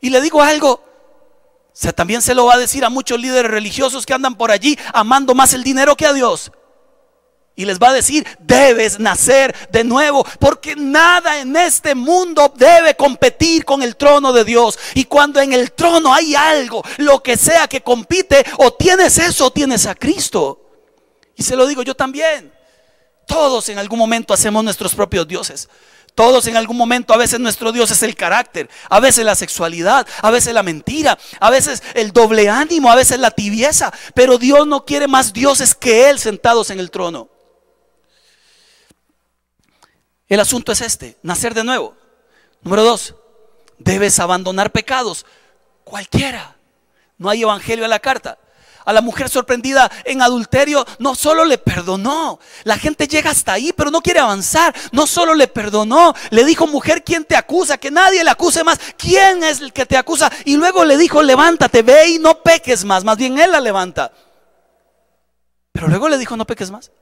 Y 0.00 0.10
le 0.10 0.20
digo 0.20 0.42
algo, 0.42 0.82
también 1.94 2.22
se 2.22 2.34
lo 2.34 2.46
va 2.46 2.54
a 2.54 2.58
decir 2.58 2.84
a 2.84 2.90
muchos 2.90 3.20
líderes 3.20 3.52
religiosos 3.52 4.04
que 4.04 4.14
andan 4.14 4.34
por 4.34 4.50
allí 4.50 4.76
amando 4.92 5.32
más 5.32 5.52
el 5.52 5.62
dinero 5.62 5.94
que 5.94 6.06
a 6.06 6.12
Dios. 6.12 6.50
Y 7.58 7.64
les 7.64 7.78
va 7.78 7.88
a 7.88 7.94
decir, 7.94 8.26
debes 8.38 9.00
nacer 9.00 9.56
de 9.72 9.82
nuevo, 9.82 10.26
porque 10.38 10.76
nada 10.76 11.40
en 11.40 11.56
este 11.56 11.94
mundo 11.94 12.52
debe 12.54 12.94
competir 12.94 13.64
con 13.64 13.82
el 13.82 13.96
trono 13.96 14.34
de 14.34 14.44
Dios. 14.44 14.78
Y 14.92 15.06
cuando 15.06 15.40
en 15.40 15.54
el 15.54 15.72
trono 15.72 16.12
hay 16.12 16.34
algo, 16.34 16.84
lo 16.98 17.22
que 17.22 17.38
sea 17.38 17.66
que 17.66 17.80
compite, 17.80 18.44
o 18.58 18.74
tienes 18.74 19.16
eso 19.16 19.46
o 19.46 19.50
tienes 19.50 19.86
a 19.86 19.94
Cristo. 19.94 20.60
Y 21.34 21.42
se 21.42 21.56
lo 21.56 21.66
digo 21.66 21.82
yo 21.82 21.94
también. 21.96 22.52
Todos 23.26 23.70
en 23.70 23.78
algún 23.78 23.98
momento 23.98 24.34
hacemos 24.34 24.62
nuestros 24.62 24.94
propios 24.94 25.26
dioses. 25.26 25.70
Todos 26.14 26.46
en 26.46 26.58
algún 26.58 26.76
momento, 26.76 27.14
a 27.14 27.18
veces 27.18 27.40
nuestro 27.40 27.72
Dios 27.72 27.90
es 27.90 28.02
el 28.02 28.16
carácter, 28.16 28.70
a 28.88 29.00
veces 29.00 29.24
la 29.24 29.34
sexualidad, 29.34 30.06
a 30.22 30.30
veces 30.30 30.54
la 30.54 30.62
mentira, 30.62 31.18
a 31.40 31.50
veces 31.50 31.82
el 31.94 32.12
doble 32.12 32.50
ánimo, 32.50 32.90
a 32.90 32.96
veces 32.96 33.18
la 33.18 33.30
tibieza. 33.30 33.92
Pero 34.14 34.36
Dios 34.36 34.66
no 34.66 34.84
quiere 34.84 35.08
más 35.08 35.32
dioses 35.32 35.74
que 35.74 36.10
Él 36.10 36.18
sentados 36.18 36.68
en 36.68 36.80
el 36.80 36.90
trono. 36.90 37.30
El 40.28 40.40
asunto 40.40 40.72
es 40.72 40.80
este, 40.80 41.16
nacer 41.22 41.54
de 41.54 41.64
nuevo. 41.64 41.94
Número 42.62 42.82
dos, 42.82 43.14
debes 43.78 44.18
abandonar 44.18 44.72
pecados, 44.72 45.24
cualquiera. 45.84 46.56
No 47.18 47.30
hay 47.30 47.42
evangelio 47.42 47.84
a 47.84 47.88
la 47.88 48.00
carta. 48.00 48.38
A 48.84 48.92
la 48.92 49.00
mujer 49.00 49.28
sorprendida 49.28 49.90
en 50.04 50.22
adulterio 50.22 50.86
no 51.00 51.16
solo 51.16 51.44
le 51.44 51.58
perdonó, 51.58 52.38
la 52.62 52.78
gente 52.78 53.08
llega 53.08 53.30
hasta 53.30 53.52
ahí, 53.52 53.72
pero 53.72 53.90
no 53.90 54.00
quiere 54.00 54.20
avanzar. 54.20 54.72
No 54.92 55.08
solo 55.08 55.34
le 55.34 55.48
perdonó, 55.48 56.14
le 56.30 56.44
dijo, 56.44 56.68
mujer, 56.68 57.02
¿quién 57.02 57.24
te 57.24 57.34
acusa? 57.34 57.78
Que 57.78 57.90
nadie 57.90 58.22
le 58.22 58.30
acuse 58.30 58.62
más. 58.62 58.78
¿Quién 58.96 59.42
es 59.42 59.60
el 59.60 59.72
que 59.72 59.86
te 59.86 59.96
acusa? 59.96 60.30
Y 60.44 60.56
luego 60.56 60.84
le 60.84 60.96
dijo, 60.96 61.20
levántate, 61.20 61.82
ve 61.82 62.10
y 62.10 62.18
no 62.20 62.42
peques 62.42 62.84
más. 62.84 63.02
Más 63.02 63.16
bien 63.16 63.36
él 63.40 63.50
la 63.50 63.60
levanta. 63.60 64.12
Pero 65.72 65.88
luego 65.88 66.08
le 66.08 66.16
dijo, 66.16 66.36
no 66.36 66.46
peques 66.46 66.70
más. 66.70 66.92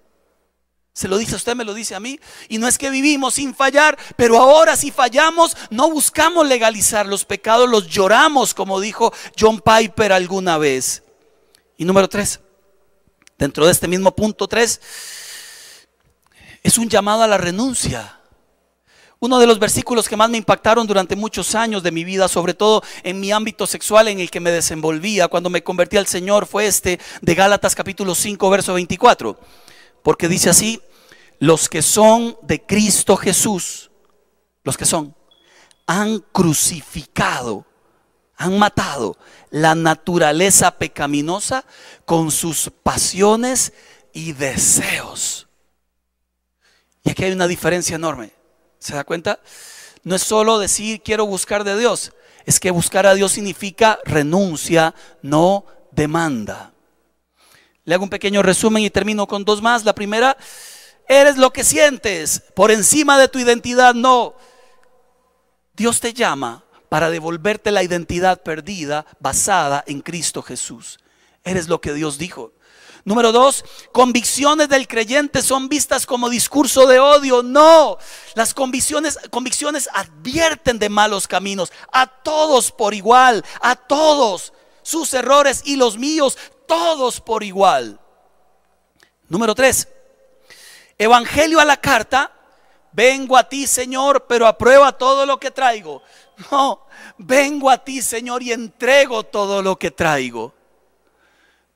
Se 0.95 1.09
lo 1.09 1.19
dice 1.19 1.33
a 1.35 1.37
usted, 1.37 1.57
me 1.57 1.65
lo 1.65 1.75
dice 1.75 1.97
a 1.97 2.01
mí. 2.01 2.21
Y 2.49 2.59
no 2.59 2.69
es 2.69 2.79
que 2.79 2.89
vivimos 2.89 3.35
sin 3.35 3.53
fallar, 3.53 3.99
pero 4.17 4.39
ahora 4.39 4.77
si 4.77 4.93
fallamos, 4.93 5.57
no 5.69 5.91
buscamos 5.91 6.47
legalizar 6.47 7.05
los 7.05 7.25
pecados, 7.25 7.69
los 7.69 7.89
lloramos, 7.89 8.55
como 8.55 8.79
dijo 8.79 9.13
John 9.37 9.61
Piper 9.61 10.13
alguna 10.13 10.57
vez. 10.57 11.03
Y 11.77 11.85
número 11.85 12.09
tres, 12.09 12.39
dentro 13.37 13.67
de 13.67 13.73
este 13.73 13.89
mismo 13.89 14.15
punto 14.15 14.47
tres, 14.47 14.81
es 16.63 16.79
un 16.79 16.89
llamado 16.89 17.25
a 17.25 17.27
la 17.27 17.39
renuncia. 17.39 18.21
Uno 19.19 19.41
de 19.41 19.49
los 19.49 19.59
versículos 19.59 20.09
que 20.09 20.17
más 20.17 20.31
me 20.31 20.39
impactaron 20.39 20.87
durante 20.87 21.17
muchos 21.17 21.57
años 21.57 21.83
de 21.83 21.91
mi 21.91 22.05
vida, 22.05 22.29
sobre 22.29 22.55
todo 22.55 22.85
en 23.03 23.19
mi 23.19 23.33
ámbito 23.33 23.67
sexual 23.67 24.07
en 24.07 24.21
el 24.21 24.31
que 24.31 24.39
me 24.39 24.53
desenvolvía 24.53 25.27
cuando 25.27 25.51
me 25.51 25.65
convertí 25.65 25.97
al 25.97 26.07
Señor, 26.07 26.47
fue 26.47 26.67
este 26.67 27.01
de 27.21 27.35
Gálatas 27.35 27.75
capítulo 27.75 28.15
5, 28.15 28.49
verso 28.49 28.75
24. 28.75 29.37
Porque 30.05 30.29
dice 30.29 30.51
así, 30.51 30.83
los 31.39 31.71
que 31.71 31.81
son 31.81 32.37
de 32.43 32.61
Cristo 32.61 33.17
Jesús, 33.17 33.91
los 34.63 34.77
que 34.77 34.85
son, 34.85 35.17
han 35.87 36.19
crucificado, 36.31 37.65
han 38.37 38.59
matado 38.59 39.17
la 39.49 39.75
naturaleza 39.75 40.77
pecaminosa 40.77 41.65
con 42.05 42.31
sus 42.31 42.71
pasiones 42.83 43.73
y 44.13 44.33
deseos. 44.33 45.49
Y 47.03 47.11
aquí 47.11 47.25
hay 47.25 47.33
una 47.33 47.49
diferencia 47.49 47.97
enorme. 47.97 48.31
¿Se 48.79 48.95
da 48.95 49.05
cuenta? 49.05 49.41
No 50.03 50.17
es 50.17 50.23
solo 50.23 50.59
decir 50.59 51.01
quiero 51.03 51.25
buscar 51.25 51.65
de 51.65 51.79
Dios, 51.79 52.13
es 52.45 52.61
que 52.61 52.71
buscar 52.71 53.07
a 53.07 53.15
Dios 53.15 53.33
significa 53.33 53.99
renuncia, 54.05 54.95
no 55.23 55.65
demanda. 55.93 56.74
Le 57.85 57.95
hago 57.95 58.05
un 58.05 58.11
pequeño 58.11 58.43
resumen 58.43 58.83
y 58.83 58.91
termino 58.91 59.27
con 59.27 59.45
dos 59.45 59.61
más. 59.61 59.85
La 59.85 59.95
primera, 59.95 60.37
eres 61.09 61.37
lo 61.37 61.53
que 61.53 61.65
sientes 61.65 62.43
por 62.55 62.71
encima 62.71 63.19
de 63.19 63.29
tu 63.29 63.39
identidad. 63.39 63.95
No, 63.95 64.35
Dios 65.75 66.01
te 66.01 66.15
llama 66.15 66.65
para 66.89 67.11
devolverte 67.11 67.71
la 67.71 67.83
identidad 67.83 68.43
perdida 68.43 69.05
basada 69.21 69.85
en 69.87 70.01
Cristo 70.01 70.43
Jesús. 70.43 70.99
Eres 71.43 71.69
lo 71.69 71.81
que 71.81 71.93
Dios 71.93 72.19
dijo. 72.19 72.53
Número 73.05 73.33
dos, 73.33 73.67
convicciones 73.93 74.71
del 74.71 74.89
creyente 74.89 75.43
son 75.43 75.69
vistas 75.69 76.07
como 76.07 76.31
discurso 76.31 76.87
de 76.87 77.01
odio. 77.01 77.43
No, 77.43 77.99
las 78.35 78.55
convicciones, 78.55 79.19
convicciones 79.31 79.91
advierten 79.93 80.79
de 80.79 80.89
malos 80.89 81.29
caminos 81.29 81.71
a 81.93 82.07
todos 82.07 82.73
por 82.73 82.95
igual, 82.95 83.45
a 83.61 83.77
todos 83.77 84.55
sus 84.83 85.13
errores 85.13 85.63
y 85.67 85.77
los 85.77 85.99
míos 85.99 86.39
todos 86.67 87.21
por 87.21 87.43
igual. 87.43 88.01
Número 89.29 89.55
tres, 89.55 89.89
evangelio 90.99 91.61
a 91.61 91.65
la 91.65 91.77
carta. 91.77 92.31
Vengo 92.93 93.37
a 93.37 93.49
ti, 93.49 93.67
Señor, 93.67 94.27
pero 94.29 94.47
aprueba 94.47 94.93
todo 94.93 95.27
lo 95.27 95.41
que 95.41 95.51
traigo. 95.51 96.03
No, 96.51 96.87
vengo 97.19 97.71
a 97.71 97.79
ti, 97.79 98.03
Señor, 98.03 98.43
y 98.43 98.53
entrego 98.53 99.25
todo 99.25 99.63
lo 99.63 99.77
que 99.77 99.91
traigo. 99.91 100.53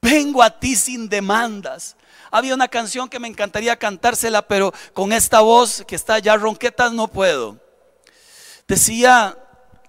Vengo 0.00 0.42
a 0.42 0.58
ti 0.58 0.76
sin 0.76 1.08
demandas. 1.08 1.96
Había 2.30 2.54
una 2.54 2.68
canción 2.68 3.08
que 3.08 3.18
me 3.18 3.28
encantaría 3.28 3.76
cantársela, 3.76 4.42
pero 4.42 4.72
con 4.92 5.12
esta 5.12 5.40
voz 5.40 5.84
que 5.86 5.96
está 5.96 6.18
ya 6.18 6.36
ronqueta 6.36 6.90
no 6.90 7.08
puedo. 7.08 7.58
Decía 8.66 9.36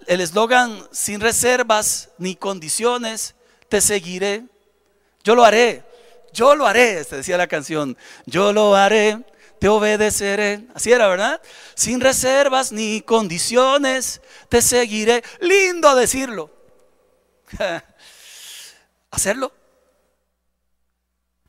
el 0.07 0.21
eslogan, 0.21 0.87
sin 0.91 1.19
reservas 1.19 2.09
ni 2.17 2.35
condiciones, 2.35 3.35
te 3.67 3.81
seguiré. 3.81 4.45
Yo 5.23 5.35
lo 5.35 5.43
haré, 5.43 5.83
yo 6.33 6.55
lo 6.55 6.65
haré, 6.65 7.03
se 7.03 7.17
decía 7.17 7.37
la 7.37 7.47
canción. 7.47 7.97
Yo 8.25 8.53
lo 8.53 8.75
haré, 8.75 9.23
te 9.59 9.67
obedeceré. 9.67 10.67
Así 10.73 10.91
era, 10.91 11.07
¿verdad? 11.07 11.41
Sin 11.75 11.99
reservas 11.99 12.71
ni 12.71 13.01
condiciones, 13.01 14.21
te 14.47 14.61
seguiré. 14.61 15.23
Lindo 15.41 15.93
decirlo. 15.95 16.49
Hacerlo. 19.11 19.51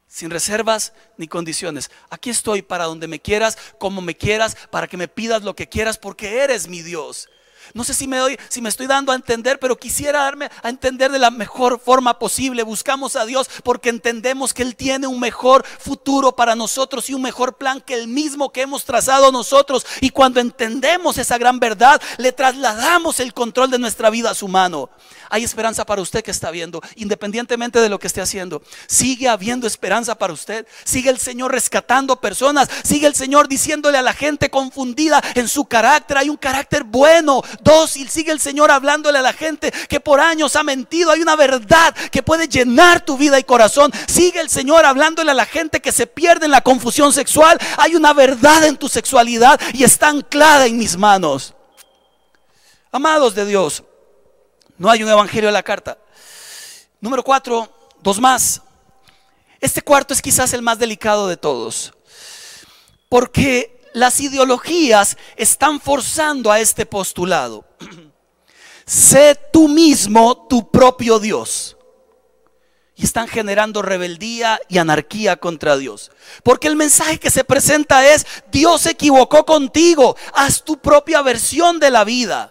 Sin 0.08 0.30
reservas 0.30 0.92
ni 1.16 1.28
condiciones. 1.28 1.90
Aquí 2.10 2.30
estoy 2.30 2.62
para 2.62 2.84
donde 2.84 3.06
me 3.06 3.20
quieras, 3.20 3.56
como 3.78 4.00
me 4.00 4.16
quieras, 4.16 4.56
para 4.70 4.88
que 4.88 4.96
me 4.96 5.08
pidas 5.08 5.42
lo 5.42 5.54
que 5.54 5.68
quieras, 5.68 5.98
porque 5.98 6.38
eres 6.38 6.68
mi 6.68 6.82
Dios. 6.82 7.28
No 7.74 7.84
sé 7.84 7.94
si 7.94 8.06
me, 8.06 8.18
doy, 8.18 8.38
si 8.48 8.60
me 8.60 8.68
estoy 8.68 8.86
dando 8.86 9.12
a 9.12 9.14
entender, 9.14 9.58
pero 9.58 9.76
quisiera 9.76 10.24
darme 10.24 10.50
a 10.62 10.68
entender 10.68 11.10
de 11.10 11.18
la 11.18 11.30
mejor 11.30 11.80
forma 11.80 12.18
posible. 12.18 12.62
Buscamos 12.62 13.16
a 13.16 13.24
Dios 13.24 13.48
porque 13.62 13.88
entendemos 13.88 14.52
que 14.52 14.62
Él 14.62 14.76
tiene 14.76 15.06
un 15.06 15.20
mejor 15.20 15.64
futuro 15.64 16.32
para 16.32 16.54
nosotros 16.54 17.08
y 17.10 17.14
un 17.14 17.22
mejor 17.22 17.56
plan 17.56 17.80
que 17.80 17.94
el 17.94 18.08
mismo 18.08 18.50
que 18.50 18.62
hemos 18.62 18.84
trazado 18.84 19.30
nosotros. 19.32 19.86
Y 20.00 20.10
cuando 20.10 20.40
entendemos 20.40 21.18
esa 21.18 21.38
gran 21.38 21.60
verdad, 21.60 22.00
le 22.18 22.32
trasladamos 22.32 23.20
el 23.20 23.34
control 23.34 23.70
de 23.70 23.78
nuestra 23.78 24.10
vida 24.10 24.30
a 24.30 24.34
su 24.34 24.48
mano. 24.48 24.90
Hay 25.30 25.44
esperanza 25.44 25.86
para 25.86 26.02
usted 26.02 26.24
que 26.24 26.32
está 26.32 26.50
viendo, 26.50 26.82
independientemente 26.96 27.80
de 27.80 27.88
lo 27.88 28.00
que 28.00 28.08
esté 28.08 28.20
haciendo. 28.20 28.62
Sigue 28.88 29.28
habiendo 29.28 29.66
esperanza 29.66 30.16
para 30.16 30.32
usted. 30.32 30.66
Sigue 30.84 31.08
el 31.08 31.18
Señor 31.18 31.52
rescatando 31.52 32.20
personas. 32.20 32.68
Sigue 32.82 33.06
el 33.06 33.14
Señor 33.14 33.46
diciéndole 33.46 33.96
a 33.96 34.02
la 34.02 34.12
gente 34.12 34.50
confundida 34.50 35.22
en 35.36 35.46
su 35.46 35.66
carácter. 35.66 36.18
Hay 36.18 36.28
un 36.28 36.36
carácter 36.36 36.82
bueno, 36.82 37.42
dócil. 37.62 38.10
Sigue 38.10 38.32
el 38.32 38.40
Señor 38.40 38.72
hablándole 38.72 39.18
a 39.18 39.22
la 39.22 39.32
gente 39.32 39.72
que 39.88 40.00
por 40.00 40.20
años 40.20 40.56
ha 40.56 40.64
mentido. 40.64 41.12
Hay 41.12 41.22
una 41.22 41.36
verdad 41.36 41.94
que 42.10 42.24
puede 42.24 42.48
llenar 42.48 43.04
tu 43.04 43.16
vida 43.16 43.38
y 43.38 43.44
corazón. 43.44 43.92
Sigue 44.08 44.40
el 44.40 44.50
Señor 44.50 44.84
hablándole 44.84 45.30
a 45.30 45.34
la 45.34 45.46
gente 45.46 45.80
que 45.80 45.92
se 45.92 46.08
pierde 46.08 46.46
en 46.46 46.52
la 46.52 46.62
confusión 46.62 47.12
sexual. 47.12 47.56
Hay 47.76 47.94
una 47.94 48.12
verdad 48.12 48.64
en 48.64 48.76
tu 48.76 48.88
sexualidad 48.88 49.60
y 49.72 49.84
está 49.84 50.08
anclada 50.08 50.66
en 50.66 50.76
mis 50.76 50.96
manos. 50.96 51.54
Amados 52.92 53.36
de 53.36 53.46
Dios, 53.46 53.84
no 54.80 54.88
hay 54.88 55.02
un 55.02 55.10
evangelio 55.10 55.50
a 55.50 55.52
la 55.52 55.62
carta. 55.62 55.98
Número 57.02 57.22
cuatro, 57.22 57.70
dos 58.02 58.18
más. 58.18 58.62
Este 59.60 59.82
cuarto 59.82 60.14
es 60.14 60.22
quizás 60.22 60.54
el 60.54 60.62
más 60.62 60.78
delicado 60.78 61.28
de 61.28 61.36
todos. 61.36 61.92
Porque 63.10 63.82
las 63.92 64.18
ideologías 64.20 65.18
están 65.36 65.82
forzando 65.82 66.50
a 66.50 66.60
este 66.60 66.86
postulado. 66.86 67.66
sé 68.86 69.38
tú 69.52 69.68
mismo 69.68 70.46
tu 70.48 70.70
propio 70.70 71.18
Dios. 71.18 71.76
y 72.96 73.04
están 73.04 73.28
generando 73.28 73.82
rebeldía 73.82 74.62
y 74.66 74.78
anarquía 74.78 75.36
contra 75.36 75.76
Dios. 75.76 76.10
Porque 76.42 76.68
el 76.68 76.76
mensaje 76.76 77.20
que 77.20 77.30
se 77.30 77.44
presenta 77.44 78.06
es, 78.14 78.26
Dios 78.50 78.80
se 78.80 78.92
equivocó 78.92 79.44
contigo, 79.44 80.16
haz 80.32 80.64
tu 80.64 80.78
propia 80.78 81.20
versión 81.20 81.78
de 81.80 81.90
la 81.90 82.04
vida. 82.04 82.49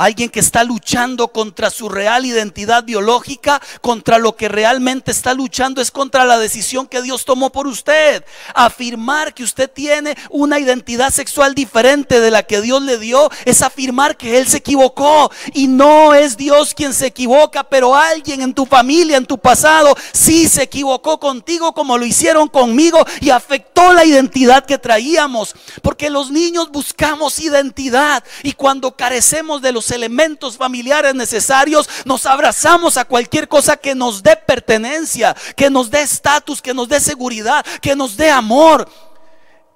Alguien 0.00 0.30
que 0.30 0.40
está 0.40 0.64
luchando 0.64 1.28
contra 1.28 1.68
su 1.68 1.90
real 1.90 2.24
identidad 2.24 2.84
biológica, 2.84 3.60
contra 3.82 4.16
lo 4.16 4.34
que 4.34 4.48
realmente 4.48 5.10
está 5.10 5.34
luchando 5.34 5.82
es 5.82 5.90
contra 5.90 6.24
la 6.24 6.38
decisión 6.38 6.86
que 6.86 7.02
Dios 7.02 7.26
tomó 7.26 7.52
por 7.52 7.66
usted. 7.66 8.24
Afirmar 8.54 9.34
que 9.34 9.42
usted 9.42 9.70
tiene 9.70 10.16
una 10.30 10.58
identidad 10.58 11.10
sexual 11.10 11.54
diferente 11.54 12.18
de 12.18 12.30
la 12.30 12.44
que 12.44 12.62
Dios 12.62 12.80
le 12.80 12.96
dio 12.96 13.30
es 13.44 13.60
afirmar 13.60 14.16
que 14.16 14.38
Él 14.38 14.48
se 14.48 14.56
equivocó. 14.56 15.30
Y 15.52 15.66
no 15.66 16.14
es 16.14 16.38
Dios 16.38 16.72
quien 16.72 16.94
se 16.94 17.08
equivoca, 17.08 17.64
pero 17.64 17.94
alguien 17.94 18.40
en 18.40 18.54
tu 18.54 18.64
familia, 18.64 19.18
en 19.18 19.26
tu 19.26 19.36
pasado, 19.36 19.94
sí 20.14 20.48
se 20.48 20.62
equivocó 20.62 21.20
contigo 21.20 21.74
como 21.74 21.98
lo 21.98 22.06
hicieron 22.06 22.48
conmigo 22.48 23.04
y 23.20 23.28
afectó 23.28 23.92
la 23.92 24.06
identidad 24.06 24.64
que 24.64 24.78
traíamos. 24.78 25.54
Porque 25.82 26.08
los 26.08 26.30
niños 26.30 26.70
buscamos 26.70 27.38
identidad 27.38 28.24
y 28.42 28.54
cuando 28.54 28.96
carecemos 28.96 29.60
de 29.60 29.72
los 29.72 29.89
elementos 29.90 30.56
familiares 30.56 31.14
necesarios, 31.14 31.88
nos 32.04 32.26
abrazamos 32.26 32.96
a 32.96 33.04
cualquier 33.04 33.48
cosa 33.48 33.76
que 33.76 33.94
nos 33.94 34.22
dé 34.22 34.36
pertenencia, 34.36 35.36
que 35.56 35.70
nos 35.70 35.90
dé 35.90 36.02
estatus, 36.02 36.62
que 36.62 36.74
nos 36.74 36.88
dé 36.88 37.00
seguridad, 37.00 37.64
que 37.80 37.96
nos 37.96 38.16
dé 38.16 38.30
amor. 38.30 38.88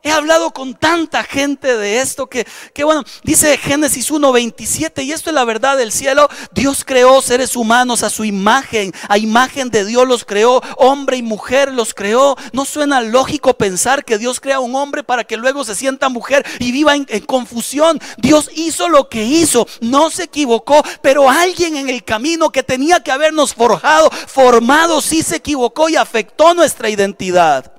He 0.07 0.13
hablado 0.13 0.51
con 0.51 0.75
tanta 0.75 1.25
gente 1.25 1.79
de 1.79 2.03
esto 2.03 2.27
que, 2.27 2.47
que 2.75 2.85
bueno, 2.85 3.05
dice 3.23 3.57
Génesis 3.57 4.13
1.27 4.13 5.03
y 5.03 5.13
esto 5.13 5.31
es 5.31 5.35
la 5.35 5.47
verdad 5.47 5.79
del 5.79 5.93
cielo. 5.93 6.29
Dios 6.53 6.85
creó 6.85 7.23
seres 7.23 7.57
humanos 7.57 8.03
a 8.03 8.11
su 8.11 8.27
imagen, 8.27 8.93
a 9.09 9.17
imagen 9.17 9.71
de 9.71 9.87
Dios 9.87 10.07
los 10.07 10.27
creó, 10.27 10.61
hombre 10.77 11.17
y 11.17 11.23
mujer 11.23 11.73
los 11.73 11.95
creó. 11.95 12.37
No 12.53 12.67
suena 12.67 13.01
lógico 13.01 13.55
pensar 13.55 14.05
que 14.05 14.19
Dios 14.19 14.41
crea 14.41 14.61
un 14.61 14.75
hombre 14.75 15.05
para 15.05 15.25
que 15.25 15.39
luego 15.39 15.65
se 15.65 15.75
sienta 15.75 16.11
mujer 16.11 16.45
y 16.59 16.71
viva 16.71 16.95
en, 16.95 17.07
en 17.09 17.25
confusión. 17.25 17.99
Dios 18.19 18.51
hizo 18.55 18.91
lo 18.91 19.09
que 19.09 19.25
hizo, 19.25 19.67
no 19.81 20.11
se 20.11 20.25
equivocó, 20.25 20.83
pero 21.01 21.31
alguien 21.31 21.77
en 21.77 21.89
el 21.89 22.05
camino 22.05 22.53
que 22.53 22.63
tenía 22.63 23.03
que 23.03 23.11
habernos 23.11 23.55
forjado, 23.55 24.11
formado, 24.11 25.01
sí 25.01 25.23
se 25.23 25.37
equivocó 25.37 25.89
y 25.89 25.97
afectó 25.97 26.53
nuestra 26.53 26.91
identidad. 26.91 27.73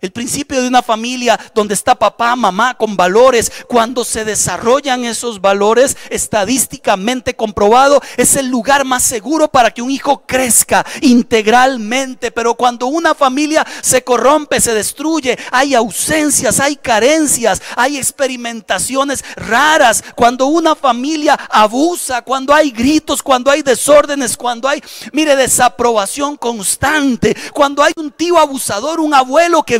El 0.00 0.12
principio 0.12 0.62
de 0.62 0.68
una 0.68 0.82
familia 0.82 1.38
donde 1.54 1.74
está 1.74 1.94
papá, 1.94 2.34
mamá 2.34 2.74
con 2.74 2.96
valores, 2.96 3.52
cuando 3.68 4.02
se 4.02 4.24
desarrollan 4.24 5.04
esos 5.04 5.42
valores 5.42 5.94
estadísticamente 6.08 7.36
comprobado, 7.36 8.00
es 8.16 8.36
el 8.36 8.46
lugar 8.46 8.86
más 8.86 9.02
seguro 9.02 9.48
para 9.48 9.72
que 9.72 9.82
un 9.82 9.90
hijo 9.90 10.22
crezca 10.26 10.86
integralmente. 11.02 12.30
Pero 12.30 12.54
cuando 12.54 12.86
una 12.86 13.14
familia 13.14 13.66
se 13.82 14.02
corrompe, 14.02 14.58
se 14.62 14.72
destruye, 14.72 15.38
hay 15.50 15.74
ausencias, 15.74 16.60
hay 16.60 16.76
carencias, 16.76 17.60
hay 17.76 17.98
experimentaciones 17.98 19.22
raras. 19.36 20.02
Cuando 20.14 20.46
una 20.46 20.74
familia 20.74 21.34
abusa, 21.50 22.22
cuando 22.22 22.54
hay 22.54 22.70
gritos, 22.70 23.22
cuando 23.22 23.50
hay 23.50 23.60
desórdenes, 23.60 24.38
cuando 24.38 24.66
hay, 24.66 24.82
mire, 25.12 25.36
desaprobación 25.36 26.38
constante, 26.38 27.36
cuando 27.52 27.82
hay 27.82 27.92
un 27.96 28.10
tío 28.10 28.38
abusador, 28.38 28.98
un 28.98 29.12
abuelo 29.12 29.62
que 29.62 29.78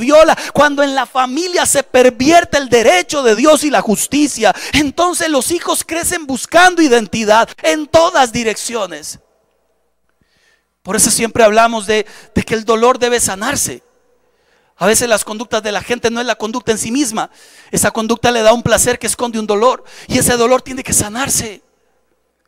cuando 0.52 0.82
en 0.82 0.94
la 0.94 1.06
familia 1.06 1.66
se 1.66 1.82
pervierte 1.82 2.58
el 2.58 2.68
derecho 2.68 3.22
de 3.22 3.36
Dios 3.36 3.64
y 3.64 3.70
la 3.70 3.80
justicia, 3.80 4.54
entonces 4.72 5.28
los 5.28 5.50
hijos 5.50 5.84
crecen 5.84 6.26
buscando 6.26 6.82
identidad 6.82 7.48
en 7.62 7.86
todas 7.86 8.32
direcciones. 8.32 9.18
Por 10.82 10.96
eso 10.96 11.10
siempre 11.10 11.44
hablamos 11.44 11.86
de, 11.86 12.06
que 12.46 12.54
el 12.54 12.64
dolor 12.64 12.98
debe 12.98 13.20
sanarse. 13.20 13.82
A 14.76 14.86
veces 14.86 15.08
las 15.08 15.24
conductas 15.24 15.62
de 15.62 15.72
la 15.72 15.82
gente 15.82 16.10
no 16.10 16.20
es 16.20 16.26
la 16.26 16.36
conducta 16.36 16.72
en 16.72 16.78
sí 16.78 16.90
misma. 16.90 17.30
Esa 17.70 17.90
conducta 17.90 18.30
le 18.30 18.42
da 18.42 18.54
un 18.54 18.62
placer 18.62 18.98
que 18.98 19.06
esconde 19.06 19.38
un 19.38 19.46
dolor. 19.46 19.84
Y 20.08 20.18
ese 20.18 20.36
dolor 20.38 20.62
tiene 20.62 20.82
que 20.82 20.94
sanarse. 20.94 21.62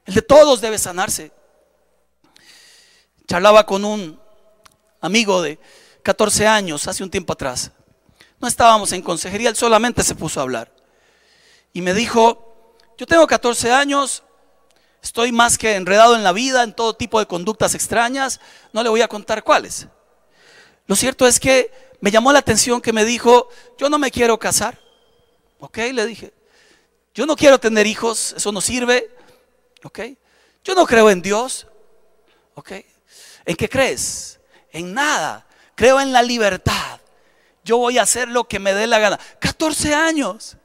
El 0.06 0.14
de 0.14 0.22
todos 0.22 0.62
debe 0.62 0.78
sanarse. 0.78 1.30
Charlaba 3.26 3.66
con 3.66 3.84
un 3.84 4.18
amigo 5.00 5.42
de, 5.42 5.58
14 6.02 6.46
años, 6.46 6.86
hace 6.88 7.02
un 7.02 7.10
tiempo 7.10 7.32
atrás. 7.32 7.70
No 8.40 8.48
estábamos 8.48 8.92
en 8.92 9.02
consejería, 9.02 9.48
él 9.48 9.56
solamente 9.56 10.02
se 10.02 10.14
puso 10.14 10.40
a 10.40 10.42
hablar. 10.42 10.72
Y 11.72 11.80
me 11.80 11.94
dijo, 11.94 12.76
yo 12.98 13.06
tengo 13.06 13.26
14 13.26 13.72
años, 13.72 14.24
estoy 15.02 15.32
más 15.32 15.56
que 15.56 15.76
enredado 15.76 16.16
en 16.16 16.24
la 16.24 16.32
vida, 16.32 16.64
en 16.64 16.74
todo 16.74 16.94
tipo 16.94 17.20
de 17.20 17.26
conductas 17.26 17.74
extrañas, 17.74 18.40
no 18.72 18.82
le 18.82 18.88
voy 18.88 19.00
a 19.00 19.08
contar 19.08 19.44
cuáles. 19.44 19.86
Lo 20.86 20.96
cierto 20.96 21.26
es 21.26 21.38
que 21.38 21.70
me 22.00 22.10
llamó 22.10 22.32
la 22.32 22.40
atención 22.40 22.80
que 22.80 22.92
me 22.92 23.04
dijo, 23.04 23.48
yo 23.78 23.88
no 23.88 23.98
me 23.98 24.10
quiero 24.10 24.38
casar. 24.38 24.80
Ok, 25.60 25.78
le 25.92 26.04
dije, 26.04 26.34
yo 27.14 27.26
no 27.26 27.36
quiero 27.36 27.60
tener 27.60 27.86
hijos, 27.86 28.34
eso 28.36 28.50
no 28.50 28.60
sirve. 28.60 29.14
Ok, 29.84 30.00
yo 30.64 30.74
no 30.74 30.84
creo 30.84 31.10
en 31.10 31.22
Dios. 31.22 31.68
Ok, 32.54 32.72
¿en 33.44 33.56
qué 33.56 33.68
crees? 33.68 34.40
En 34.72 34.92
nada 34.92 35.46
creo 35.74 36.00
en 36.00 36.12
la 36.12 36.22
libertad. 36.22 37.00
Yo 37.64 37.78
voy 37.78 37.98
a 37.98 38.02
hacer 38.02 38.28
lo 38.28 38.44
que 38.44 38.58
me 38.58 38.74
dé 38.74 38.86
la 38.86 38.98
gana. 38.98 39.18
14 39.38 39.94
años. 39.94 40.56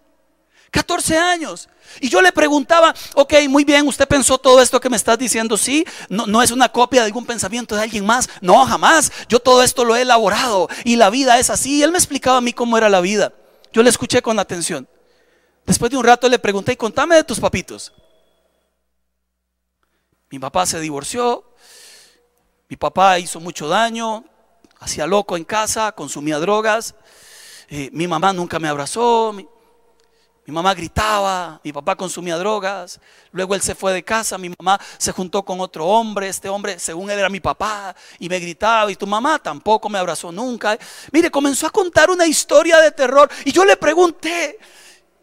14 0.72 1.18
años. 1.18 1.70
Y 2.01 2.10
yo 2.10 2.22
le 2.22 2.32
preguntaba, 2.32 2.93
ok, 3.16 3.34
muy 3.49 3.64
bien, 3.64 3.88
usted 3.88 4.08
pensó 4.08 4.38
todo 4.38 4.62
esto 4.62 4.80
que 4.80 4.89
me 4.89 4.97
estás 4.97 5.18
diciendo, 5.18 5.58
sí, 5.58 5.86
no, 6.10 6.28
no, 6.28 6.41
es 6.41 6.51
una 6.51 6.70
copia 6.70 7.01
de 7.01 7.08
algún 7.08 7.26
pensamiento 7.26 7.76
de 7.76 7.84
alguien 7.84 8.05
más, 8.05 8.30
no, 8.41 8.66
jamás, 8.66 9.12
yo 9.30 9.39
todo 9.39 9.64
esto 9.64 9.86
lo 9.86 9.95
he 9.95 10.01
elaborado 10.01 10.68
y 10.84 10.97
la 10.97 11.10
vida 11.10 11.39
es 11.39 11.49
así. 11.49 11.78
Y 11.78 11.84
él 11.84 11.91
me 11.91 11.97
explicaba 11.97 12.38
a 12.38 12.41
mí 12.41 12.53
cómo 12.53 12.78
era 12.78 12.89
la 12.89 13.01
vida. 13.01 13.34
Yo 13.72 13.84
le 13.84 13.89
escuché 13.89 14.22
con 14.22 14.39
atención. 14.39 14.88
Después 15.66 15.91
de 15.91 15.97
un 15.97 16.03
rato 16.03 16.30
le 16.30 16.39
pregunté, 16.39 16.74
y 16.74 16.78
contame 16.78 17.16
de 17.16 17.24
tus 17.24 17.39
papitos. 17.39 17.93
Mi 20.30 20.39
papá 20.39 20.66
se 20.66 20.80
divorció, 20.80 21.43
mi 22.70 22.76
papá 22.76 23.18
hizo 23.20 23.39
mucho 23.39 23.68
daño, 23.68 24.26
hacía 24.80 25.07
loco 25.07 25.38
en 25.38 25.43
casa, 25.43 25.91
consumía 25.91 26.39
drogas. 26.39 26.95
Eh, 27.69 27.89
mi 27.91 28.07
mamá 28.07 28.34
nunca 28.34 28.59
me 28.59 28.67
abrazó. 28.67 29.34
Mi, 29.34 29.47
mamá 30.53 30.73
gritaba, 30.73 31.59
mi 31.63 31.73
papá 31.73 31.95
consumía 31.95 32.38
drogas. 32.38 32.99
Luego 33.32 33.55
él 33.55 33.61
se 33.61 33.75
fue 33.75 33.91
de 33.93 34.03
casa, 34.03 34.38
mi 34.38 34.49
mamá 34.57 34.80
se 34.97 35.11
juntó 35.11 35.43
con 35.43 35.59
otro 35.59 35.86
hombre. 35.86 36.30
Este 36.30 36.47
hombre, 36.47 36.80
según 36.80 37.09
él, 37.09 37.19
era 37.19 37.30
mi 37.30 37.39
papá 37.39 37.95
y 38.19 38.30
me 38.30 38.39
gritaba. 38.39 38.89
Y 38.91 38.95
tu 38.95 39.05
mamá 39.05 39.39
tampoco 39.39 39.89
me 39.89 39.99
abrazó 39.99 40.32
nunca. 40.32 40.78
Mire, 41.11 41.30
comenzó 41.30 41.67
a 41.67 41.71
contar 41.71 42.09
una 42.09 42.25
historia 42.25 42.80
de 42.80 42.91
terror. 42.91 43.30
Y 43.43 43.51
yo 43.51 43.65
le 43.65 43.75
pregunté, 43.75 44.57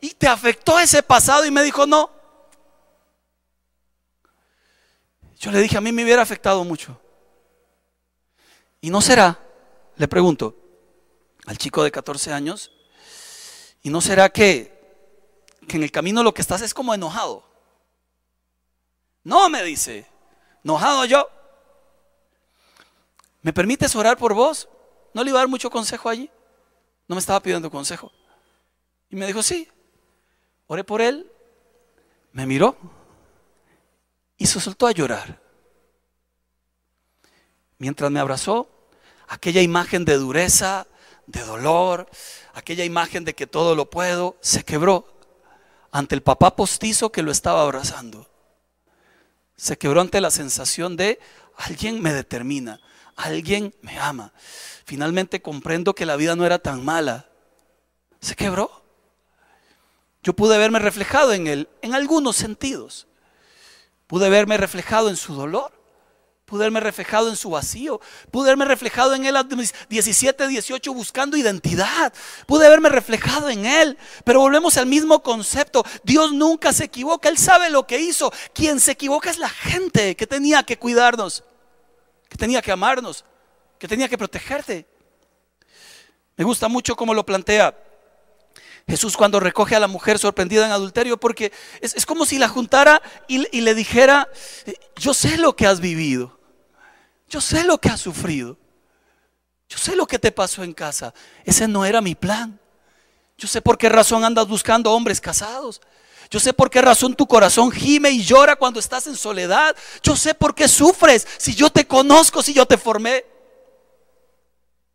¿y 0.01 0.11
te 0.11 0.29
afectó 0.29 0.79
ese 0.79 1.03
pasado? 1.03 1.47
Y 1.47 1.51
me 1.51 1.63
dijo, 1.63 1.87
no. 1.87 2.11
Yo 5.39 5.51
le 5.51 5.61
dije, 5.61 5.77
a 5.77 5.81
mí 5.81 5.93
me 5.93 6.05
hubiera 6.05 6.23
afectado 6.23 6.65
mucho. 6.65 6.99
¿Y 8.81 8.91
no 8.91 9.01
será 9.01 9.44
le 9.97 10.09
pregunto 10.09 10.57
al 11.47 11.59
chico 11.59 11.83
de 11.83 11.91
14 11.91 12.33
años, 12.33 12.73
¿y 13.83 13.91
no 13.91 14.01
será 14.01 14.31
que, 14.31 14.73
que 15.69 15.77
en 15.77 15.83
el 15.83 15.91
camino 15.91 16.23
lo 16.23 16.35
que 16.35 16.43
estás 16.43 16.63
es 16.63 16.75
como 16.75 16.95
enojado? 16.95 17.45
No, 19.23 19.49
me 19.49 19.63
dice, 19.63 20.07
enojado 20.63 21.05
yo. 21.05 21.29
¿Me 23.43 23.53
permites 23.53 23.95
orar 23.95 24.17
por 24.17 24.35
vos? 24.35 24.69
¿No 25.13 25.23
le 25.23 25.31
iba 25.31 25.39
a 25.39 25.43
dar 25.43 25.49
mucho 25.49 25.71
consejo 25.71 26.09
allí? 26.09 26.31
No 27.09 27.15
me 27.15 27.21
estaba 27.21 27.41
pidiendo 27.41 27.71
consejo. 27.71 28.11
Y 29.11 29.17
me 29.17 29.27
dijo, 29.27 29.43
sí. 29.43 29.69
Oré 30.67 30.83
por 30.83 31.03
él, 31.03 31.31
me 32.33 32.47
miró 32.47 32.77
y 34.37 34.47
se 34.47 34.61
soltó 34.61 34.87
a 34.87 34.93
llorar. 34.93 35.41
Mientras 37.79 38.11
me 38.11 38.21
abrazó, 38.21 38.69
aquella 39.29 39.63
imagen 39.63 40.05
de 40.05 40.17
dureza, 40.17 40.87
de 41.27 41.41
dolor, 41.43 42.09
aquella 42.55 42.85
imagen 42.85 43.25
de 43.25 43.35
que 43.35 43.47
todo 43.47 43.75
lo 43.75 43.91
puedo, 43.91 44.37
se 44.41 44.65
quebró 44.65 45.07
ante 45.91 46.15
el 46.15 46.23
papá 46.23 46.57
postizo 46.57 47.13
que 47.13 47.23
lo 47.23 47.31
estaba 47.31 47.63
abrazando. 47.63 48.29
Se 49.57 49.79
quebró 49.79 50.01
ante 50.01 50.21
la 50.21 50.31
sensación 50.31 50.97
de 50.97 51.21
alguien 51.57 52.03
me 52.03 52.13
determina, 52.13 52.81
alguien 53.17 53.75
me 53.83 53.99
ama. 53.99 54.33
Finalmente 54.85 55.41
comprendo 55.41 55.95
que 55.95 56.07
la 56.07 56.17
vida 56.17 56.37
no 56.37 56.45
era 56.45 56.59
tan 56.59 56.85
mala. 56.85 57.29
Se 58.21 58.35
quebró. 58.35 58.83
Yo 60.23 60.35
pude 60.35 60.59
verme 60.59 60.79
reflejado 60.79 61.33
en 61.33 61.47
él 61.47 61.69
en 61.83 61.95
algunos 61.95 62.37
sentidos. 62.37 63.07
Pude 64.07 64.29
verme 64.31 64.57
reflejado 64.57 65.11
en 65.11 65.17
su 65.17 65.35
dolor 65.35 65.74
Pude 66.45 66.65
verme 66.65 66.81
reflejado 66.81 67.29
en 67.31 67.37
su 67.37 67.51
vacío. 67.51 68.01
Pude 68.31 68.51
verme 68.51 68.65
reflejado 68.65 69.15
en 69.15 69.25
él 69.25 69.37
a 69.37 69.45
17, 69.45 70.47
18 70.47 70.95
buscando 70.95 71.37
identidad. 71.37 72.13
Pude 72.47 72.69
verme 72.69 72.91
reflejado 72.91 73.49
en 73.49 73.65
él. 73.65 73.99
Pero 74.25 74.41
volvemos 74.41 74.77
al 74.77 74.87
mismo 74.87 75.23
concepto. 75.23 75.85
Dios 76.03 76.33
nunca 76.33 76.73
se 76.73 76.85
equivoca. 76.85 77.29
Él 77.29 77.39
sabe 77.39 77.71
lo 77.71 77.87
que 77.87 77.99
hizo. 77.99 78.33
Quien 78.53 78.79
se 78.79 78.93
equivoca 78.93 79.31
es 79.31 79.39
la 79.39 79.49
gente 79.49 80.17
que 80.17 80.27
tenía 80.27 80.63
que 80.63 80.79
cuidarnos 80.79 81.45
que 82.35 82.39
tenía 82.39 82.61
que 82.61 82.73
amarnos, 82.73 83.25
que 83.79 83.87
tenía 83.87 84.09
que 84.09 84.19
protegerte. 84.19 84.89
Me 86.37 86.45
gusta 86.45 86.67
mucho 86.67 86.97
cómo 86.97 87.15
lo 87.15 87.25
plantea 87.25 87.79
Jesús 88.87 89.17
cuando 89.17 89.41
recoge 89.41 89.75
a 89.75 89.81
la 89.81 89.89
mujer 89.89 90.19
sorprendida 90.19 90.67
en 90.67 90.73
adulterio, 90.73 91.19
porque 91.19 91.53
es, 91.81 92.05
como 92.05 92.27
si 92.27 92.39
la 92.39 92.49
juntara 92.49 93.01
y, 93.29 93.47
y 93.57 93.63
le 93.63 93.75
dijera, 93.75 94.29
yo 94.97 95.15
sé 95.15 95.39
lo 95.39 95.57
que 95.57 95.67
has 95.67 95.81
vivido, 95.81 96.39
yo 97.29 97.41
sé 97.41 97.65
lo 97.65 97.79
que 97.79 97.89
has 97.89 98.01
sufrido, 98.01 98.59
yo 99.69 99.79
sé 99.79 99.97
lo 99.97 100.07
que 100.07 100.19
te 100.19 100.33
pasó 100.33 100.63
en 100.63 100.75
casa, 100.75 101.15
ese 101.45 101.67
no 101.67 101.85
era 101.85 102.01
mi 102.01 102.15
plan. 102.15 102.61
Yo 103.37 103.49
sé 103.49 103.61
por 103.61 103.79
qué 103.79 103.89
razón 103.89 104.25
andas 104.25 104.47
buscando 104.47 104.93
hombres 104.93 105.21
casados. 105.21 105.81
Yo 106.31 106.41
sé 106.41 106.53
por 106.53 106.71
qué 106.71 106.81
razón 106.81 107.15
tu 107.15 107.27
corazón 107.27 107.71
gime 107.71 108.11
y 108.11 108.23
llora 108.23 108.57
cuando 108.57 108.81
estás 108.81 109.07
en 109.07 109.17
soledad. 109.17 109.77
Yo 110.03 110.17
sé 110.17 110.35
por 110.35 110.55
qué 110.55 110.69
sufres 110.69 111.27
si 111.37 111.55
yo 111.55 111.71
te 111.71 111.87
conozco, 111.87 112.43
si 112.43 112.55
yo 112.55 112.67
te 112.67 112.79
formé. 112.79 113.25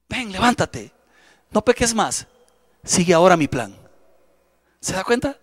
Ven, 0.08 0.32
levántate. 0.32 0.92
No 1.52 1.64
peques 1.64 1.94
más. 1.94 2.26
Sigue 2.84 3.14
ahora 3.14 3.38
mi 3.38 3.48
plan. 3.48 3.76
¿Se 4.80 4.94
da 4.94 5.04
cuenta? 5.04 5.38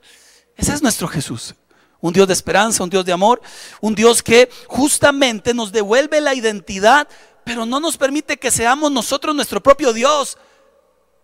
Ese 0.57 0.72
es 0.72 0.82
nuestro 0.82 1.09
Jesús. 1.09 1.55
Un 2.01 2.12
Dios 2.12 2.26
de 2.26 2.32
esperanza, 2.32 2.82
un 2.82 2.91
Dios 2.91 3.05
de 3.05 3.12
amor, 3.12 3.41
un 3.80 3.95
Dios 3.95 4.22
que 4.22 4.49
justamente 4.66 5.55
nos 5.55 5.72
devuelve 5.72 6.20
la 6.20 6.34
identidad, 6.34 7.09
pero 7.45 7.66
no 7.66 7.80
nos 7.80 7.97
permite 7.97 8.37
que 8.39 8.51
seamos 8.51 8.91
nosotros 8.91 9.34
nuestro 9.34 9.62
propio 9.62 9.93
Dios 9.93 10.39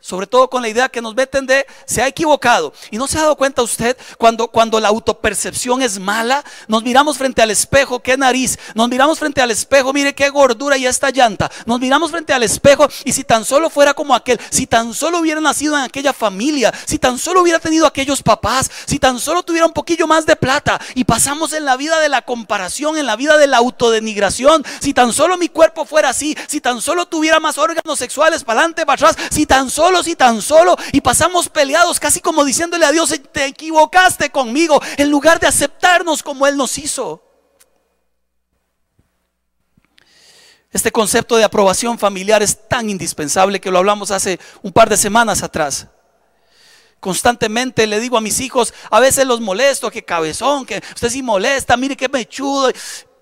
sobre 0.03 0.27
todo 0.27 0.51
con 0.51 0.61
la 0.61 0.69
idea 0.69 0.89
que 0.89 1.01
nos 1.01 1.15
meten 1.15 1.47
de 1.47 1.65
se 1.87 2.03
ha 2.03 2.09
equivocado. 2.09 2.75
Y 2.91 2.99
no 2.99 3.07
se 3.07 3.17
ha 3.17 3.23
dado 3.23 3.37
cuenta 3.37 3.63
usted 3.63 3.97
cuando, 4.19 4.49
cuando 4.49 4.81
la 4.81 4.89
autopercepción 4.89 5.81
es 5.81 5.99
mala, 5.99 6.45
nos 6.67 6.83
miramos 6.83 7.17
frente 7.17 7.41
al 7.41 7.51
espejo, 7.51 8.01
qué 8.01 8.17
nariz, 8.17 8.59
nos 8.75 8.89
miramos 8.89 9.19
frente 9.19 9.41
al 9.41 9.51
espejo, 9.51 9.93
mire 9.93 10.15
qué 10.15 10.29
gordura 10.29 10.77
y 10.77 10.87
esta 10.87 11.11
llanta, 11.11 11.51
nos 11.67 11.81
miramos 11.81 12.11
frente 12.11 12.33
al 12.33 12.43
espejo 12.43 12.89
y 13.05 13.13
si 13.13 13.23
tan 13.23 13.45
solo 13.45 13.71
fuera 13.71 13.95
como 13.95 14.15
aquel, 14.15 14.41
si 14.51 14.67
tan 14.67 14.93
solo 14.93 15.21
hubiera 15.21 15.41
nacido 15.41 15.79
en 15.79 15.85
aquella 15.85 16.13
familia, 16.13 16.75
si 16.85 16.99
tan 16.99 17.17
solo 17.17 17.41
hubiera 17.41 17.61
tenido 17.61 17.87
aquellos 17.87 18.23
papás, 18.23 18.71
si 18.87 18.99
tan 18.99 19.21
solo 19.21 19.45
tuviera 19.45 19.67
un 19.67 19.73
poquillo 19.73 20.09
más 20.09 20.27
de 20.27 20.35
plata 20.35 20.81
y 20.97 21.05
pasamos 21.05 21.53
en 21.53 21.65
la 21.65 21.77
vida 21.77 22.01
de 22.01 22.09
la 22.09 22.23
comparación, 22.23 22.99
en 22.99 23.07
la 23.07 23.15
vida 23.15 23.39
de 23.39 23.47
la 23.47 23.59
autodenigración, 23.59 24.65
si 24.81 24.93
tan 24.93 25.13
solo 25.13 25.39
mi 25.39 25.49
cuerpo 25.49 25.85
fuera 25.85 26.09
así, 26.09 26.37
si 26.49 26.61
tan 26.61 26.81
solo 26.81 27.07
tuviera 27.07 27.39
más 27.39 27.57
órganos 27.57 27.99
sexuales 27.99 28.43
para 28.43 28.61
adelante, 28.61 28.85
para 28.85 29.09
atrás, 29.09 29.17
si 29.31 29.47
tan 29.47 29.71
solo 29.71 29.92
y 30.07 30.17
tan 30.17 30.43
solo 30.43 30.77
y 30.93 31.01
pasamos 31.01 31.49
peleados, 31.49 32.01
casi 32.01 32.21
como 32.21 32.45
diciéndole 32.45 32.87
a 32.87 32.93
Dios, 32.93 33.15
te 33.33 33.47
equivocaste 33.47 34.31
conmigo, 34.31 34.81
en 34.97 35.11
lugar 35.11 35.39
de 35.39 35.47
aceptarnos 35.47 36.23
como 36.23 36.47
Él 36.47 36.57
nos 36.57 36.79
hizo. 36.79 37.23
Este 40.73 40.91
concepto 40.91 41.37
de 41.37 41.45
aprobación 41.45 41.99
familiar 41.99 42.43
es 42.43 42.67
tan 42.69 42.89
indispensable 42.89 43.61
que 43.61 43.71
lo 43.71 43.79
hablamos 43.79 44.11
hace 44.11 44.41
un 44.63 44.73
par 44.73 44.89
de 44.89 44.97
semanas 44.97 45.43
atrás. 45.43 45.87
Constantemente 46.99 47.87
le 47.87 48.01
digo 48.01 48.17
a 48.17 48.23
mis 48.23 48.41
hijos, 48.41 48.73
a 48.91 49.01
veces 49.01 49.27
los 49.27 49.41
molesto, 49.41 49.91
que 49.91 50.05
cabezón, 50.05 50.65
que 50.65 50.81
usted 50.95 51.11
sí 51.11 51.23
molesta, 51.23 51.77
mire 51.77 51.97
qué 51.97 52.09
mechudo. 52.09 52.71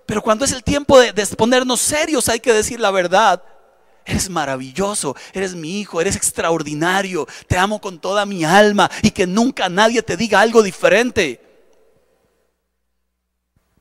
Pero 0.05 0.21
cuando 0.21 0.45
es 0.45 0.51
el 0.53 0.63
tiempo 0.63 0.97
de, 0.99 1.11
de 1.11 1.25
ponernos 1.27 1.81
serios 1.81 2.29
hay 2.29 2.39
que 2.39 2.53
decir 2.53 2.79
la 2.79 2.91
verdad. 2.91 3.43
Eres 4.05 4.29
maravilloso, 4.29 5.15
eres 5.33 5.53
mi 5.53 5.79
hijo, 5.79 6.01
eres 6.01 6.15
extraordinario, 6.15 7.27
te 7.47 7.57
amo 7.57 7.79
con 7.79 7.99
toda 7.99 8.25
mi 8.25 8.43
alma 8.43 8.89
y 9.03 9.11
que 9.11 9.27
nunca 9.27 9.69
nadie 9.69 10.01
te 10.01 10.17
diga 10.17 10.41
algo 10.41 10.63
diferente. 10.63 11.39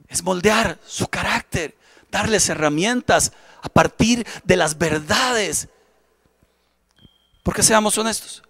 Es 0.08 0.22
moldear 0.22 0.78
su 0.86 1.06
carácter, 1.08 1.74
darles 2.10 2.48
herramientas 2.48 3.32
a 3.62 3.68
partir 3.68 4.26
de 4.44 4.56
las 4.56 4.76
verdades. 4.76 5.68
Porque 7.42 7.62
seamos 7.62 7.96
honestos, 7.96 8.42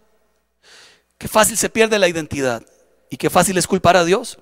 qué 1.18 1.28
fácil 1.28 1.56
se 1.56 1.70
pierde 1.70 1.98
la 1.98 2.08
identidad 2.08 2.64
y 3.10 3.16
qué 3.16 3.30
fácil 3.30 3.58
es 3.58 3.66
culpar 3.68 3.96
a 3.96 4.04
Dios. 4.04 4.38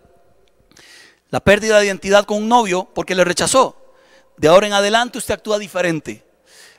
La 1.28 1.40
pérdida 1.40 1.78
de 1.78 1.86
identidad 1.86 2.24
con 2.24 2.38
un 2.38 2.48
novio 2.48 2.88
porque 2.94 3.14
le 3.14 3.24
rechazó. 3.24 3.76
De 4.38 4.48
ahora 4.48 4.66
en 4.66 4.72
adelante 4.72 5.18
usted 5.18 5.34
actúa 5.34 5.58
diferente 5.58 6.27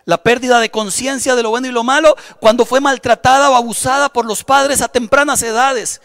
la 0.05 0.17
pérdida 0.17 0.59
de 0.59 0.71
conciencia 0.71 1.35
de 1.35 1.43
lo 1.43 1.51
bueno 1.51 1.67
y 1.67 1.71
lo 1.71 1.83
malo 1.83 2.15
cuando 2.39 2.65
fue 2.65 2.81
maltratada 2.81 3.49
o 3.49 3.55
abusada 3.55 4.09
por 4.09 4.25
los 4.25 4.43
padres 4.43 4.81
a 4.81 4.87
tempranas 4.87 5.41
edades. 5.43 6.01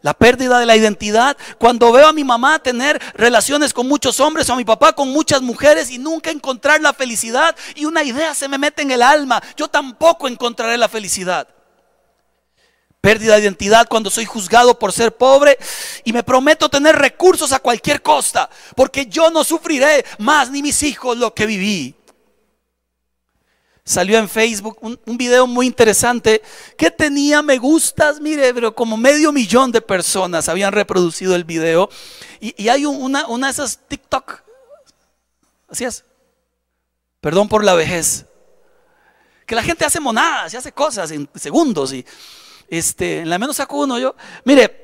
La 0.00 0.14
pérdida 0.14 0.58
de 0.58 0.66
la 0.66 0.76
identidad 0.76 1.36
cuando 1.58 1.92
veo 1.92 2.08
a 2.08 2.12
mi 2.12 2.24
mamá 2.24 2.58
tener 2.58 3.00
relaciones 3.14 3.72
con 3.72 3.86
muchos 3.86 4.18
hombres 4.18 4.50
o 4.50 4.52
a 4.52 4.56
mi 4.56 4.64
papá 4.64 4.92
con 4.94 5.08
muchas 5.10 5.42
mujeres 5.42 5.90
y 5.90 5.98
nunca 5.98 6.30
encontrar 6.30 6.80
la 6.80 6.92
felicidad 6.92 7.54
y 7.76 7.84
una 7.84 8.02
idea 8.02 8.34
se 8.34 8.48
me 8.48 8.58
mete 8.58 8.82
en 8.82 8.90
el 8.90 9.02
alma, 9.02 9.40
yo 9.56 9.68
tampoco 9.68 10.26
encontraré 10.26 10.76
la 10.76 10.88
felicidad. 10.88 11.46
Pérdida 13.00 13.34
de 13.34 13.42
identidad 13.42 13.86
cuando 13.88 14.10
soy 14.10 14.24
juzgado 14.24 14.78
por 14.78 14.92
ser 14.92 15.16
pobre 15.16 15.56
y 16.04 16.12
me 16.12 16.22
prometo 16.22 16.68
tener 16.68 16.96
recursos 16.96 17.52
a 17.52 17.58
cualquier 17.58 18.02
costa, 18.02 18.48
porque 18.76 19.06
yo 19.06 19.30
no 19.30 19.44
sufriré 19.44 20.04
más 20.18 20.50
ni 20.50 20.62
mis 20.62 20.82
hijos 20.82 21.16
lo 21.16 21.32
que 21.34 21.46
viví 21.46 22.01
salió 23.84 24.18
en 24.18 24.28
Facebook 24.28 24.78
un, 24.80 25.16
video 25.16 25.46
muy 25.46 25.66
interesante. 25.66 26.42
Que 26.76 26.90
tenía 26.90 27.42
me 27.42 27.58
gustas, 27.58 28.20
mire, 28.20 28.52
pero 28.54 28.74
como 28.74 28.96
medio 28.96 29.32
millón 29.32 29.72
de 29.72 29.80
personas 29.80 30.48
habían 30.48 30.72
reproducido 30.72 31.34
el 31.34 31.44
video. 31.44 31.88
Y, 32.40 32.68
hay 32.68 32.84
una, 32.84 33.26
una, 33.26 33.46
de 33.46 33.52
esas 33.52 33.78
TikTok, 33.88 34.42
así 35.68 35.84
es, 35.84 36.04
perdón 37.20 37.48
por 37.48 37.64
la 37.64 37.74
vejez, 37.74 38.26
que 39.46 39.54
la 39.54 39.62
gente 39.62 39.84
hace 39.84 40.00
monadas 40.00 40.52
y 40.52 40.56
hace 40.56 40.72
cosas 40.72 41.10
en 41.12 41.28
segundos. 41.34 41.92
Y 41.92 42.04
este, 42.68 43.20
en 43.20 43.30
la 43.30 43.38
menos 43.38 43.56
saco 43.56 43.78
uno 43.78 43.98
yo, 43.98 44.16
mire, 44.44 44.81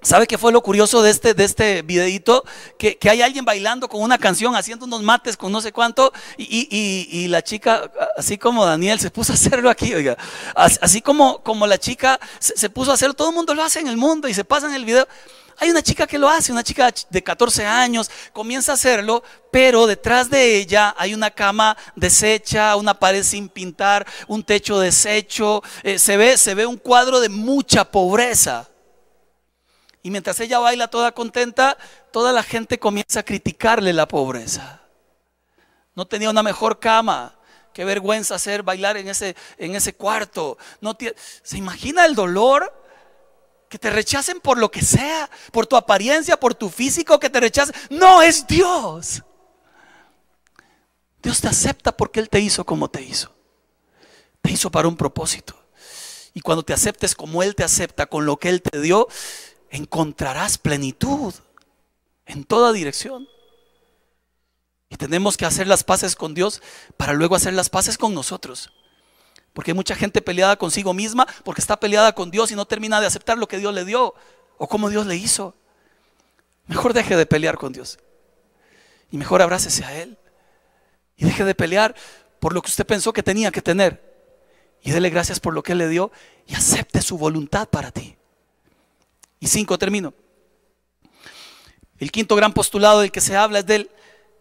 ¿Sabe 0.00 0.28
qué 0.28 0.38
fue 0.38 0.52
lo 0.52 0.62
curioso 0.62 1.02
de 1.02 1.10
este, 1.10 1.34
de 1.34 1.44
este 1.44 1.82
videito? 1.82 2.44
Que, 2.78 2.96
hay 3.10 3.20
alguien 3.20 3.44
bailando 3.44 3.88
con 3.88 4.00
una 4.00 4.16
canción, 4.16 4.54
haciendo 4.54 4.84
unos 4.86 5.02
mates 5.02 5.36
con 5.36 5.50
no 5.50 5.60
sé 5.60 5.72
cuánto, 5.72 6.12
y, 6.36 7.26
la 7.28 7.42
chica, 7.42 7.90
así 8.16 8.38
como 8.38 8.64
Daniel, 8.64 9.00
se 9.00 9.10
puso 9.10 9.32
a 9.32 9.34
hacerlo 9.34 9.68
aquí, 9.68 9.92
oiga. 9.92 10.16
Así 10.54 11.02
como, 11.02 11.42
como 11.42 11.66
la 11.66 11.78
chica 11.78 12.20
se, 12.38 12.70
puso 12.70 12.92
a 12.92 12.94
hacerlo, 12.94 13.14
todo 13.14 13.30
el 13.30 13.34
mundo 13.34 13.54
lo 13.54 13.62
hace 13.62 13.80
en 13.80 13.88
el 13.88 13.96
mundo 13.96 14.28
y 14.28 14.34
se 14.34 14.44
pasa 14.44 14.68
en 14.68 14.74
el 14.74 14.84
video. 14.84 15.06
Hay 15.60 15.70
una 15.70 15.82
chica 15.82 16.06
que 16.06 16.18
lo 16.18 16.28
hace, 16.28 16.52
una 16.52 16.62
chica 16.62 16.94
de 17.10 17.22
14 17.22 17.66
años, 17.66 18.08
comienza 18.32 18.70
a 18.70 18.74
hacerlo, 18.76 19.24
pero 19.50 19.88
detrás 19.88 20.30
de 20.30 20.56
ella 20.58 20.94
hay 20.96 21.12
una 21.12 21.32
cama 21.32 21.76
deshecha, 21.96 22.76
una 22.76 22.94
pared 22.94 23.24
sin 23.24 23.48
pintar, 23.48 24.06
un 24.28 24.44
techo 24.44 24.78
deshecho, 24.78 25.60
eh, 25.82 25.98
se, 25.98 26.16
ve, 26.16 26.38
se 26.38 26.54
ve 26.54 26.66
un 26.66 26.76
cuadro 26.76 27.18
de 27.18 27.28
mucha 27.28 27.84
pobreza. 27.84 28.68
Y 30.02 30.10
mientras 30.10 30.38
ella 30.40 30.58
baila 30.58 30.88
toda 30.88 31.12
contenta, 31.12 31.76
toda 32.12 32.32
la 32.32 32.42
gente 32.42 32.78
comienza 32.78 33.20
a 33.20 33.24
criticarle 33.24 33.92
la 33.92 34.06
pobreza. 34.06 34.82
No 35.94 36.06
tenía 36.06 36.30
una 36.30 36.42
mejor 36.42 36.78
cama. 36.78 37.34
Qué 37.72 37.84
vergüenza 37.84 38.36
hacer 38.36 38.62
bailar 38.62 38.96
en 38.96 39.08
ese, 39.08 39.36
en 39.56 39.74
ese 39.74 39.94
cuarto. 39.94 40.58
No 40.80 40.96
¿Se 41.42 41.58
imagina 41.58 42.06
el 42.06 42.14
dolor? 42.14 42.72
Que 43.68 43.78
te 43.78 43.90
rechacen 43.90 44.40
por 44.40 44.58
lo 44.58 44.70
que 44.70 44.82
sea, 44.82 45.28
por 45.52 45.66
tu 45.66 45.76
apariencia, 45.76 46.38
por 46.38 46.54
tu 46.54 46.70
físico, 46.70 47.20
que 47.20 47.30
te 47.30 47.40
rechacen. 47.40 47.74
No 47.90 48.22
es 48.22 48.46
Dios. 48.46 49.22
Dios 51.22 51.40
te 51.40 51.48
acepta 51.48 51.96
porque 51.96 52.20
Él 52.20 52.28
te 52.28 52.40
hizo 52.40 52.64
como 52.64 52.88
te 52.88 53.02
hizo. 53.02 53.34
Te 54.40 54.52
hizo 54.52 54.70
para 54.70 54.88
un 54.88 54.96
propósito. 54.96 55.54
Y 56.34 56.40
cuando 56.40 56.62
te 56.62 56.72
aceptes 56.72 57.14
como 57.14 57.42
Él 57.42 57.54
te 57.54 57.64
acepta, 57.64 58.06
con 58.06 58.24
lo 58.24 58.36
que 58.36 58.48
Él 58.48 58.62
te 58.62 58.80
dio, 58.80 59.08
encontrarás 59.70 60.58
plenitud 60.58 61.34
en 62.26 62.44
toda 62.44 62.72
dirección. 62.72 63.28
Y 64.90 64.96
tenemos 64.96 65.36
que 65.36 65.46
hacer 65.46 65.66
las 65.66 65.84
paces 65.84 66.16
con 66.16 66.34
Dios 66.34 66.62
para 66.96 67.12
luego 67.12 67.34
hacer 67.34 67.52
las 67.52 67.68
paces 67.68 67.98
con 67.98 68.14
nosotros. 68.14 68.72
Porque 69.52 69.72
hay 69.72 69.74
mucha 69.74 69.94
gente 69.94 70.22
peleada 70.22 70.56
consigo 70.56 70.94
misma 70.94 71.26
porque 71.44 71.60
está 71.60 71.78
peleada 71.78 72.14
con 72.14 72.30
Dios 72.30 72.50
y 72.50 72.54
no 72.54 72.66
termina 72.66 73.00
de 73.00 73.06
aceptar 73.06 73.38
lo 73.38 73.48
que 73.48 73.58
Dios 73.58 73.74
le 73.74 73.84
dio 73.84 74.14
o 74.56 74.68
como 74.68 74.88
Dios 74.88 75.06
le 75.06 75.16
hizo. 75.16 75.54
Mejor 76.66 76.92
deje 76.92 77.16
de 77.16 77.26
pelear 77.26 77.58
con 77.58 77.72
Dios. 77.72 77.98
Y 79.10 79.16
mejor 79.16 79.42
abrácese 79.42 79.84
a 79.84 80.00
Él. 80.00 80.18
Y 81.16 81.24
deje 81.24 81.44
de 81.44 81.54
pelear 81.54 81.94
por 82.40 82.52
lo 82.52 82.62
que 82.62 82.68
usted 82.68 82.86
pensó 82.86 83.12
que 83.12 83.22
tenía 83.22 83.50
que 83.50 83.62
tener. 83.62 84.06
Y 84.82 84.92
dele 84.92 85.10
gracias 85.10 85.40
por 85.40 85.54
lo 85.54 85.62
que 85.62 85.72
Él 85.72 85.78
le 85.78 85.88
dio 85.88 86.12
y 86.46 86.54
acepte 86.54 87.02
su 87.02 87.18
voluntad 87.18 87.68
para 87.68 87.90
ti. 87.90 88.17
Y 89.40 89.46
cinco, 89.46 89.78
termino. 89.78 90.14
El 91.98 92.12
quinto 92.12 92.36
gran 92.36 92.52
postulado 92.52 93.00
del 93.00 93.12
que 93.12 93.20
se 93.20 93.36
habla 93.36 93.60
es 93.60 93.66
del, 93.66 93.90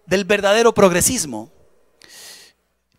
del 0.05 0.25
verdadero 0.25 0.73
progresismo. 0.73 1.51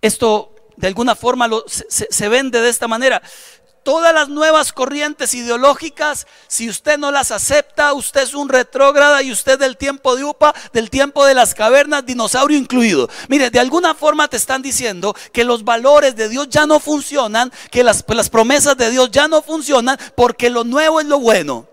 Esto 0.00 0.54
de 0.76 0.86
alguna 0.86 1.16
forma 1.16 1.48
se, 1.66 2.08
se, 2.10 2.28
vende 2.28 2.60
de 2.60 2.68
esta 2.68 2.88
manera. 2.88 3.22
todas 3.84 4.12
las 4.12 4.28
nuevas 4.28 4.72
corrientes 4.72 5.32
ideológicas, 5.34 6.26
si 6.46 6.68
usted 6.68 6.98
no 6.98 7.10
las 7.10 7.30
acepta, 7.30 7.94
usted 7.94 8.22
es 8.22 8.34
un 8.34 8.48
retrógrada 8.48 9.22
y 9.22 9.32
usted 9.32 9.58
del 9.58 9.76
tiempo 9.76 10.14
de 10.14 10.24
UPA, 10.24 10.54
del 10.72 10.90
tiempo 10.90 11.24
de 11.24 11.34
las 11.34 11.54
cavernas, 11.54 12.04
dinosaurio 12.04 12.58
incluido. 12.58 13.08
Mire, 13.28 13.50
de 13.50 13.60
alguna 13.60 13.94
forma 13.94 14.28
te 14.28 14.36
están 14.36 14.60
diciendo 14.60 15.14
que 15.32 15.44
los 15.44 15.64
valores 15.64 16.16
de 16.16 16.28
Dios 16.28 16.48
ya 16.50 16.66
no 16.66 16.80
funcionan, 16.80 17.50
que 17.70 17.82
las, 17.82 18.04
las 18.08 18.28
promesas 18.28 18.76
de 18.76 18.90
Dios 18.90 19.10
ya 19.10 19.26
no 19.26 19.40
funcionan 19.40 19.98
porque 20.16 20.50
lo 20.50 20.64
nuevo 20.64 21.00
es 21.00 21.06
lo 21.06 21.20
bueno. 21.20 21.67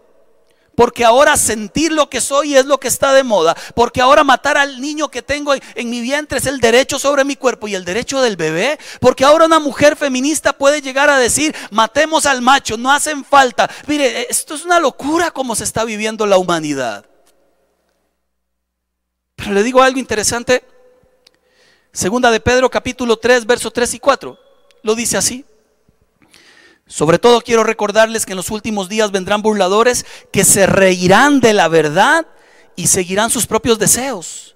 Porque 0.76 1.06
ahora 1.06 1.38
sentir 1.38 1.92
lo 1.92 2.10
que 2.10 2.22
soy 2.22 2.56
es 2.56 2.66
lo 2.66 2.80
que 2.80 2.88
está 2.88 3.14
de 3.14 3.24
moda. 3.24 3.56
Porque 3.74 4.02
ahora 4.02 4.24
matar 4.24 4.58
al 4.58 4.82
niño 4.82 5.10
que 5.10 5.22
tengo 5.22 5.54
en, 5.54 5.90
mi 5.90 6.02
vientre 6.02 6.40
es 6.40 6.46
el 6.46 6.60
derecho 6.60 7.00
sobre 7.00 7.24
mi 7.24 7.36
cuerpo 7.36 7.68
y 7.68 7.76
el 7.76 7.86
derecho 7.86 8.22
del 8.22 8.36
bebé. 8.36 8.78
Porque 9.00 9.24
ahora 9.24 9.46
una 9.46 9.60
mujer 9.60 9.96
feminista 9.96 10.54
puede 10.54 10.82
llegar 10.82 11.10
a 11.10 11.18
decir, 11.18 11.56
matemos 11.72 12.26
al 12.26 12.42
macho, 12.42 12.78
no 12.78 12.92
hacen 12.92 13.24
falta. 13.24 13.70
Mire, 13.88 14.28
esto 14.30 14.56
es 14.56 14.66
una 14.66 14.80
locura 14.80 15.32
como 15.32 15.56
se 15.56 15.64
está 15.64 15.86
viviendo 15.86 16.26
la 16.26 16.38
humanidad. 16.38 17.06
Pero 19.36 19.54
le 19.54 19.64
digo 19.64 19.82
algo 19.82 20.00
interesante. 20.00 20.64
Segunda 21.92 22.30
de 22.32 22.42
Pedro 22.42 22.70
capítulo 22.70 23.18
3, 23.18 23.46
versos 23.46 23.72
3 23.72 23.94
y 23.94 24.00
4. 24.00 24.38
Lo 24.84 24.96
dice 24.96 25.18
así. 25.18 25.46
Sobre 26.88 27.18
todo 27.18 27.42
quiero 27.42 27.64
recordarles 27.64 28.26
que 28.26 28.34
en 28.34 28.38
los 28.38 28.52
últimos 28.52 28.90
días 28.90 29.12
vendrán 29.12 29.42
burladores 29.42 30.06
que 30.32 30.46
se 30.46 30.68
reirán 30.68 31.40
de 31.40 31.54
la 31.54 31.68
verdad 31.68 32.28
y 32.76 32.88
seguirán 32.88 33.32
sus 33.32 33.48
propios 33.48 33.80
deseos. 33.80 34.56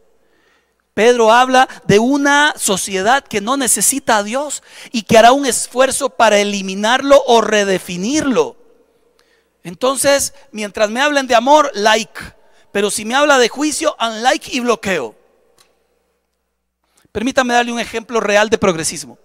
Pedro 0.94 1.32
habla 1.32 1.68
de 1.88 1.98
una 1.98 2.54
sociedad 2.58 3.24
que 3.24 3.42
no 3.42 3.58
necesita 3.58 4.18
a 4.18 4.24
Dios 4.24 4.62
y 4.92 5.04
que 5.04 5.18
hará 5.18 5.32
un 5.32 5.46
esfuerzo 5.46 6.10
para 6.10 6.40
eliminarlo 6.40 7.24
o 7.26 7.42
redefinirlo. 7.42 8.58
Entonces, 9.64 10.34
mientras 10.52 10.90
me 10.90 11.02
hablen 11.02 11.26
de 11.26 11.36
amor, 11.36 11.72
like. 11.74 12.20
Pero 12.72 12.92
si 12.92 13.06
me 13.06 13.16
habla 13.16 13.40
de 13.40 13.50
juicio, 13.50 13.96
unlike 14.00 14.54
y 14.54 14.60
bloqueo. 14.60 15.16
Permítame 17.12 17.54
darle 17.54 17.72
un 17.72 17.80
ejemplo 17.80 18.20
real 18.20 18.50
de 18.50 18.58
progresismo. 18.58 19.18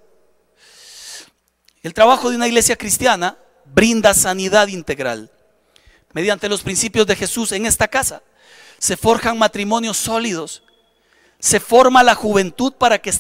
El 1.85 1.93
trabajo 1.93 2.31
de 2.31 2.37
una 2.37 2.49
iglesia 2.49 2.77
cristiana 2.77 3.37
brinda 3.67 4.15
sanidad 4.15 4.69
integral. 4.69 5.31
Mediante 6.15 6.49
los 6.49 6.63
principios 6.63 7.07
de 7.07 7.15
Jesús 7.15 7.53
en 7.53 7.67
esta 7.67 7.89
casa 7.89 8.23
se 8.79 8.97
forjan 8.97 9.37
matrimonios 9.37 9.99
sólidos. 9.99 10.63
Se 11.39 11.61
forma 11.61 12.03
la 12.03 12.15
juventud 12.15 12.73
para 12.73 12.99
que 12.99 13.13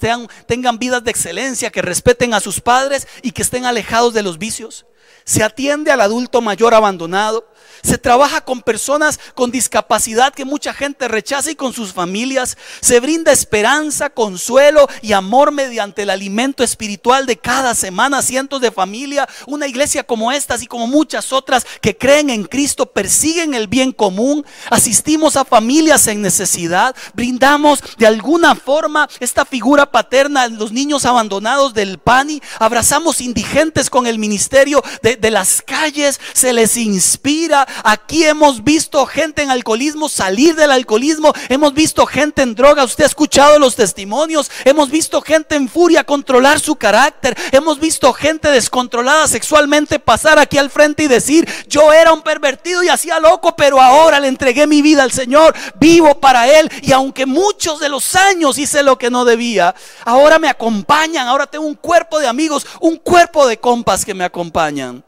tengan 0.47 0.79
vidas 0.79 1.05
de 1.05 1.11
excelencia, 1.11 1.71
que 1.71 1.83
respeten 1.83 2.33
a 2.33 2.41
sus 2.41 2.63
padres 2.63 3.07
y 3.21 3.33
que 3.33 3.43
estén 3.43 3.67
alejados 3.67 4.15
de 4.15 4.23
los 4.23 4.39
vicios. 4.39 4.87
Se 5.25 5.43
atiende 5.43 5.91
al 5.91 6.01
adulto 6.01 6.41
mayor 6.41 6.73
abandonado 6.73 7.47
se 7.83 7.99
trabaja 7.99 8.43
con 8.43 8.63
personas 8.63 9.21
con 9.35 9.51
discapacidad 9.51 10.33
que 10.33 10.45
mucha 10.45 10.73
gente 10.73 11.09
rechaza 11.09 11.51
y 11.51 11.57
con 11.57 11.73
sus 11.73 11.93
familias. 11.93 12.57
Se 12.81 13.01
brinda 13.01 13.33
esperanza, 13.33 14.11
consuelo 14.11 14.89
y 15.03 15.13
amor 15.13 15.53
mediante 15.53 16.03
el 16.03 16.11
alimento 16.11 16.63
espiritual 16.63 17.27
de 17.27 17.37
cada 17.37 17.75
semana. 17.75 18.23
Cientos 18.23 18.61
de 18.61 18.71
familias, 18.71 19.29
una 19.47 19.67
iglesia 19.67 20.05
como 20.05 20.33
esta 20.33 20.57
y 20.61 20.67
como 20.67 20.87
muchas 20.87 21.33
otras 21.33 21.67
que 21.81 21.97
creen 21.97 22.31
en 22.31 22.45
Cristo, 22.45 22.87
persiguen 22.87 23.55
el 23.55 23.67
bien 23.67 23.93
común. 23.93 24.45
Asistimos 24.71 25.37
a 25.37 25.45
familias 25.45 26.07
en 26.07 26.23
necesidad. 26.23 26.95
Brindamos 27.15 27.81
de 27.99 28.07
alguna 28.07 28.55
forma 28.55 29.09
esta 29.21 29.45
figura 29.45 29.91
paterna 29.91 30.45
en 30.45 30.57
los 30.57 30.73
niños 30.73 31.05
abandonados 31.05 31.75
del 31.75 31.99
PANI. 31.99 32.43
Abrazamos 32.59 33.21
indigentes 33.21 33.91
con 33.91 34.07
el 34.07 34.19
ministerio 34.19 34.83
de, 35.03 35.17
de 35.17 35.31
las 35.31 35.63
calles. 35.63 36.21
Se 36.33 36.53
les 36.53 36.77
inspira 36.77 37.64
Aquí 37.83 38.25
hemos 38.25 38.65
visto 38.65 39.05
gente 39.07 39.43
en 39.43 39.51
alcoholismo 39.51 40.09
salir 40.09 40.55
del 40.55 40.71
alcoholismo. 40.71 41.33
Hemos 41.49 41.75
visto 41.75 42.07
gente 42.07 42.43
en 42.43 42.55
droga. 42.55 42.85
Usted 42.85 43.05
ha 43.05 43.07
escuchado 43.07 43.59
los 43.59 43.77
testimonios. 43.77 44.51
Hemos 44.65 44.91
visto 44.91 45.21
gente 45.21 45.57
en 45.57 45.69
furia 45.69 46.05
controlar 46.05 46.61
su 46.61 46.77
carácter. 46.77 47.37
Hemos 47.53 47.79
visto 47.79 48.13
gente 48.13 48.49
descontrolada 48.49 49.27
sexualmente 49.27 49.99
pasar 49.99 50.39
aquí 50.39 50.59
al 50.59 50.71
frente 50.71 51.05
y 51.05 51.09
decir, 51.09 51.49
yo 51.69 51.93
era 51.93 52.13
un 52.13 52.23
pervertido 52.23 52.83
y 52.83 52.89
hacía 52.89 53.21
loco, 53.21 53.57
pero 53.57 53.81
ahora 53.81 54.21
le 54.21 54.29
entregué 54.29 54.67
mi 54.67 54.83
vida 54.83 55.03
al 55.03 55.13
Señor. 55.13 55.55
Vivo 55.79 56.21
para 56.21 56.49
Él. 56.49 56.71
Y 56.83 56.93
aunque 56.93 57.27
muchos 57.27 57.81
de 57.81 57.89
los 57.89 58.15
años 58.15 58.59
hice 58.59 58.83
lo 58.83 58.99
que 58.99 59.11
no 59.11 59.25
debía, 59.25 59.75
ahora 60.05 60.39
me 60.39 60.49
acompañan. 60.49 61.27
Ahora 61.27 61.47
tengo 61.47 61.67
un 61.67 61.75
cuerpo 61.75 62.19
de 62.19 62.27
amigos, 62.27 62.67
un 62.81 62.97
cuerpo 62.97 63.47
de 63.47 63.59
compas 63.59 64.05
que 64.05 64.15
me 64.15 64.25
acompañan. 64.25 65.05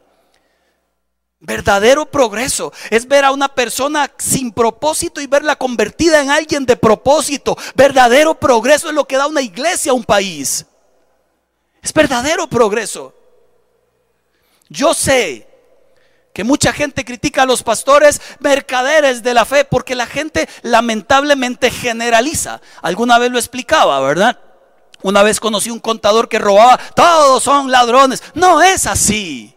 Verdadero 1.39 2.07
progreso 2.07 2.73
es 2.89 3.07
ver 3.07 3.23
a 3.23 3.31
una 3.31 3.47
persona 3.47 4.11
sin 4.17 4.51
propósito 4.51 5.21
y 5.21 5.27
verla 5.27 5.55
convertida 5.55 6.21
en 6.21 6.31
alguien 6.31 6.65
de 6.65 6.75
propósito. 6.75 7.55
Verdadero 7.75 8.39
progreso 8.39 8.89
es 8.89 8.95
lo 8.95 9.05
que 9.05 9.17
da 9.17 9.27
una 9.27 9.41
iglesia 9.41 9.91
a 9.91 9.95
un 9.95 10.03
país. 10.03 10.65
Es 11.81 11.93
verdadero 11.93 12.47
progreso. 12.47 13.13
Yo 14.67 14.93
sé 14.95 15.47
que 16.33 16.43
mucha 16.43 16.73
gente 16.73 17.05
critica 17.05 17.43
a 17.43 17.45
los 17.45 17.63
pastores 17.63 18.19
mercaderes 18.39 19.21
de 19.21 19.33
la 19.33 19.45
fe 19.45 19.63
porque 19.63 19.95
la 19.95 20.07
gente 20.07 20.49
lamentablemente 20.63 21.69
generaliza. 21.69 22.61
Alguna 22.81 23.19
vez 23.19 23.31
lo 23.31 23.37
explicaba, 23.37 23.99
¿verdad? 23.99 24.39
Una 25.03 25.21
vez 25.21 25.39
conocí 25.39 25.69
un 25.69 25.79
contador 25.79 26.27
que 26.29 26.39
robaba, 26.39 26.79
todos 26.95 27.43
son 27.43 27.71
ladrones. 27.71 28.23
No 28.33 28.61
es 28.61 28.87
así. 28.87 29.56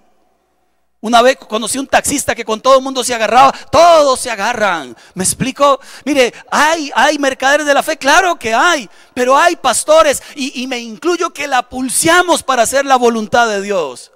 Una 1.02 1.22
vez 1.22 1.38
conocí 1.38 1.78
un 1.78 1.86
taxista 1.86 2.34
que 2.34 2.44
con 2.44 2.60
todo 2.60 2.76
el 2.76 2.82
mundo 2.82 3.02
se 3.02 3.14
agarraba, 3.14 3.52
todos 3.70 4.20
se 4.20 4.30
agarran. 4.30 4.94
¿Me 5.14 5.24
explico? 5.24 5.80
Mire, 6.04 6.32
hay, 6.50 6.90
hay 6.94 7.18
mercaderes 7.18 7.66
de 7.66 7.72
la 7.72 7.82
fe, 7.82 7.96
claro 7.96 8.38
que 8.38 8.52
hay, 8.52 8.88
pero 9.14 9.36
hay 9.36 9.56
pastores 9.56 10.22
y, 10.34 10.62
y 10.62 10.66
me 10.66 10.78
incluyo 10.78 11.32
que 11.32 11.48
la 11.48 11.66
pulseamos 11.66 12.42
para 12.42 12.62
hacer 12.62 12.84
la 12.84 12.96
voluntad 12.96 13.48
de 13.48 13.62
Dios. 13.62 14.12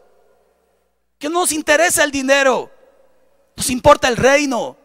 Que 1.19 1.31
no 1.31 1.41
nos 1.41 1.53
interesa 1.53 2.05
el 2.05 2.11
dinero, 2.11 2.71
nos 3.57 3.71
importa 3.71 4.09
el 4.09 4.19
reino, 4.19 4.77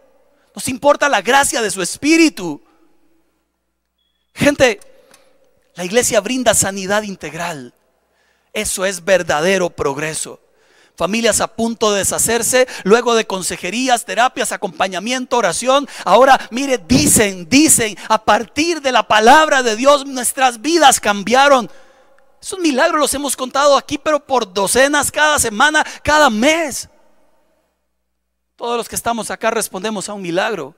nos 0.56 0.70
importa 0.70 1.10
la 1.10 1.22
gracia 1.22 1.62
de 1.62 1.70
su 1.70 1.82
espíritu. 1.82 2.62
Gente, 4.34 4.80
la 5.76 5.84
iglesia 5.84 6.22
brinda 6.22 6.54
sanidad 6.54 7.04
integral. 7.04 7.74
Eso 8.54 8.86
es 8.86 9.04
verdadero 9.04 9.70
progreso 9.70 10.39
familias 11.00 11.39
a 11.39 11.47
punto 11.47 11.93
de 11.93 12.00
deshacerse, 12.00 12.68
luego 12.84 13.16
de 13.16 13.26
consejerías, 13.26 14.04
terapias, 14.04 14.52
acompañamiento, 14.52 15.38
oración. 15.38 15.88
Ahora, 16.04 16.38
mire, 16.52 16.78
dicen, 16.78 17.47
dicen, 17.47 17.97
a 18.10 18.26
partir 18.26 18.82
de 18.82 18.91
la 18.91 19.08
palabra 19.08 19.64
de 19.64 19.78
Dios 19.78 20.06
nuestras 20.06 20.62
vidas 20.62 21.00
cambiaron. 21.00 21.72
Esos 22.41 22.60
milagros 22.60 23.00
los 23.00 23.14
hemos 23.14 23.38
contado 23.38 23.78
aquí, 23.78 23.97
pero 23.97 24.20
por 24.20 24.52
docenas 24.52 25.10
cada 25.10 25.39
semana, 25.39 25.86
cada 26.04 26.30
mes. 26.30 26.89
Todos 28.58 28.76
los 28.76 28.89
que 28.89 28.95
estamos 28.95 29.32
acá 29.32 29.52
respondemos 29.52 30.10
a 30.10 30.14
un 30.14 30.22
milagro. 30.22 30.76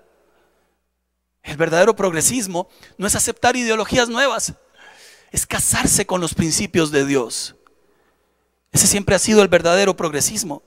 El 1.41 1.57
verdadero 1.57 1.95
progresismo 1.95 2.69
no 2.99 3.07
es 3.07 3.15
aceptar 3.15 3.55
ideologías 3.55 4.07
nuevas, 4.07 4.53
es 5.32 5.47
casarse 5.47 6.05
con 6.05 6.22
los 6.22 6.36
principios 6.36 6.91
de 6.91 7.07
Dios. 7.07 7.55
Ese 8.72 8.88
siempre 8.88 9.15
ha 9.15 9.19
sido 9.19 9.41
el 9.41 9.49
verdadero 9.49 9.95
progresismo. 9.95 10.63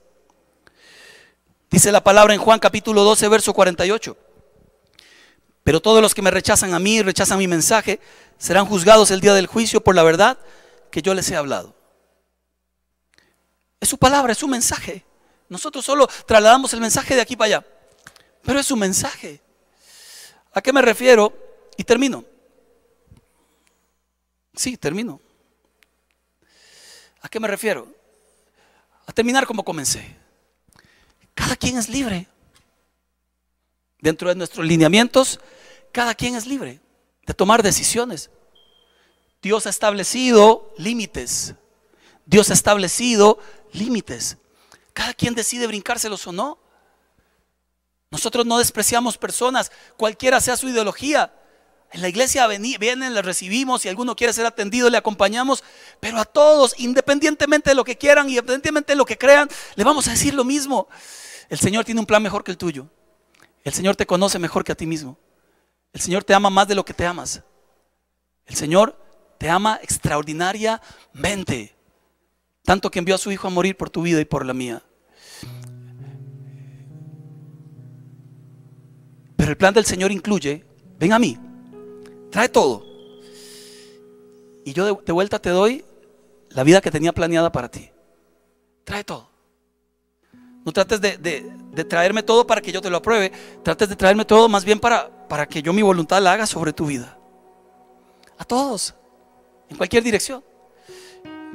Dice 1.71 1.91
la 1.91 2.03
palabra 2.03 2.33
en 2.33 2.39
Juan 2.39 2.59
capítulo 2.59 3.03
12, 3.03 3.27
verso 3.27 3.53
48. 3.53 4.15
Pero 5.63 5.81
todos 5.81 6.01
los 6.01 6.13
que 6.13 6.21
me 6.21 6.29
rechazan 6.29 6.73
a 6.75 6.79
mí, 6.79 7.01
rechazan 7.01 7.39
mi 7.39 7.47
mensaje, 7.47 7.99
serán 8.37 8.67
juzgados 8.67 9.09
el 9.09 9.21
día 9.21 9.33
del 9.33 9.47
juicio 9.47 9.83
por 9.83 9.95
la 9.95 10.03
verdad 10.03 10.37
que 10.91 11.01
yo 11.01 11.15
les 11.15 11.29
he 11.31 11.35
hablado. 11.35 11.75
Es 13.79 13.89
su 13.89 13.97
palabra, 13.97 14.31
es 14.33 14.37
su 14.37 14.47
mensaje. 14.47 15.03
Nosotros 15.49 15.83
solo 15.83 16.07
trasladamos 16.27 16.73
el 16.73 16.81
mensaje 16.81 17.15
de 17.15 17.21
aquí 17.21 17.35
para 17.35 17.47
allá. 17.47 17.67
Pero 18.43 18.59
es 18.59 18.67
su 18.67 18.75
mensaje. 18.75 19.41
¿A 20.53 20.61
qué 20.61 20.71
me 20.71 20.83
refiero? 20.83 21.33
Y 21.77 21.83
termino. 21.83 22.23
Sí, 24.55 24.77
termino. 24.77 25.19
¿A 27.21 27.27
qué 27.27 27.39
me 27.39 27.47
refiero? 27.47 27.94
A 29.05 29.13
terminar 29.13 29.45
como 29.45 29.63
comencé. 29.63 30.15
Cada 31.33 31.55
quien 31.55 31.77
es 31.77 31.89
libre. 31.89 32.27
Dentro 33.99 34.29
de 34.29 34.35
nuestros 34.35 34.65
lineamientos, 34.65 35.39
cada 35.91 36.13
quien 36.13 36.35
es 36.35 36.45
libre 36.45 36.79
de 37.25 37.33
tomar 37.33 37.63
decisiones. 37.63 38.29
Dios 39.41 39.65
ha 39.65 39.69
establecido 39.69 40.73
límites. 40.77 41.55
Dios 42.25 42.49
ha 42.49 42.53
establecido 42.53 43.39
límites. 43.73 44.37
Cada 44.93 45.13
quien 45.13 45.35
decide 45.35 45.67
brincárselos 45.67 46.25
o 46.27 46.31
no. 46.31 46.59
Nosotros 48.11 48.45
no 48.45 48.59
despreciamos 48.59 49.17
personas, 49.17 49.71
cualquiera 49.97 50.39
sea 50.39 50.55
su 50.55 50.69
ideología. 50.69 51.33
En 51.95 52.01
la 52.01 52.09
iglesia 52.09 52.45
vienen, 52.47 53.13
le 53.13 53.21
recibimos, 53.21 53.83
si 53.83 53.87
alguno 53.87 54.17
quiere 54.17 54.33
ser 54.33 54.45
atendido, 54.45 54.89
le 54.89 54.97
acompañamos, 54.97 55.63
pero 56.01 56.17
a 56.17 56.25
todos, 56.25 56.75
independientemente 56.77 57.69
de 57.69 57.75
lo 57.75 57.85
que 57.85 57.97
quieran, 57.97 58.27
independientemente 58.27 58.91
de 58.91 58.97
lo 58.97 59.05
que 59.05 59.17
crean, 59.17 59.47
le 59.75 59.83
vamos 59.85 60.05
a 60.09 60.11
decir 60.11 60.33
lo 60.33 60.43
mismo. 60.43 60.89
El 61.47 61.57
Señor 61.57 61.85
tiene 61.85 62.01
un 62.01 62.05
plan 62.05 62.21
mejor 62.21 62.43
que 62.43 62.51
el 62.51 62.57
tuyo. 62.57 62.89
El 63.63 63.71
Señor 63.71 63.95
te 63.95 64.05
conoce 64.05 64.39
mejor 64.39 64.65
que 64.65 64.73
a 64.73 64.75
ti 64.75 64.85
mismo. 64.85 65.17
El 65.93 66.01
Señor 66.01 66.25
te 66.25 66.33
ama 66.33 66.49
más 66.49 66.67
de 66.67 66.75
lo 66.75 66.83
que 66.83 66.93
te 66.93 67.05
amas. 67.05 67.43
El 68.45 68.57
Señor 68.57 69.01
te 69.37 69.49
ama 69.49 69.79
extraordinariamente. 69.81 71.77
Tanto 72.65 72.91
que 72.91 72.99
envió 72.99 73.15
a 73.15 73.19
su 73.19 73.31
Hijo 73.31 73.47
a 73.47 73.51
morir 73.51 73.77
por 73.77 73.89
tu 73.89 74.01
vida 74.01 74.19
y 74.19 74.25
por 74.25 74.45
la 74.45 74.53
mía. 74.53 74.83
Pero 79.37 79.49
el 79.49 79.55
plan 79.55 79.73
del 79.73 79.85
Señor 79.85 80.11
incluye, 80.11 80.65
ven 80.99 81.13
a 81.13 81.19
mí, 81.19 81.39
trae 82.35 82.49
todo. 82.49 82.85
Y 84.65 84.73
yo 84.73 84.83
de, 84.83 85.11
vuelta 85.13 85.39
te 85.39 85.51
doy 85.51 85.85
la 86.49 86.65
vida 86.65 86.81
que 86.81 86.91
tenía 86.91 87.13
planeada 87.13 87.49
para 87.49 87.69
ti. 87.71 87.89
Trae 88.83 89.05
todo. 89.05 89.29
No 90.65 90.73
trates 90.73 90.99
de, 90.99 91.85
traerme 91.87 92.23
todo 92.23 92.45
para 92.45 92.59
que 92.59 92.73
yo 92.73 92.81
te 92.81 92.89
lo 92.89 92.97
apruebe. 92.97 93.31
Trates 93.63 93.87
de 93.87 93.95
traerme 93.95 94.25
todo 94.25 94.49
más 94.49 94.65
bien 94.65 94.81
para, 94.81 95.09
para 95.29 95.47
que 95.47 95.61
yo 95.61 95.71
mi 95.71 95.81
voluntad 95.81 96.21
la 96.21 96.33
haga 96.33 96.45
sobre 96.45 96.73
tu 96.73 96.87
vida. 96.87 97.17
A 98.37 98.43
todos. 98.43 98.93
En 99.69 99.77
cualquier 99.77 100.03
dirección. 100.03 100.43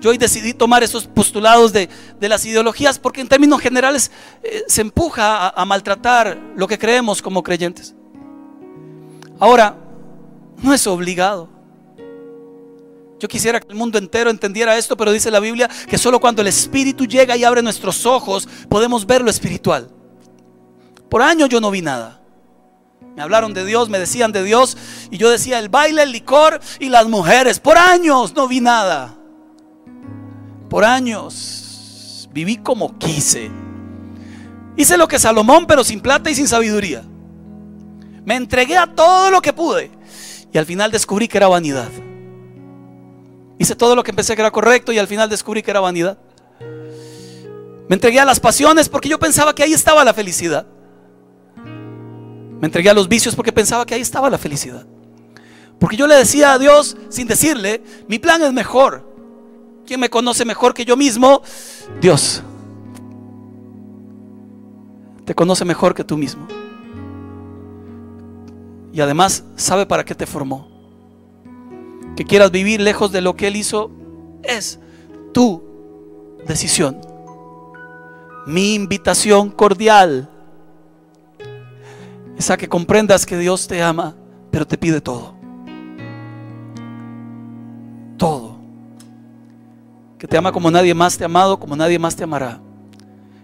Yo 0.01 0.09
hoy 0.09 0.16
decidí 0.16 0.55
tomar 0.55 0.83
esos 0.83 1.07
postulados 1.07 1.74
de, 1.74 1.91
las 2.20 2.47
ideologías 2.47 2.99
porque 2.99 3.20
en 3.20 3.28
términos 3.28 3.61
generales 3.61 4.11
eh, 4.43 4.64
se 4.66 4.81
empuja 4.81 5.51
a, 5.51 5.64
maltratar 5.66 6.39
lo 6.57 6.66
que 6.66 6.78
creemos 6.78 7.20
como 7.20 7.43
creyentes. 7.43 7.95
Ahora, 9.39 9.89
no 10.62 10.74
es 10.74 10.86
obligado. 10.86 11.48
Yo 13.18 13.28
quisiera 13.28 13.61
que 13.61 13.68
el 13.68 13.74
mundo 13.74 13.98
entero 13.98 14.30
entendiera 14.30 14.78
esto, 14.78 14.96
pero 14.96 15.12
dice 15.12 15.30
la 15.30 15.40
Biblia 15.40 15.68
que 15.88 15.98
solo 15.98 16.20
cuando 16.20 16.40
el 16.40 16.48
Espíritu 16.48 17.06
llega 17.06 17.36
y 17.36 17.44
abre 17.44 17.62
nuestros 17.62 18.06
ojos 18.06 18.48
podemos 18.68 19.06
ver 19.06 19.22
lo 19.22 19.30
espiritual. 19.30 19.90
Por 21.11 21.20
años 21.20 21.48
yo 21.50 21.61
no 21.61 21.70
vi 21.70 21.82
nada. 21.82 22.22
Me 23.14 23.22
hablaron 23.22 23.52
de 23.52 23.64
Dios, 23.64 23.88
me 23.90 23.98
decían 23.98 24.32
de 24.32 24.42
Dios 24.42 24.76
y 25.11 25.18
yo 25.18 25.28
decía 25.28 25.58
el 25.58 25.68
baile, 25.68 26.04
el 26.04 26.12
licor 26.12 26.61
y 26.78 26.88
las 26.88 27.08
mujeres. 27.08 27.61
Por 27.61 27.76
años 27.76 28.34
no 28.34 28.48
vi 28.48 28.61
nada 28.61 29.16
por 30.70 30.84
años. 30.84 32.28
Viví 32.32 32.56
como 32.56 32.96
quise. 32.96 33.50
Hice 34.76 34.96
lo 34.96 35.06
que 35.06 35.18
Salomón, 35.18 35.66
pero 35.66 35.84
sin 35.84 36.00
plata 36.00 36.30
y 36.30 36.34
sin 36.34 36.48
sabiduría. 36.48 37.02
Me 38.24 38.36
entregué 38.36 38.78
a 38.78 38.86
todo 38.86 39.30
lo 39.30 39.42
que 39.42 39.52
pude. 39.52 39.90
Y 40.53 40.59
al 40.59 40.66
final 40.66 40.90
descubrí 40.90 41.28
que 41.28 41.38
era 41.38 41.48
vanidad. 41.48 41.88
Hice 43.59 43.76
todo 43.76 43.94
lo 43.94 44.03
que 44.03 44.12
pensé 44.12 44.34
que 44.34 44.42
era 44.42 44.51
correcto 44.51 44.92
y 44.92 44.98
al 44.98 45.07
final 45.07 45.28
descubrí 45.28 45.62
que 45.62 45.70
era 45.70 45.80
vanidad. 45.80 46.18
Me 47.88 47.94
entregué 47.94 48.20
a 48.20 48.24
las 48.24 48.40
pasiones 48.40 48.88
porque 48.88 49.09
yo 49.09 49.18
pensaba 49.18 49.55
que 49.55 49.62
ahí 49.62 49.72
estaba 49.72 50.05
la 50.05 50.14
felicidad. 50.14 50.66
Me 52.61 52.66
entregué 52.66 52.90
a 52.90 52.94
los 52.94 53.09
vicios 53.09 53.34
porque 53.34 53.53
pensaba 53.53 53.84
que 53.84 53.94
ahí 53.94 54.01
estaba 54.01 54.30
la 54.30 54.38
felicidad. 54.38 54.86
Porque 55.78 55.96
yo 55.96 56.07
le 56.07 56.14
decía 56.14 56.53
a 56.53 56.59
Dios, 56.59 56.96
sin 57.09 57.26
decirle, 57.26 57.82
mi 58.07 58.18
plan 58.18 58.42
es 58.42 58.53
mejor. 58.53 59.09
¿Quién 59.86 59.98
me 59.98 60.11
conoce 60.11 60.44
mejor 60.44 60.74
que 60.74 60.84
yo 60.84 60.96
mismo? 60.96 61.42
Dios. 62.01 62.42
Te 65.24 65.34
conoce 65.34 65.64
mejor 65.64 65.94
que 65.94 66.05
tú 66.05 66.16
mismo. 66.16 66.46
Y 68.93 69.01
además 69.01 69.45
sabe 69.57 69.86
para 69.86 70.05
qué 70.05 70.14
te 70.14 70.26
formó. 70.26 70.68
Que 72.16 72.24
quieras 72.24 72.51
vivir 72.51 72.80
lejos 72.80 73.12
de 73.12 73.20
lo 73.20 73.36
que 73.36 73.49
Él 73.49 73.57
hizo 73.57 73.91
es 74.43 74.78
tu 75.32 75.62
decisión. 76.47 77.01
Mi 78.47 78.74
invitación 78.74 79.51
cordial 79.51 80.28
es 82.36 82.51
a 82.51 82.57
que 82.57 82.68
comprendas 82.68 83.26
que 83.26 83.36
Dios 83.36 83.68
te 83.68 83.82
ama, 83.82 84.16
pero 84.51 84.66
te 84.66 84.78
pide 84.78 85.01
todo. 85.01 85.34
Todo 88.16 88.61
que 90.20 90.28
te 90.28 90.36
ama 90.36 90.53
como 90.53 90.70
nadie 90.70 90.93
más 90.93 91.16
te 91.16 91.24
ha 91.24 91.26
amado, 91.26 91.59
como 91.59 91.74
nadie 91.74 91.99
más 91.99 92.14
te 92.14 92.24
amará. 92.24 92.61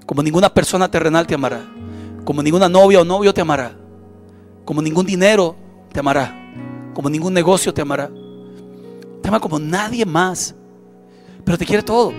Como 0.04 0.22
ninguna 0.22 0.52
persona 0.52 0.90
terrenal 0.90 1.26
te 1.26 1.34
amará. 1.34 1.62
Como 2.22 2.42
ninguna 2.42 2.68
novia 2.68 3.00
o 3.00 3.04
novio 3.04 3.32
te 3.32 3.40
amará. 3.40 3.72
Como 4.66 4.82
ningún 4.82 5.06
dinero 5.06 5.56
te 5.92 6.00
amará. 6.00 6.34
Como 6.92 7.08
ningún 7.08 7.32
negocio 7.32 7.72
te 7.72 7.80
amará. 7.80 8.10
Te 9.22 9.28
ama 9.28 9.40
como 9.40 9.58
nadie 9.58 10.04
más. 10.04 10.54
Pero 11.44 11.56
te 11.56 11.64
quiere 11.64 11.82
todo. 11.82 12.12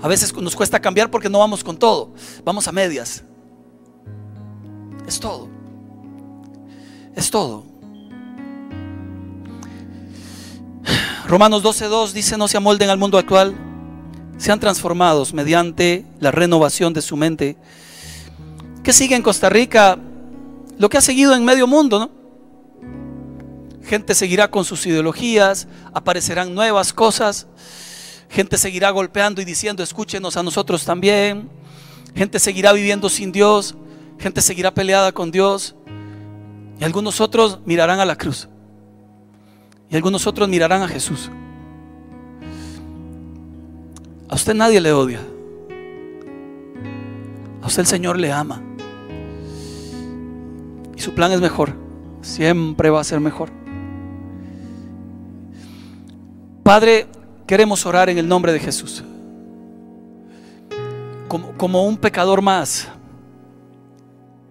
A 0.00 0.06
veces 0.06 0.32
nos 0.36 0.54
cuesta 0.54 0.78
cambiar 0.78 1.10
porque 1.10 1.30
no 1.30 1.40
vamos 1.40 1.64
con 1.64 1.76
todo. 1.76 2.12
Vamos 2.44 2.68
a 2.68 2.72
medias. 2.72 3.24
Es 5.06 5.18
todo. 5.18 5.48
Es 7.16 7.30
todo. 7.30 7.64
Romanos 11.26 11.62
12.2 11.62 12.12
dice, 12.12 12.36
no 12.36 12.48
se 12.48 12.58
amolden 12.58 12.90
al 12.90 12.98
mundo 12.98 13.16
actual, 13.16 13.54
sean 14.36 14.60
transformados 14.60 15.32
mediante 15.32 16.04
la 16.20 16.30
renovación 16.30 16.92
de 16.92 17.00
su 17.00 17.16
mente. 17.16 17.56
¿Qué 18.82 18.92
sigue 18.92 19.16
en 19.16 19.22
Costa 19.22 19.48
Rica? 19.48 19.98
Lo 20.78 20.88
que 20.88 20.98
ha 20.98 21.00
seguido 21.00 21.34
en 21.34 21.44
medio 21.44 21.66
mundo, 21.66 21.98
¿no? 21.98 22.10
Gente 23.84 24.14
seguirá 24.14 24.50
con 24.50 24.64
sus 24.64 24.86
ideologías, 24.86 25.68
aparecerán 25.92 26.54
nuevas 26.54 26.92
cosas, 26.92 27.46
gente 28.28 28.56
seguirá 28.56 28.90
golpeando 28.90 29.42
y 29.42 29.44
diciendo, 29.44 29.82
escúchenos 29.82 30.36
a 30.36 30.42
nosotros 30.42 30.84
también, 30.84 31.50
gente 32.14 32.38
seguirá 32.38 32.72
viviendo 32.72 33.08
sin 33.08 33.30
Dios, 33.30 33.74
gente 34.18 34.40
seguirá 34.40 34.72
peleada 34.72 35.12
con 35.12 35.30
Dios, 35.30 35.74
y 36.80 36.84
algunos 36.84 37.20
otros 37.20 37.60
mirarán 37.64 38.00
a 38.00 38.04
la 38.04 38.16
cruz. 38.16 38.48
Y 39.90 39.96
algunos 39.96 40.26
otros 40.26 40.48
mirarán 40.48 40.82
a 40.82 40.88
Jesús. 40.88 41.30
A 44.28 44.34
usted 44.34 44.54
nadie 44.54 44.80
le 44.80 44.92
odia. 44.92 45.20
A 47.62 47.66
usted 47.66 47.80
el 47.80 47.86
Señor 47.86 48.18
le 48.18 48.32
ama. 48.32 48.62
Y 50.96 51.00
su 51.00 51.14
plan 51.14 51.32
es 51.32 51.40
mejor. 51.40 51.74
Siempre 52.22 52.90
va 52.90 53.00
a 53.00 53.04
ser 53.04 53.20
mejor. 53.20 53.50
Padre, 56.62 57.06
queremos 57.46 57.84
orar 57.84 58.08
en 58.08 58.18
el 58.18 58.26
nombre 58.26 58.52
de 58.52 58.60
Jesús. 58.60 59.04
Como, 61.28 61.52
como, 61.58 61.86
un 61.86 61.96
pecador 61.96 62.40
más. 62.40 62.88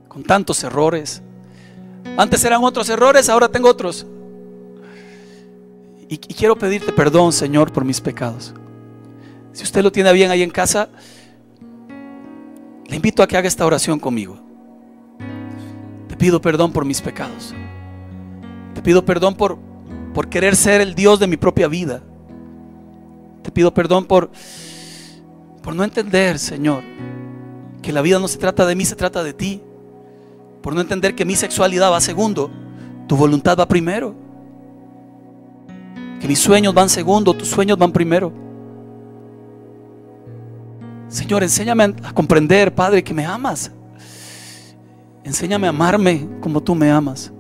Con 0.08 0.24
tantos 0.24 0.64
errores. 0.64 1.22
Antes 2.18 2.44
eran 2.46 2.64
otros 2.64 2.90
errores, 2.90 3.30
ahora 3.30 3.48
tengo 3.50 3.70
otros. 3.70 4.06
Y, 6.10 6.18
quiero 6.18 6.56
pedirte 6.56 6.92
perdón, 6.92 7.34
Señor, 7.34 7.72
por 7.72 7.84
mis 7.84 8.00
pecados. 8.00 8.54
Si 9.52 9.64
usted 9.64 9.82
lo 9.82 9.92
tiene 9.92 10.14
bien 10.14 10.30
ahí 10.30 10.44
en 10.44 10.52
casa, 10.52 10.90
le 12.88 12.96
invito 12.96 13.24
a 13.24 13.28
que 13.28 13.36
haga 13.36 13.48
esta 13.48 13.66
oración 13.66 14.00
conmigo. 14.00 14.40
Pido 16.24 16.40
perdón 16.40 16.72
por 16.72 16.86
mis 16.86 17.02
pecados. 17.02 17.54
Te 18.74 18.82
pido 18.82 19.04
perdón 19.04 19.36
por, 19.36 19.60
por 20.14 20.30
querer 20.30 20.56
ser 20.56 20.80
el 20.80 20.96
Dios 20.96 21.20
de 21.20 21.28
mi 21.28 21.36
propia 21.36 21.68
vida. 21.68 22.02
Te 23.42 23.52
pido 23.52 23.74
perdón 23.74 24.06
por, 24.06 24.32
por 25.62 25.76
no 25.76 25.84
entender, 25.84 26.40
Señor, 26.40 26.82
que 27.82 27.92
la 27.92 28.02
vida 28.02 28.20
no 28.20 28.30
se 28.30 28.38
trata 28.38 28.66
de 28.66 28.74
mí, 28.74 28.86
se 28.86 28.96
trata 28.96 29.22
de 29.22 29.34
ti. 29.34 29.62
Por 30.62 30.74
no 30.74 30.80
entender 30.80 31.14
que 31.14 31.26
mi 31.26 31.36
sexualidad 31.36 31.92
va 31.92 32.00
segundo, 32.00 32.50
tu 33.06 33.18
voluntad 33.18 33.58
va 33.60 33.68
primero. 33.68 34.16
Que 36.22 36.28
mis 36.30 36.40
sueños 36.40 36.74
van 36.74 36.88
segundo, 36.88 37.34
tus 37.34 37.50
sueños 37.50 37.78
van 37.78 37.92
primero. 37.92 38.32
Señor, 41.10 41.44
enséñame 41.44 41.84
a 42.02 42.14
comprender, 42.14 42.74
Padre, 42.74 43.04
que 43.04 43.14
me 43.14 43.26
amas. 43.26 43.70
Enséñame 45.24 45.68
a 45.68 45.72
amarme 45.72 46.28
como 46.42 46.62
tú 46.62 46.76
me 46.76 46.92
amas. 46.92 47.32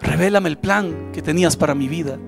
Revélame 0.00 0.48
el 0.50 0.58
plan 0.58 1.12
que 1.12 1.22
tenías 1.22 1.56
para 1.56 1.74
mi 1.74 1.88
vida. 1.88 2.18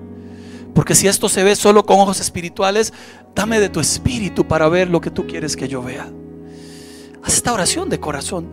Porque 0.73 0.95
si 0.95 1.07
esto 1.07 1.29
se 1.29 1.43
ve 1.43 1.55
solo 1.55 1.85
con 1.85 1.99
ojos 1.99 2.19
espirituales, 2.19 2.93
dame 3.35 3.59
de 3.59 3.69
tu 3.69 3.79
espíritu 3.79 4.47
para 4.47 4.67
ver 4.69 4.89
lo 4.89 5.01
que 5.01 5.11
tú 5.11 5.27
quieres 5.27 5.55
que 5.55 5.67
yo 5.67 5.81
vea. 5.81 6.07
Haz 7.23 7.33
esta 7.33 7.53
oración 7.53 7.89
de 7.89 7.99
corazón. 7.99 8.47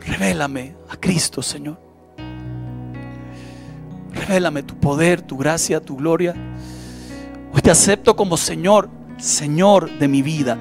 Revélame 0.00 0.74
a 0.88 0.96
Cristo, 0.96 1.42
Señor. 1.42 1.78
Revélame 4.12 4.62
tu 4.62 4.74
poder, 4.76 5.22
tu 5.22 5.36
gracia, 5.36 5.80
tu 5.80 5.96
gloria. 5.96 6.34
Hoy 7.52 7.60
te 7.62 7.70
acepto 7.70 8.16
como 8.16 8.36
Señor, 8.36 8.90
Señor 9.16 9.90
de 9.98 10.08
mi 10.08 10.22
vida. 10.22 10.58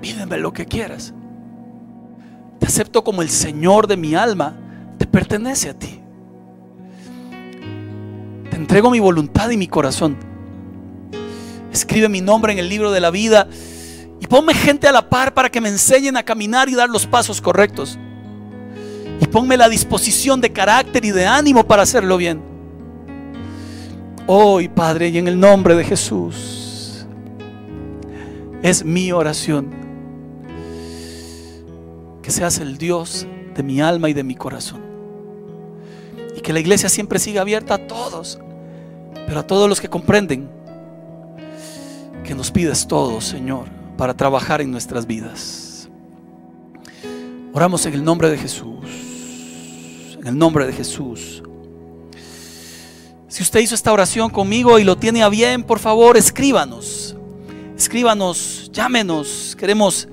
Pídeme 0.00 0.38
lo 0.38 0.52
que 0.52 0.66
quieras. 0.66 1.14
Te 2.64 2.68
acepto 2.68 3.04
como 3.04 3.20
el 3.20 3.28
Señor 3.28 3.86
de 3.86 3.98
mi 3.98 4.14
alma. 4.14 4.56
Te 4.96 5.06
pertenece 5.06 5.68
a 5.68 5.78
ti. 5.78 6.00
entrego 8.52 8.90
mi 8.90 9.00
voluntad 9.00 9.50
y 9.50 9.58
mi 9.58 9.68
corazón. 9.68 10.16
Escribe 11.70 12.08
mi 12.08 12.22
nombre 12.22 12.54
en 12.54 12.58
el 12.58 12.70
libro 12.70 12.90
de 12.90 13.02
la 13.02 13.10
vida 13.10 13.46
y 14.18 14.26
ponme 14.26 14.54
gente 14.54 14.88
a 14.88 14.92
la 14.92 15.10
par 15.10 15.34
para 15.34 15.50
que 15.50 15.60
me 15.60 15.68
enseñen 15.68 16.16
a 16.16 16.22
caminar 16.22 16.70
y 16.70 16.74
dar 16.74 16.88
los 16.88 17.06
pasos 17.06 17.42
correctos. 17.42 17.98
Y 19.20 19.26
ponme 19.26 19.58
la 19.58 19.68
disposición 19.68 20.40
de 20.40 20.50
carácter 20.50 21.04
y 21.04 21.10
de 21.10 21.26
ánimo 21.26 21.66
para 21.66 21.82
hacerlo 21.82 22.16
bien. 22.16 22.40
Hoy, 24.26 24.68
Padre, 24.70 25.10
y 25.10 25.18
en 25.18 25.28
el 25.28 25.38
nombre 25.38 25.74
de 25.74 25.84
Jesús, 25.84 27.06
es 28.62 28.82
mi 28.82 29.12
oración. 29.12 29.83
Que 32.24 32.30
seas 32.30 32.58
el 32.58 32.78
Dios 32.78 33.26
de 33.54 33.62
mi 33.62 33.82
alma 33.82 34.08
y 34.08 34.14
de 34.14 34.24
mi 34.24 34.34
corazón. 34.34 34.80
Y 36.34 36.40
que 36.40 36.54
la 36.54 36.60
iglesia 36.60 36.88
siempre 36.88 37.18
siga 37.18 37.42
abierta 37.42 37.74
a 37.74 37.86
todos, 37.86 38.38
pero 39.26 39.40
a 39.40 39.46
todos 39.46 39.68
los 39.68 39.78
que 39.78 39.90
comprenden 39.90 40.48
que 42.24 42.34
nos 42.34 42.50
pides 42.50 42.88
todo, 42.88 43.20
Señor, 43.20 43.66
para 43.98 44.14
trabajar 44.14 44.62
en 44.62 44.70
nuestras 44.70 45.06
vidas. 45.06 45.90
Oramos 47.52 47.84
en 47.84 47.92
el 47.92 48.02
nombre 48.02 48.30
de 48.30 48.38
Jesús. 48.38 50.16
En 50.18 50.26
el 50.26 50.38
nombre 50.38 50.66
de 50.66 50.72
Jesús. 50.72 51.42
Si 53.28 53.42
usted 53.42 53.60
hizo 53.60 53.74
esta 53.74 53.92
oración 53.92 54.30
conmigo 54.30 54.78
y 54.78 54.84
lo 54.84 54.96
tiene 54.96 55.22
a 55.22 55.28
bien, 55.28 55.62
por 55.62 55.78
favor, 55.78 56.16
escríbanos. 56.16 57.14
Escríbanos, 57.76 58.70
llámenos. 58.72 59.54
Queremos 59.58 60.08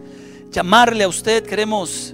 llamarle 0.52 1.06
a 1.06 1.08
usted, 1.08 1.44
queremos 1.44 2.14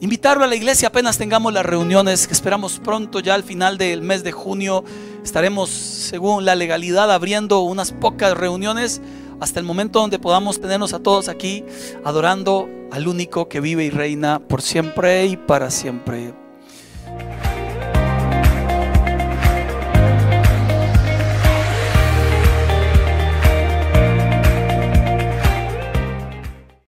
invitarlo 0.00 0.44
a 0.44 0.48
la 0.48 0.56
iglesia 0.56 0.88
apenas 0.88 1.18
tengamos 1.18 1.52
las 1.52 1.64
reuniones 1.64 2.26
que 2.26 2.32
esperamos 2.32 2.80
pronto, 2.80 3.20
ya 3.20 3.34
al 3.34 3.44
final 3.44 3.78
del 3.78 4.02
mes 4.02 4.24
de 4.24 4.32
junio. 4.32 4.82
Estaremos, 5.22 5.70
según 5.70 6.44
la 6.44 6.56
legalidad, 6.56 7.12
abriendo 7.12 7.60
unas 7.60 7.92
pocas 7.92 8.36
reuniones 8.36 9.00
hasta 9.40 9.60
el 9.60 9.66
momento 9.66 10.00
donde 10.00 10.18
podamos 10.18 10.60
tenernos 10.60 10.92
a 10.92 11.00
todos 11.00 11.28
aquí 11.28 11.64
adorando 12.04 12.68
al 12.90 13.06
único 13.06 13.48
que 13.48 13.60
vive 13.60 13.84
y 13.84 13.90
reina 13.90 14.40
por 14.40 14.62
siempre 14.62 15.26
y 15.26 15.36
para 15.36 15.70
siempre. 15.70 16.41